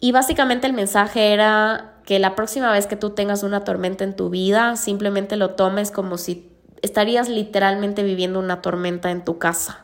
Y 0.00 0.12
básicamente 0.12 0.66
el 0.66 0.72
mensaje 0.72 1.32
era 1.32 1.92
que 2.04 2.18
la 2.18 2.34
próxima 2.34 2.70
vez 2.72 2.86
que 2.86 2.96
tú 2.96 3.10
tengas 3.10 3.42
una 3.42 3.64
tormenta 3.64 4.04
en 4.04 4.16
tu 4.16 4.28
vida, 4.28 4.76
simplemente 4.76 5.36
lo 5.36 5.50
tomes 5.50 5.90
como 5.90 6.18
si 6.18 6.50
estarías 6.82 7.28
literalmente 7.28 8.02
viviendo 8.02 8.38
una 8.38 8.60
tormenta 8.60 9.10
en 9.10 9.24
tu 9.24 9.38
casa. 9.38 9.83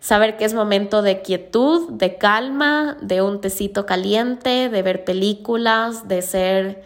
Saber 0.00 0.36
que 0.36 0.44
es 0.44 0.54
momento 0.54 1.02
de 1.02 1.22
quietud, 1.22 1.90
de 1.92 2.16
calma, 2.16 2.96
de 3.00 3.22
un 3.22 3.40
tecito 3.40 3.86
caliente, 3.86 4.68
de 4.68 4.82
ver 4.82 5.04
películas, 5.04 6.06
de 6.06 6.22
ser 6.22 6.84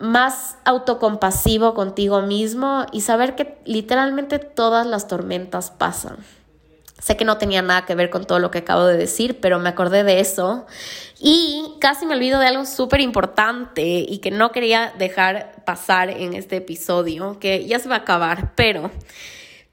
más 0.00 0.56
autocompasivo 0.64 1.74
contigo 1.74 2.22
mismo 2.22 2.86
y 2.90 3.02
saber 3.02 3.36
que 3.36 3.58
literalmente 3.66 4.38
todas 4.38 4.86
las 4.86 5.06
tormentas 5.06 5.70
pasan. 5.70 6.16
Sé 7.00 7.16
que 7.16 7.24
no 7.24 7.38
tenía 7.38 7.62
nada 7.62 7.86
que 7.86 7.94
ver 7.94 8.10
con 8.10 8.26
todo 8.26 8.38
lo 8.38 8.50
que 8.50 8.58
acabo 8.58 8.84
de 8.84 8.96
decir, 8.96 9.40
pero 9.40 9.58
me 9.58 9.70
acordé 9.70 10.04
de 10.04 10.20
eso 10.20 10.66
y 11.18 11.74
casi 11.80 12.04
me 12.04 12.14
olvido 12.14 12.38
de 12.38 12.46
algo 12.46 12.66
súper 12.66 13.00
importante 13.00 14.04
y 14.06 14.18
que 14.18 14.30
no 14.30 14.52
quería 14.52 14.92
dejar 14.98 15.62
pasar 15.64 16.10
en 16.10 16.34
este 16.34 16.56
episodio, 16.56 17.38
que 17.38 17.66
ya 17.66 17.78
se 17.78 17.88
va 17.88 17.96
a 17.96 17.98
acabar, 18.00 18.52
pero 18.54 18.90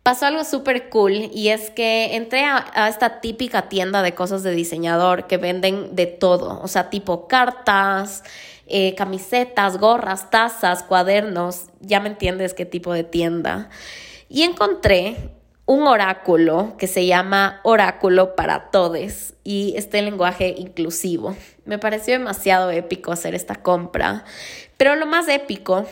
pasó 0.07 0.25
algo 0.25 0.45
súper 0.45 0.87
cool 0.87 1.29
y 1.33 1.49
es 1.49 1.69
que 1.69 2.15
entré 2.15 2.45
a, 2.45 2.87
esta 2.87 3.19
típica 3.19 3.67
tienda 3.67 4.01
de 4.01 4.15
cosas 4.15 4.41
de 4.41 4.51
diseñador 4.51 5.27
que 5.27 5.35
venden 5.35 5.97
de 5.97 6.05
todo, 6.05 6.61
o 6.61 6.69
sea, 6.69 6.89
tipo 6.89 7.27
cartas, 7.27 8.23
eh, 8.67 8.95
camisetas, 8.95 9.77
gorras, 9.77 10.29
tazas, 10.29 10.81
cuadernos, 10.83 11.63
ya 11.81 11.99
me 11.99 12.07
entiendes 12.07 12.53
qué 12.53 12.65
tipo 12.65 12.93
de 12.93 13.03
tienda. 13.03 13.67
Y 14.29 14.43
encontré 14.43 15.31
un 15.65 15.85
oráculo 15.85 16.75
que 16.77 16.87
se 16.87 17.05
llama 17.05 17.59
Oráculo 17.63 18.33
para 18.33 18.71
Todes 18.71 19.33
y 19.43 19.73
este 19.75 20.01
lenguaje 20.01 20.55
inclusivo. 20.57 21.35
Me 21.65 21.79
pareció 21.79 22.13
demasiado 22.13 22.71
épico 22.71 23.11
hacer 23.11 23.35
esta 23.35 23.55
compra, 23.55 24.23
pero 24.77 24.95
lo 24.95 25.05
más 25.05 25.27
épico 25.27 25.85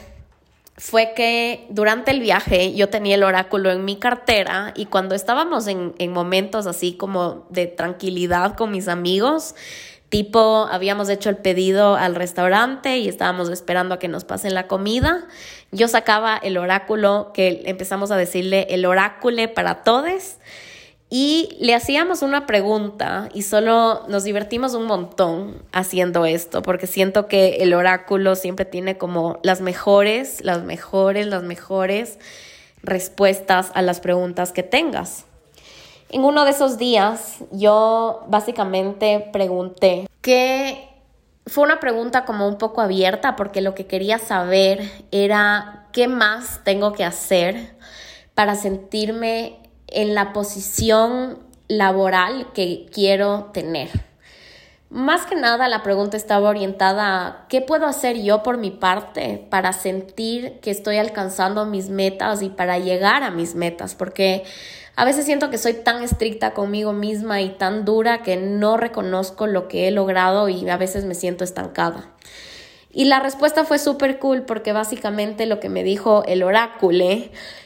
fue 0.78 1.14
que 1.16 1.68
durante 1.70 2.12
el 2.12 2.20
viaje 2.20 2.74
yo 2.76 2.90
tenía 2.90 3.16
el 3.16 3.24
oráculo 3.24 3.72
en 3.72 3.86
mi 3.86 3.96
cartera 3.96 4.74
y 4.76 4.88
cuando 4.88 5.16
estábamos 5.16 5.68
en, 5.68 5.94
en 6.00 6.12
momentos 6.12 6.68
así 6.68 6.94
como 6.94 7.48
de 7.50 7.68
tranquilidad 7.68 8.56
con 8.56 8.72
mis 8.72 8.88
amigos, 8.88 9.56
Tipo, 10.10 10.68
habíamos 10.72 11.10
hecho 11.10 11.30
el 11.30 11.38
pedido 11.38 11.96
al 11.96 12.16
restaurante 12.16 13.00
y 13.00 13.10
estábamos 13.10 13.50
esperando 13.50 13.96
a 13.96 14.00
que 14.00 14.08
nos 14.08 14.24
pasen 14.24 14.54
la 14.54 14.68
comida. 14.68 15.28
Yo 15.72 15.88
sacaba 15.88 16.38
el 16.38 16.58
oráculo, 16.58 17.32
que 17.34 17.64
empezamos 17.66 18.12
a 18.12 18.16
decirle 18.16 18.68
el 18.70 18.86
oráculo 18.86 19.54
para 19.54 19.84
todos. 19.84 20.38
Y 21.10 21.56
le 21.60 21.76
hacíamos 21.76 22.24
una 22.24 22.48
pregunta 22.48 23.30
y 23.34 23.44
solo 23.44 24.04
nos 24.08 24.24
divertimos 24.24 24.74
un 24.74 24.86
montón 24.86 25.62
haciendo 25.72 26.26
esto, 26.26 26.64
porque 26.64 26.88
siento 26.88 27.28
que 27.28 27.58
el 27.58 27.74
oráculo 27.74 28.36
siempre 28.36 28.66
tiene 28.66 28.98
como 28.98 29.40
las 29.44 29.62
mejores, 29.62 30.44
las 30.44 30.64
mejores, 30.64 31.28
las 31.28 31.44
mejores 31.44 32.18
respuestas 32.82 33.72
a 33.76 33.82
las 33.82 34.00
preguntas 34.00 34.52
que 34.52 34.64
tengas. 34.64 35.26
En 36.10 36.24
uno 36.24 36.44
de 36.44 36.52
esos 36.52 36.78
días 36.78 37.38
yo 37.52 38.24
básicamente 38.28 39.30
pregunté 39.32 40.08
que 40.22 40.90
fue 41.48 41.64
una 41.64 41.80
pregunta 41.80 42.26
como 42.26 42.48
un 42.48 42.58
poco 42.58 42.82
abierta 42.82 43.36
porque 43.36 43.62
lo 43.62 43.76
que 43.76 43.86
quería 43.86 44.18
saber 44.18 44.90
era 45.12 45.88
qué 45.92 46.08
más 46.08 46.64
tengo 46.64 46.94
que 46.94 47.04
hacer 47.04 47.76
para 48.34 48.56
sentirme 48.56 49.65
en 49.88 50.16
la 50.16 50.34
posición 50.34 51.40
laboral 51.68 52.52
que 52.54 52.86
quiero 52.92 53.52
tener. 53.54 53.90
Más 54.90 55.26
que 55.26 55.36
nada 55.36 55.68
la 55.68 55.84
pregunta 55.84 56.16
estaba 56.16 56.48
orientada 56.48 57.28
a 57.28 57.48
qué 57.50 57.60
puedo 57.60 57.86
hacer 57.86 58.22
yo 58.22 58.44
por 58.44 58.58
mi 58.58 58.72
parte 58.72 59.46
para 59.50 59.74
sentir 59.74 60.60
que 60.62 60.72
estoy 60.72 60.98
alcanzando 60.98 61.66
mis 61.66 61.90
metas 61.90 62.42
y 62.42 62.50
para 62.50 62.78
llegar 62.78 63.24
a 63.24 63.32
mis 63.32 63.56
metas, 63.56 63.96
porque 63.96 64.44
a 64.96 65.04
veces 65.04 65.26
siento 65.26 65.50
que 65.50 65.58
soy 65.58 65.74
tan 65.74 66.04
estricta 66.04 66.54
conmigo 66.54 66.94
misma 66.94 67.42
y 67.42 67.50
tan 67.50 67.84
dura 67.84 68.22
que 68.22 68.38
no 68.38 68.78
reconozco 68.78 69.48
lo 69.48 69.68
que 69.68 69.88
he 69.88 69.92
logrado 69.92 70.48
y 70.48 70.70
a 70.70 70.78
veces 70.78 71.04
me 71.04 71.16
siento 71.16 71.44
estancada. 71.44 72.15
Y 72.98 73.06
la 73.06 73.20
respuesta 73.20 73.66
fue 73.66 73.78
súper 73.78 74.20
cool 74.20 74.44
porque 74.44 74.72
básicamente 74.72 75.46
lo 75.48 75.60
que 75.60 75.68
me 75.68 75.84
dijo 75.84 76.24
el 76.28 76.44
oráculo 76.44 77.06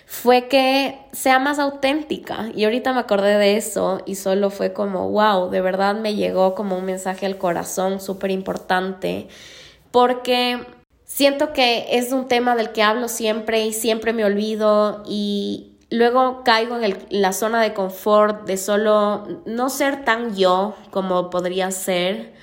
fue 0.08 0.48
que 0.48 0.98
sea 1.12 1.38
más 1.38 1.60
auténtica. 1.60 2.50
Y 2.56 2.64
ahorita 2.64 2.94
me 2.94 3.00
acordé 3.00 3.38
de 3.38 3.56
eso 3.56 4.02
y 4.08 4.16
solo 4.16 4.50
fue 4.50 4.74
como, 4.74 5.08
wow, 5.12 5.52
de 5.52 5.62
verdad 5.62 5.94
me 5.94 6.16
llegó 6.16 6.56
como 6.56 6.80
un 6.80 6.86
mensaje 6.86 7.28
al 7.28 7.38
corazón 7.38 8.02
súper 8.02 8.32
importante 8.32 9.28
porque 9.92 10.66
siento 11.06 11.54
que 11.54 11.86
es 11.92 12.12
un 12.12 12.28
tema 12.28 12.56
del 12.56 12.72
que 12.72 12.82
hablo 12.82 13.08
siempre 13.08 13.64
y 13.68 13.74
siempre 13.74 14.14
me 14.14 14.26
olvido 14.26 15.04
y, 15.08 15.70
Luego 15.92 16.44
caigo 16.44 16.78
en, 16.78 16.96
la 17.10 17.34
zona 17.34 17.62
de 17.64 17.74
confort 17.74 18.46
de 18.46 18.58
solo 18.58 19.42
no 19.46 19.70
ser 19.70 20.06
tan 20.06 20.36
yo 20.36 20.76
como 20.92 21.32
podría 21.32 21.72
ser. 21.72 22.34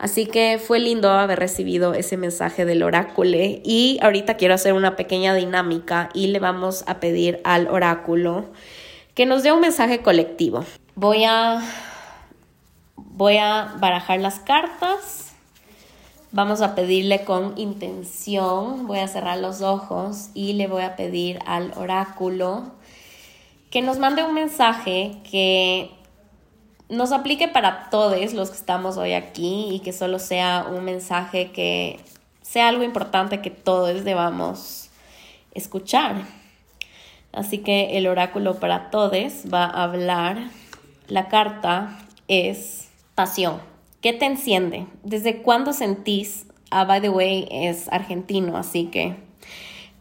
Así 0.00 0.24
que 0.24 0.58
fue 0.58 0.78
lindo 0.78 1.10
haber 1.10 1.38
recibido 1.38 1.92
ese 1.92 2.16
mensaje 2.16 2.64
del 2.64 2.82
oráculo 2.82 3.36
y 3.36 3.98
ahorita 4.00 4.38
quiero 4.38 4.54
hacer 4.54 4.72
una 4.72 4.96
pequeña 4.96 5.34
dinámica 5.34 6.08
y 6.14 6.28
le 6.28 6.38
vamos 6.38 6.84
a 6.86 7.00
pedir 7.00 7.42
al 7.44 7.68
oráculo 7.68 8.46
que 9.14 9.26
nos 9.26 9.42
dé 9.42 9.52
un 9.52 9.60
mensaje 9.60 10.00
colectivo. 10.00 10.64
Voy 10.94 11.24
a 11.24 11.62
voy 12.96 13.36
a 13.36 13.74
barajar 13.78 14.20
las 14.20 14.38
cartas. 14.38 15.34
Vamos 16.32 16.62
a 16.62 16.74
pedirle 16.74 17.24
con 17.24 17.58
intención. 17.58 18.86
Voy 18.86 19.00
a 19.00 19.08
cerrar 19.08 19.36
los 19.36 19.60
ojos 19.60 20.30
y 20.32 20.54
le 20.54 20.66
voy 20.66 20.82
a 20.82 20.96
pedir 20.96 21.40
al 21.44 21.74
oráculo 21.76 22.72
que 23.68 23.82
nos 23.82 23.98
mande 23.98 24.24
un 24.24 24.32
mensaje 24.32 25.18
que 25.30 25.90
nos 26.90 27.12
aplique 27.12 27.48
para 27.48 27.88
todos 27.88 28.34
los 28.34 28.50
que 28.50 28.56
estamos 28.56 28.96
hoy 28.96 29.12
aquí 29.12 29.68
y 29.70 29.80
que 29.80 29.92
solo 29.92 30.18
sea 30.18 30.66
un 30.68 30.84
mensaje 30.84 31.52
que 31.52 32.00
sea 32.42 32.68
algo 32.68 32.82
importante 32.82 33.40
que 33.40 33.50
todos 33.50 34.04
debamos 34.04 34.90
escuchar. 35.54 36.24
Así 37.32 37.58
que 37.58 37.96
el 37.96 38.08
oráculo 38.08 38.58
para 38.58 38.90
todos 38.90 39.44
va 39.52 39.64
a 39.64 39.84
hablar. 39.84 40.50
La 41.06 41.28
carta 41.28 41.96
es 42.26 42.88
pasión. 43.14 43.60
¿Qué 44.00 44.12
te 44.12 44.26
enciende? 44.26 44.86
¿Desde 45.04 45.42
cuándo 45.42 45.72
sentís? 45.72 46.46
Ah, 46.70 46.84
by 46.84 47.00
the 47.00 47.08
way, 47.08 47.46
es 47.50 47.88
argentino, 47.92 48.56
así 48.56 48.86
que 48.86 49.16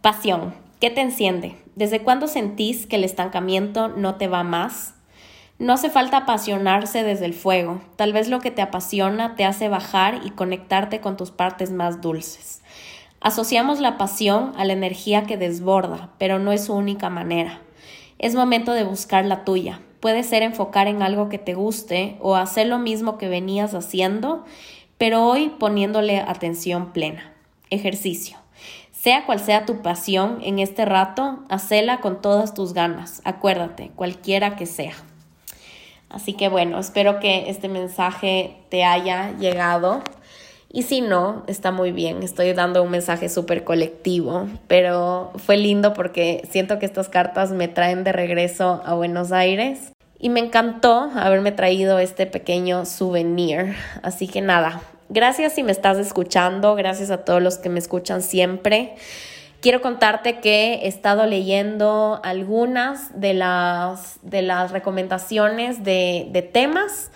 pasión. 0.01 0.55
¿Qué 0.79 0.89
te 0.89 1.01
enciende? 1.01 1.55
¿Desde 1.75 2.01
cuándo 2.01 2.27
sentís 2.27 2.87
que 2.87 2.95
el 2.95 3.03
estancamiento 3.03 3.89
no 3.89 4.15
te 4.15 4.27
va 4.27 4.43
más? 4.43 4.95
No 5.59 5.73
hace 5.73 5.89
falta 5.89 6.17
apasionarse 6.19 7.03
desde 7.03 7.25
el 7.25 7.33
fuego. 7.33 7.81
Tal 7.97 8.13
vez 8.13 8.29
lo 8.29 8.39
que 8.39 8.49
te 8.49 8.61
apasiona 8.61 9.35
te 9.35 9.43
hace 9.43 9.67
bajar 9.67 10.21
y 10.23 10.29
conectarte 10.29 11.01
con 11.01 11.17
tus 11.17 11.31
partes 11.31 11.69
más 11.69 11.99
dulces. 11.99 12.61
Asociamos 13.19 13.81
la 13.81 13.97
pasión 13.97 14.53
a 14.55 14.63
la 14.63 14.71
energía 14.71 15.23
que 15.23 15.35
desborda, 15.35 16.11
pero 16.17 16.39
no 16.39 16.53
es 16.53 16.63
su 16.63 16.73
única 16.73 17.09
manera. 17.09 17.59
Es 18.19 18.35
momento 18.35 18.71
de 18.71 18.85
buscar 18.85 19.25
la 19.25 19.43
tuya. 19.43 19.81
Puede 19.99 20.23
ser 20.23 20.43
enfocar 20.43 20.87
en 20.87 21.01
algo 21.01 21.27
que 21.27 21.37
te 21.37 21.55
guste 21.55 22.15
o 22.21 22.37
hacer 22.37 22.67
lo 22.67 22.79
mismo 22.79 23.17
que 23.17 23.27
venías 23.27 23.73
haciendo, 23.73 24.45
pero 24.97 25.25
hoy 25.25 25.49
poniéndole 25.59 26.19
atención 26.19 26.93
plena. 26.93 27.33
Ejercicio. 27.69 28.37
Sea 28.93 29.25
cual 29.25 29.41
sea 29.41 29.65
tu 29.65 29.81
pasión 29.81 30.39
en 30.41 30.59
este 30.59 30.85
rato, 30.85 31.39
hacela 31.49 31.99
con 31.99 32.21
todas 32.21 32.53
tus 32.53 32.71
ganas. 32.73 33.21
Acuérdate, 33.25 33.91
cualquiera 33.97 34.55
que 34.55 34.65
sea. 34.65 34.93
Así 36.09 36.33
que 36.33 36.49
bueno, 36.49 36.79
espero 36.79 37.19
que 37.19 37.49
este 37.49 37.67
mensaje 37.67 38.57
te 38.69 38.83
haya 38.83 39.31
llegado. 39.37 40.01
Y 40.71 40.83
si 40.83 41.01
no, 41.01 41.43
está 41.47 41.71
muy 41.71 41.91
bien. 41.91 42.21
Estoy 42.21 42.53
dando 42.53 42.83
un 42.83 42.91
mensaje 42.91 43.29
súper 43.29 43.63
colectivo, 43.63 44.47
pero 44.67 45.31
fue 45.35 45.57
lindo 45.57 45.93
porque 45.93 46.47
siento 46.49 46.77
que 46.77 46.85
estas 46.85 47.09
cartas 47.09 47.51
me 47.51 47.67
traen 47.67 48.03
de 48.03 48.11
regreso 48.11 48.81
a 48.85 48.93
Buenos 48.93 49.31
Aires. 49.31 49.91
Y 50.19 50.29
me 50.29 50.41
encantó 50.41 51.09
haberme 51.15 51.51
traído 51.51 51.97
este 51.97 52.25
pequeño 52.25 52.85
souvenir. 52.85 53.75
Así 54.03 54.27
que 54.27 54.41
nada, 54.41 54.81
gracias 55.07 55.53
si 55.53 55.63
me 55.63 55.71
estás 55.71 55.97
escuchando, 55.97 56.75
gracias 56.75 57.09
a 57.09 57.23
todos 57.23 57.41
los 57.41 57.57
que 57.57 57.69
me 57.69 57.79
escuchan 57.79 58.21
siempre. 58.21 58.95
Quiero 59.61 59.81
contarte 59.81 60.39
que 60.39 60.75
he 60.75 60.87
estado 60.87 61.25
leyendo 61.25 62.21
algunas 62.23 63.19
de 63.19 63.33
las, 63.33 64.19
de 64.21 64.41
las 64.41 64.71
recomendaciones 64.71 65.83
de, 65.83 66.29
de 66.31 66.41
temas 66.41 67.11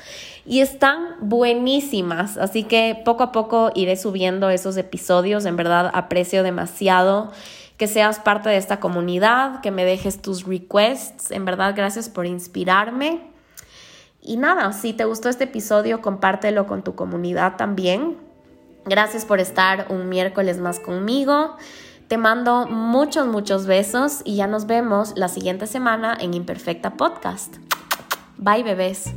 y 0.45 0.59
están 0.59 1.15
buenísimas, 1.21 2.37
así 2.37 2.63
que 2.63 3.01
poco 3.05 3.23
a 3.23 3.31
poco 3.31 3.71
iré 3.75 3.95
subiendo 3.95 4.49
esos 4.49 4.75
episodios, 4.75 5.45
en 5.45 5.55
verdad 5.55 5.89
aprecio 5.93 6.43
demasiado 6.43 7.31
que 7.77 7.87
seas 7.87 8.19
parte 8.19 8.49
de 8.49 8.57
esta 8.57 8.79
comunidad, 8.79 9.61
que 9.61 9.71
me 9.71 9.85
dejes 9.85 10.21
tus 10.21 10.45
requests, 10.45 11.31
en 11.31 11.45
verdad 11.45 11.73
gracias 11.75 12.09
por 12.09 12.25
inspirarme. 12.25 13.21
Y 14.21 14.37
nada, 14.37 14.71
si 14.73 14.93
te 14.93 15.05
gustó 15.05 15.29
este 15.29 15.45
episodio, 15.45 16.01
compártelo 16.01 16.65
con 16.65 16.83
tu 16.83 16.95
comunidad 16.95 17.57
también. 17.57 18.17
Gracias 18.85 19.25
por 19.25 19.39
estar 19.39 19.87
un 19.89 20.07
miércoles 20.07 20.59
más 20.59 20.79
conmigo. 20.79 21.57
Te 22.13 22.19
mando 22.19 22.67
muchos, 22.67 23.25
muchos 23.25 23.65
besos 23.65 24.21
y 24.23 24.35
ya 24.35 24.45
nos 24.45 24.67
vemos 24.67 25.13
la 25.15 25.29
siguiente 25.29 25.65
semana 25.65 26.15
en 26.19 26.35
Imperfecta 26.35 26.91
Podcast. 26.91 27.55
Bye 28.37 28.61
bebés. 28.61 29.15